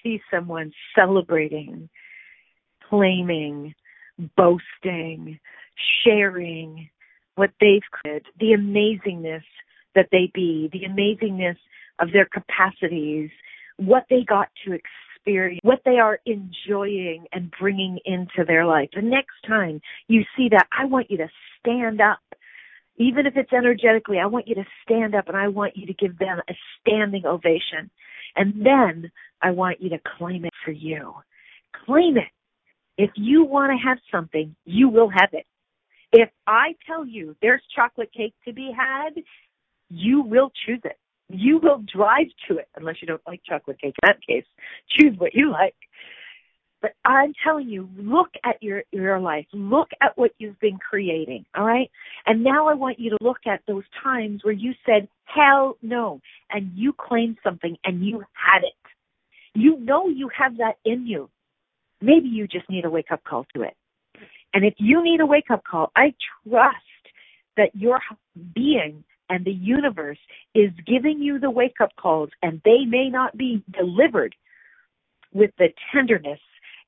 see 0.01 0.21
someone 0.31 0.71
celebrating, 0.95 1.89
claiming, 2.89 3.73
boasting, 4.35 5.39
sharing 6.03 6.89
what 7.35 7.51
they've 7.59 7.81
created, 7.91 8.25
the 8.39 8.53
amazingness 8.57 9.43
that 9.95 10.07
they 10.11 10.31
be, 10.33 10.69
the 10.71 10.81
amazingness 10.87 11.57
of 11.99 12.11
their 12.11 12.25
capacities, 12.25 13.29
what 13.77 14.05
they 14.09 14.23
got 14.27 14.49
to 14.65 14.73
experience, 14.73 15.59
what 15.63 15.81
they 15.85 15.97
are 15.97 16.19
enjoying 16.25 17.25
and 17.31 17.51
bringing 17.59 17.99
into 18.05 18.43
their 18.45 18.65
life. 18.65 18.89
The 18.93 19.01
next 19.01 19.35
time 19.47 19.81
you 20.07 20.23
see 20.37 20.49
that, 20.49 20.67
I 20.77 20.85
want 20.85 21.09
you 21.09 21.17
to 21.17 21.29
stand 21.59 22.01
up. 22.01 22.19
Even 22.97 23.25
if 23.25 23.35
it's 23.35 23.51
energetically, 23.51 24.19
I 24.19 24.27
want 24.27 24.47
you 24.47 24.55
to 24.55 24.65
stand 24.83 25.15
up 25.15 25.27
and 25.27 25.35
I 25.37 25.47
want 25.47 25.75
you 25.75 25.87
to 25.87 25.93
give 25.93 26.17
them 26.19 26.39
a 26.47 26.53
standing 26.79 27.25
ovation. 27.25 27.89
And 28.35 28.65
then 28.65 29.11
I 29.41 29.51
want 29.51 29.81
you 29.81 29.89
to 29.89 29.99
claim 30.17 30.45
it 30.45 30.53
for 30.63 30.71
you. 30.71 31.13
Claim 31.85 32.17
it. 32.17 32.31
If 32.97 33.09
you 33.15 33.43
want 33.43 33.71
to 33.71 33.87
have 33.87 33.97
something, 34.11 34.55
you 34.65 34.89
will 34.89 35.09
have 35.09 35.29
it. 35.33 35.45
If 36.11 36.29
I 36.45 36.75
tell 36.85 37.05
you 37.05 37.35
there's 37.41 37.63
chocolate 37.75 38.11
cake 38.15 38.35
to 38.45 38.53
be 38.53 38.71
had, 38.75 39.13
you 39.89 40.21
will 40.21 40.51
choose 40.65 40.81
it. 40.83 40.97
You 41.29 41.59
will 41.61 41.83
drive 41.93 42.27
to 42.47 42.57
it 42.57 42.67
unless 42.75 42.97
you 43.01 43.07
don't 43.07 43.21
like 43.25 43.41
chocolate 43.47 43.79
cake. 43.79 43.95
In 44.03 44.07
that 44.09 44.19
case, 44.27 44.45
choose 44.89 45.17
what 45.17 45.33
you 45.33 45.51
like. 45.51 45.75
But 46.81 46.91
I'm 47.05 47.33
telling 47.41 47.69
you, 47.69 47.89
look 47.97 48.31
at 48.43 48.61
your 48.61 48.83
your 48.91 49.17
life. 49.19 49.45
Look 49.53 49.87
at 50.01 50.17
what 50.17 50.31
you've 50.37 50.59
been 50.59 50.77
creating. 50.77 51.45
All 51.55 51.65
right. 51.65 51.89
And 52.25 52.43
now 52.43 52.67
I 52.67 52.73
want 52.73 52.99
you 52.99 53.11
to 53.11 53.17
look 53.21 53.39
at 53.47 53.61
those 53.67 53.85
times 54.03 54.41
where 54.43 54.53
you 54.53 54.73
said 54.85 55.07
hell 55.23 55.77
no, 55.81 56.19
and 56.51 56.71
you 56.75 56.93
claimed 56.93 57.37
something 57.41 57.77
and 57.85 58.05
you 58.05 58.19
had 58.33 58.63
it. 58.63 58.73
You 59.55 59.79
know 59.79 60.09
you 60.09 60.29
have 60.37 60.57
that 60.57 60.75
in 60.83 61.07
you. 61.07 61.29
Maybe 62.01 62.27
you 62.27 62.47
just 62.47 62.69
need 62.69 62.83
a 62.83 62.89
wake 62.89 63.11
up 63.11 63.23
call 63.23 63.45
to 63.55 63.61
it. 63.61 63.77
And 64.53 64.65
if 64.65 64.73
you 64.77 65.01
need 65.01 65.21
a 65.21 65.25
wake 65.25 65.49
up 65.49 65.63
call, 65.63 65.89
I 65.95 66.13
trust 66.45 66.75
that 67.55 67.69
your 67.73 67.99
being 68.53 69.05
and 69.29 69.45
the 69.45 69.51
universe 69.51 70.17
is 70.53 70.71
giving 70.85 71.19
you 71.19 71.39
the 71.39 71.49
wake 71.49 71.81
up 71.81 71.91
calls 71.99 72.29
and 72.41 72.61
they 72.65 72.85
may 72.85 73.09
not 73.09 73.37
be 73.37 73.63
delivered 73.71 74.35
with 75.33 75.51
the 75.57 75.69
tenderness 75.91 76.39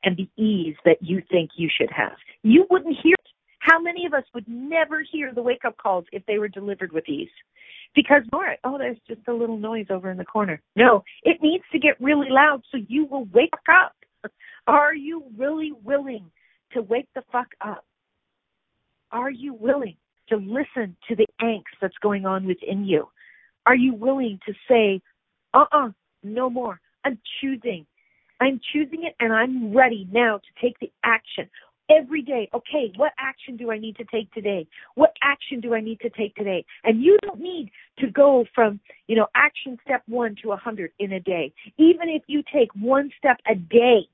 and 0.03 0.15
the 0.17 0.29
ease 0.41 0.75
that 0.85 0.97
you 1.01 1.21
think 1.31 1.51
you 1.55 1.69
should 1.75 1.91
have. 1.91 2.15
You 2.43 2.65
wouldn't 2.69 2.97
hear. 3.01 3.15
How 3.59 3.81
many 3.81 4.05
of 4.05 4.13
us 4.13 4.23
would 4.35 4.47
never 4.47 5.01
hear 5.11 5.33
the 5.33 5.41
wake 5.41 5.65
up 5.65 5.75
calls 5.77 6.05
if 6.11 6.23
they 6.27 6.37
were 6.37 6.47
delivered 6.47 6.91
with 6.91 7.09
ease? 7.09 7.29
Because 7.95 8.21
more, 8.31 8.55
oh, 8.63 8.77
there's 8.77 8.97
just 9.07 9.21
a 9.27 9.33
little 9.33 9.57
noise 9.57 9.87
over 9.89 10.11
in 10.11 10.17
the 10.17 10.25
corner. 10.25 10.61
No, 10.75 11.03
it 11.23 11.41
needs 11.41 11.63
to 11.71 11.79
get 11.79 11.99
really 11.99 12.29
loud 12.29 12.61
so 12.71 12.77
you 12.87 13.05
will 13.05 13.25
wake 13.33 13.53
up. 13.67 13.95
Are 14.67 14.93
you 14.93 15.23
really 15.35 15.71
willing 15.83 16.29
to 16.73 16.81
wake 16.83 17.07
the 17.15 17.23
fuck 17.31 17.47
up? 17.61 17.85
Are 19.11 19.31
you 19.31 19.53
willing 19.53 19.95
to 20.29 20.37
listen 20.37 20.95
to 21.07 21.15
the 21.15 21.25
angst 21.41 21.63
that's 21.81 21.97
going 22.01 22.25
on 22.25 22.45
within 22.45 22.85
you? 22.85 23.07
Are 23.65 23.75
you 23.75 23.93
willing 23.93 24.39
to 24.45 24.53
say, 24.69 25.01
uh 25.53 25.65
uh-uh, 25.71 25.87
uh, 25.87 25.91
no 26.23 26.49
more. 26.49 26.79
I'm 27.03 27.19
choosing. 27.41 27.85
I'm 28.41 28.59
choosing 28.73 29.03
it 29.03 29.15
and 29.19 29.31
I'm 29.31 29.75
ready 29.75 30.07
now 30.11 30.37
to 30.37 30.61
take 30.61 30.77
the 30.79 30.91
action 31.03 31.49
every 31.89 32.21
day, 32.21 32.49
okay, 32.53 32.91
what 32.95 33.11
action 33.19 33.57
do 33.57 33.71
I 33.71 33.77
need 33.77 33.95
to 33.97 34.05
take 34.05 34.31
today? 34.33 34.67
What 34.95 35.11
action 35.21 35.59
do 35.59 35.73
I 35.73 35.81
need 35.81 35.99
to 36.01 36.09
take 36.09 36.35
today? 36.35 36.65
And 36.83 37.01
you 37.01 37.17
don't 37.21 37.39
need 37.39 37.69
to 37.99 38.07
go 38.07 38.45
from, 38.53 38.79
you 39.07 39.15
know, 39.15 39.27
action 39.35 39.77
step 39.83 40.03
one 40.07 40.35
to 40.43 40.51
a 40.51 40.57
hundred 40.57 40.91
in 40.99 41.13
a 41.13 41.19
day. 41.19 41.53
Even 41.77 42.09
if 42.09 42.23
you 42.27 42.43
take 42.53 42.69
one 42.75 43.11
step 43.17 43.37
a 43.49 43.55
day, 43.55 44.07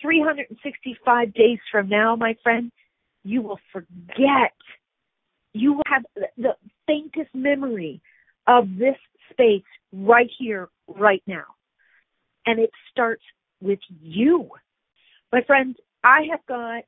365 0.00 1.34
days 1.34 1.58
from 1.70 1.88
now, 1.88 2.16
my 2.16 2.36
friend, 2.42 2.72
you 3.24 3.42
will 3.42 3.58
forget. 3.72 4.52
You 5.52 5.74
will 5.74 5.82
have 5.86 6.04
the 6.36 6.54
faintest 6.86 7.34
memory 7.34 8.00
of 8.46 8.64
this 8.78 8.96
space 9.30 9.62
right 9.92 10.30
here, 10.38 10.68
right 10.88 11.22
now. 11.26 11.44
And 12.46 12.58
it 12.58 12.70
starts 12.90 13.22
with 13.60 13.78
you. 14.00 14.48
My 15.32 15.42
friends, 15.46 15.76
I 16.02 16.22
have 16.30 16.44
got 16.46 16.84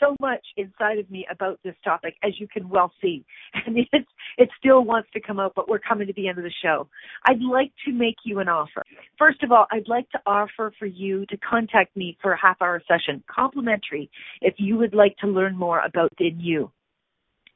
so 0.00 0.16
much 0.20 0.44
inside 0.56 0.98
of 0.98 1.10
me 1.10 1.26
about 1.30 1.58
this 1.64 1.74
topic, 1.84 2.14
as 2.22 2.32
you 2.38 2.48
can 2.48 2.68
well 2.68 2.92
see, 3.00 3.24
and 3.66 3.76
it's 3.92 4.08
it 4.36 4.48
still 4.58 4.84
wants 4.84 5.08
to 5.12 5.20
come 5.20 5.38
out, 5.38 5.52
but 5.54 5.68
we're 5.68 5.78
coming 5.78 6.06
to 6.06 6.12
the 6.14 6.28
end 6.28 6.38
of 6.38 6.44
the 6.44 6.52
show. 6.62 6.88
I'd 7.26 7.40
like 7.40 7.72
to 7.86 7.92
make 7.92 8.16
you 8.24 8.40
an 8.40 8.48
offer. 8.48 8.82
First 9.18 9.42
of 9.42 9.52
all, 9.52 9.66
I'd 9.70 9.88
like 9.88 10.10
to 10.10 10.18
offer 10.26 10.72
for 10.78 10.86
you 10.86 11.24
to 11.26 11.36
contact 11.38 11.96
me 11.96 12.16
for 12.20 12.32
a 12.32 12.40
half 12.40 12.60
hour 12.60 12.82
session, 12.88 13.22
complimentary, 13.34 14.10
if 14.40 14.54
you 14.58 14.76
would 14.76 14.94
like 14.94 15.16
to 15.18 15.26
learn 15.26 15.56
more 15.56 15.80
about 15.80 16.10
Din 16.18 16.40
You. 16.40 16.70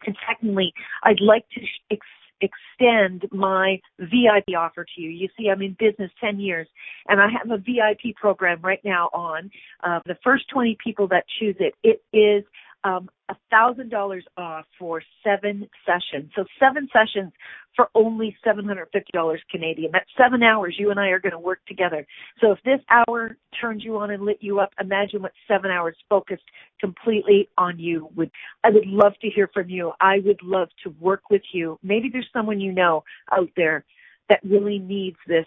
And 0.07 0.17
secondly, 0.29 0.73
I'd 1.03 1.21
like 1.21 1.45
to 1.55 1.61
ex- 1.91 2.07
extend 2.41 3.27
my 3.33 3.81
VIP 3.99 4.57
offer 4.57 4.85
to 4.85 5.01
you. 5.01 5.11
You 5.11 5.29
see, 5.39 5.49
I'm 5.49 5.63
in 5.63 5.77
business 5.79 6.11
10 6.21 6.41
years 6.41 6.69
and 7.09 7.21
I 7.21 7.29
have 7.31 7.51
a 7.51 7.59
VIP 7.59 8.17
program 8.17 8.61
right 8.63 8.81
now 8.85 9.11
on. 9.13 9.51
Uh, 9.83 10.01
the 10.07 10.17
first 10.23 10.49
20 10.53 10.77
people 10.83 11.09
that 11.09 11.25
choose 11.39 11.57
it, 11.59 11.75
it 11.83 12.03
is 12.17 12.45
Um, 12.85 13.11
$1,000 13.53 14.21
off 14.37 14.65
for 14.79 15.03
seven 15.25 15.69
sessions. 15.85 16.31
So 16.35 16.45
seven 16.61 16.89
sessions 16.93 17.33
for 17.77 17.89
only 17.95 18.37
$750 18.47 19.39
Canadian. 19.51 19.91
That's 19.93 20.09
seven 20.17 20.43
hours 20.43 20.77
you 20.79 20.91
and 20.91 20.99
I 20.99 21.09
are 21.09 21.19
going 21.19 21.33
to 21.33 21.39
work 21.39 21.61
together. 21.67 22.07
So 22.41 22.53
if 22.53 22.59
this 22.65 22.81
hour 22.89 23.37
turned 23.61 23.83
you 23.83 23.99
on 23.99 24.11
and 24.11 24.25
lit 24.25 24.39
you 24.41 24.61
up, 24.61 24.71
imagine 24.81 25.23
what 25.23 25.33
seven 25.47 25.71
hours 25.71 25.97
focused 26.09 26.45
completely 26.81 27.49
on 27.59 27.79
you 27.79 28.09
would. 28.17 28.31
I 28.65 28.71
would 28.71 28.87
love 28.87 29.13
to 29.23 29.29
hear 29.29 29.51
from 29.53 29.69
you. 29.69 29.93
I 30.01 30.21
would 30.25 30.43
love 30.43 30.69
to 30.85 30.91
work 31.01 31.23
with 31.31 31.43
you. 31.53 31.79
Maybe 31.83 32.09
there's 32.11 32.29
someone 32.33 32.61
you 32.61 32.73
know 32.73 33.05
out 33.33 33.51
there 33.57 33.85
that 34.29 34.41
really 34.45 34.79
needs 34.79 35.17
this 35.27 35.47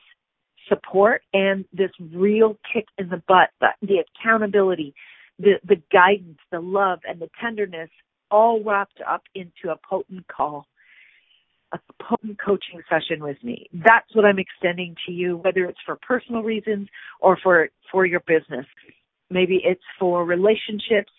support 0.67 1.21
and 1.33 1.65
this 1.73 1.91
real 2.13 2.57
kick 2.71 2.85
in 2.97 3.09
the 3.09 3.21
butt, 3.27 3.49
the 3.81 4.03
accountability, 4.19 4.93
the, 5.41 5.53
the 5.67 5.81
guidance, 5.91 6.39
the 6.51 6.59
love, 6.59 6.99
and 7.07 7.19
the 7.19 7.29
tenderness 7.41 7.89
all 8.29 8.63
wrapped 8.63 9.01
up 9.07 9.23
into 9.35 9.71
a 9.71 9.79
potent 9.87 10.25
call, 10.27 10.67
a 11.73 11.79
potent 12.01 12.37
coaching 12.43 12.81
session 12.89 13.23
with 13.23 13.37
me. 13.43 13.67
That's 13.73 14.13
what 14.13 14.25
I'm 14.25 14.39
extending 14.39 14.95
to 15.05 15.11
you, 15.11 15.37
whether 15.37 15.65
it's 15.65 15.79
for 15.85 15.97
personal 15.97 16.41
reasons 16.41 16.87
or 17.19 17.37
for, 17.41 17.69
for 17.91 18.05
your 18.05 18.21
business. 18.21 18.65
Maybe 19.29 19.61
it's 19.63 19.83
for 19.99 20.25
relationships. 20.25 21.11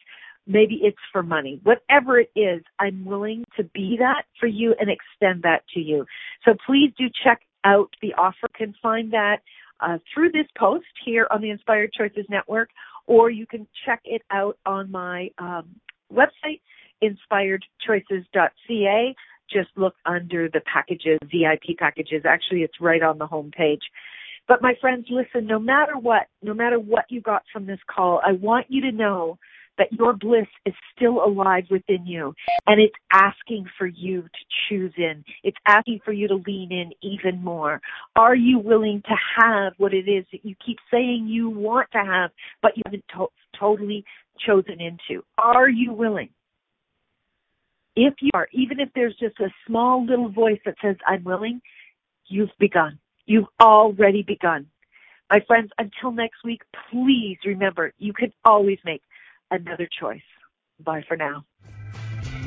Maybe 0.46 0.80
it's 0.82 0.98
for 1.12 1.22
money. 1.22 1.60
Whatever 1.62 2.18
it 2.18 2.30
is, 2.34 2.62
I'm 2.78 3.04
willing 3.04 3.44
to 3.56 3.64
be 3.64 3.96
that 4.00 4.24
for 4.40 4.48
you 4.48 4.74
and 4.80 4.90
extend 4.90 5.42
that 5.42 5.62
to 5.74 5.80
you. 5.80 6.04
So 6.44 6.54
please 6.66 6.92
do 6.98 7.04
check 7.24 7.40
out 7.64 7.90
the 8.02 8.12
offer. 8.14 8.48
You 8.58 8.66
can 8.66 8.74
find 8.82 9.12
that 9.12 9.38
uh, 9.80 9.98
through 10.12 10.32
this 10.32 10.46
post 10.58 10.86
here 11.04 11.26
on 11.30 11.40
the 11.40 11.50
Inspired 11.50 11.92
Choices 11.92 12.26
Network 12.28 12.70
or 13.12 13.28
you 13.28 13.46
can 13.46 13.66
check 13.84 14.00
it 14.06 14.22
out 14.30 14.56
on 14.64 14.90
my 14.90 15.28
um, 15.36 15.68
website, 16.10 16.62
inspiredchoices.ca. 17.04 19.14
Just 19.52 19.68
look 19.76 19.94
under 20.06 20.48
the 20.48 20.62
packages, 20.72 21.18
VIP 21.24 21.76
packages. 21.78 22.22
Actually, 22.24 22.62
it's 22.62 22.80
right 22.80 23.02
on 23.02 23.18
the 23.18 23.26
home 23.26 23.50
page. 23.54 23.82
But 24.48 24.62
my 24.62 24.72
friends, 24.80 25.04
listen, 25.10 25.46
no 25.46 25.58
matter 25.58 25.98
what, 25.98 26.28
no 26.42 26.54
matter 26.54 26.80
what 26.80 27.04
you 27.10 27.20
got 27.20 27.42
from 27.52 27.66
this 27.66 27.80
call, 27.86 28.22
I 28.26 28.32
want 28.32 28.68
you 28.70 28.80
to 28.80 28.92
know 28.92 29.36
that 29.78 29.92
your 29.92 30.12
bliss 30.12 30.46
is 30.66 30.74
still 30.94 31.24
alive 31.24 31.64
within 31.70 32.06
you 32.06 32.34
and 32.66 32.80
it's 32.80 32.94
asking 33.12 33.66
for 33.78 33.86
you 33.86 34.22
to 34.22 34.28
choose 34.68 34.92
in. 34.96 35.24
It's 35.42 35.56
asking 35.66 36.00
for 36.04 36.12
you 36.12 36.28
to 36.28 36.42
lean 36.46 36.70
in 36.70 36.92
even 37.02 37.42
more. 37.42 37.80
Are 38.16 38.34
you 38.34 38.58
willing 38.58 39.02
to 39.06 39.14
have 39.40 39.72
what 39.78 39.94
it 39.94 40.08
is 40.08 40.24
that 40.32 40.44
you 40.44 40.54
keep 40.64 40.78
saying 40.90 41.26
you 41.28 41.48
want 41.48 41.88
to 41.92 41.98
have, 41.98 42.30
but 42.60 42.76
you 42.76 42.82
haven't 42.86 43.04
to- 43.16 43.28
totally 43.58 44.04
chosen 44.46 44.80
into? 44.80 45.22
Are 45.38 45.68
you 45.68 45.92
willing? 45.92 46.30
If 47.94 48.14
you 48.20 48.30
are, 48.34 48.48
even 48.52 48.80
if 48.80 48.88
there's 48.94 49.16
just 49.20 49.38
a 49.40 49.52
small 49.66 50.06
little 50.06 50.30
voice 50.30 50.58
that 50.64 50.76
says, 50.82 50.96
I'm 51.06 51.24
willing, 51.24 51.60
you've 52.26 52.48
begun. 52.58 52.98
You've 53.26 53.48
already 53.60 54.22
begun. 54.22 54.66
My 55.30 55.40
friends, 55.46 55.70
until 55.78 56.12
next 56.12 56.44
week, 56.44 56.62
please 56.90 57.38
remember 57.44 57.92
you 57.98 58.12
can 58.12 58.32
always 58.44 58.78
make 58.84 59.02
another 59.52 59.88
choice. 60.00 60.22
Bye 60.80 61.04
for 61.06 61.16
now. 61.16 61.44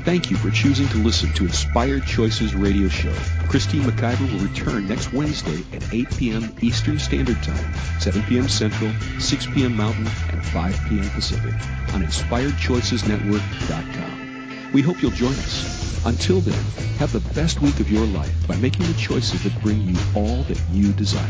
Thank 0.04 0.30
you 0.30 0.36
for 0.36 0.50
choosing 0.50 0.86
to 0.88 0.98
listen 0.98 1.32
to 1.32 1.44
Inspired 1.44 2.04
Choices 2.04 2.54
Radio 2.54 2.88
Show. 2.88 3.14
Christine 3.48 3.82
McIver 3.82 4.30
will 4.32 4.38
return 4.46 4.86
next 4.86 5.12
Wednesday 5.12 5.64
at 5.76 5.92
8 5.92 6.08
p.m. 6.16 6.56
Eastern 6.60 6.98
Standard 6.98 7.42
Time, 7.42 7.74
7 7.98 8.22
p.m. 8.22 8.48
Central, 8.48 8.90
6 9.18 9.46
p.m. 9.48 9.76
Mountain, 9.76 10.06
and 10.30 10.44
5 10.44 10.84
p.m. 10.88 11.08
Pacific 11.10 11.52
on 11.92 12.02
InspiredChoicesNetwork.com. 12.02 14.72
We 14.72 14.82
hope 14.82 15.02
you'll 15.02 15.10
join 15.10 15.32
us. 15.32 16.04
Until 16.06 16.40
then, 16.40 16.64
have 16.98 17.12
the 17.12 17.20
best 17.34 17.60
week 17.60 17.80
of 17.80 17.90
your 17.90 18.06
life 18.06 18.46
by 18.46 18.54
making 18.56 18.86
the 18.86 18.94
choices 18.94 19.42
that 19.42 19.60
bring 19.60 19.80
you 19.80 19.96
all 20.14 20.42
that 20.44 20.60
you 20.70 20.92
desire. 20.92 21.28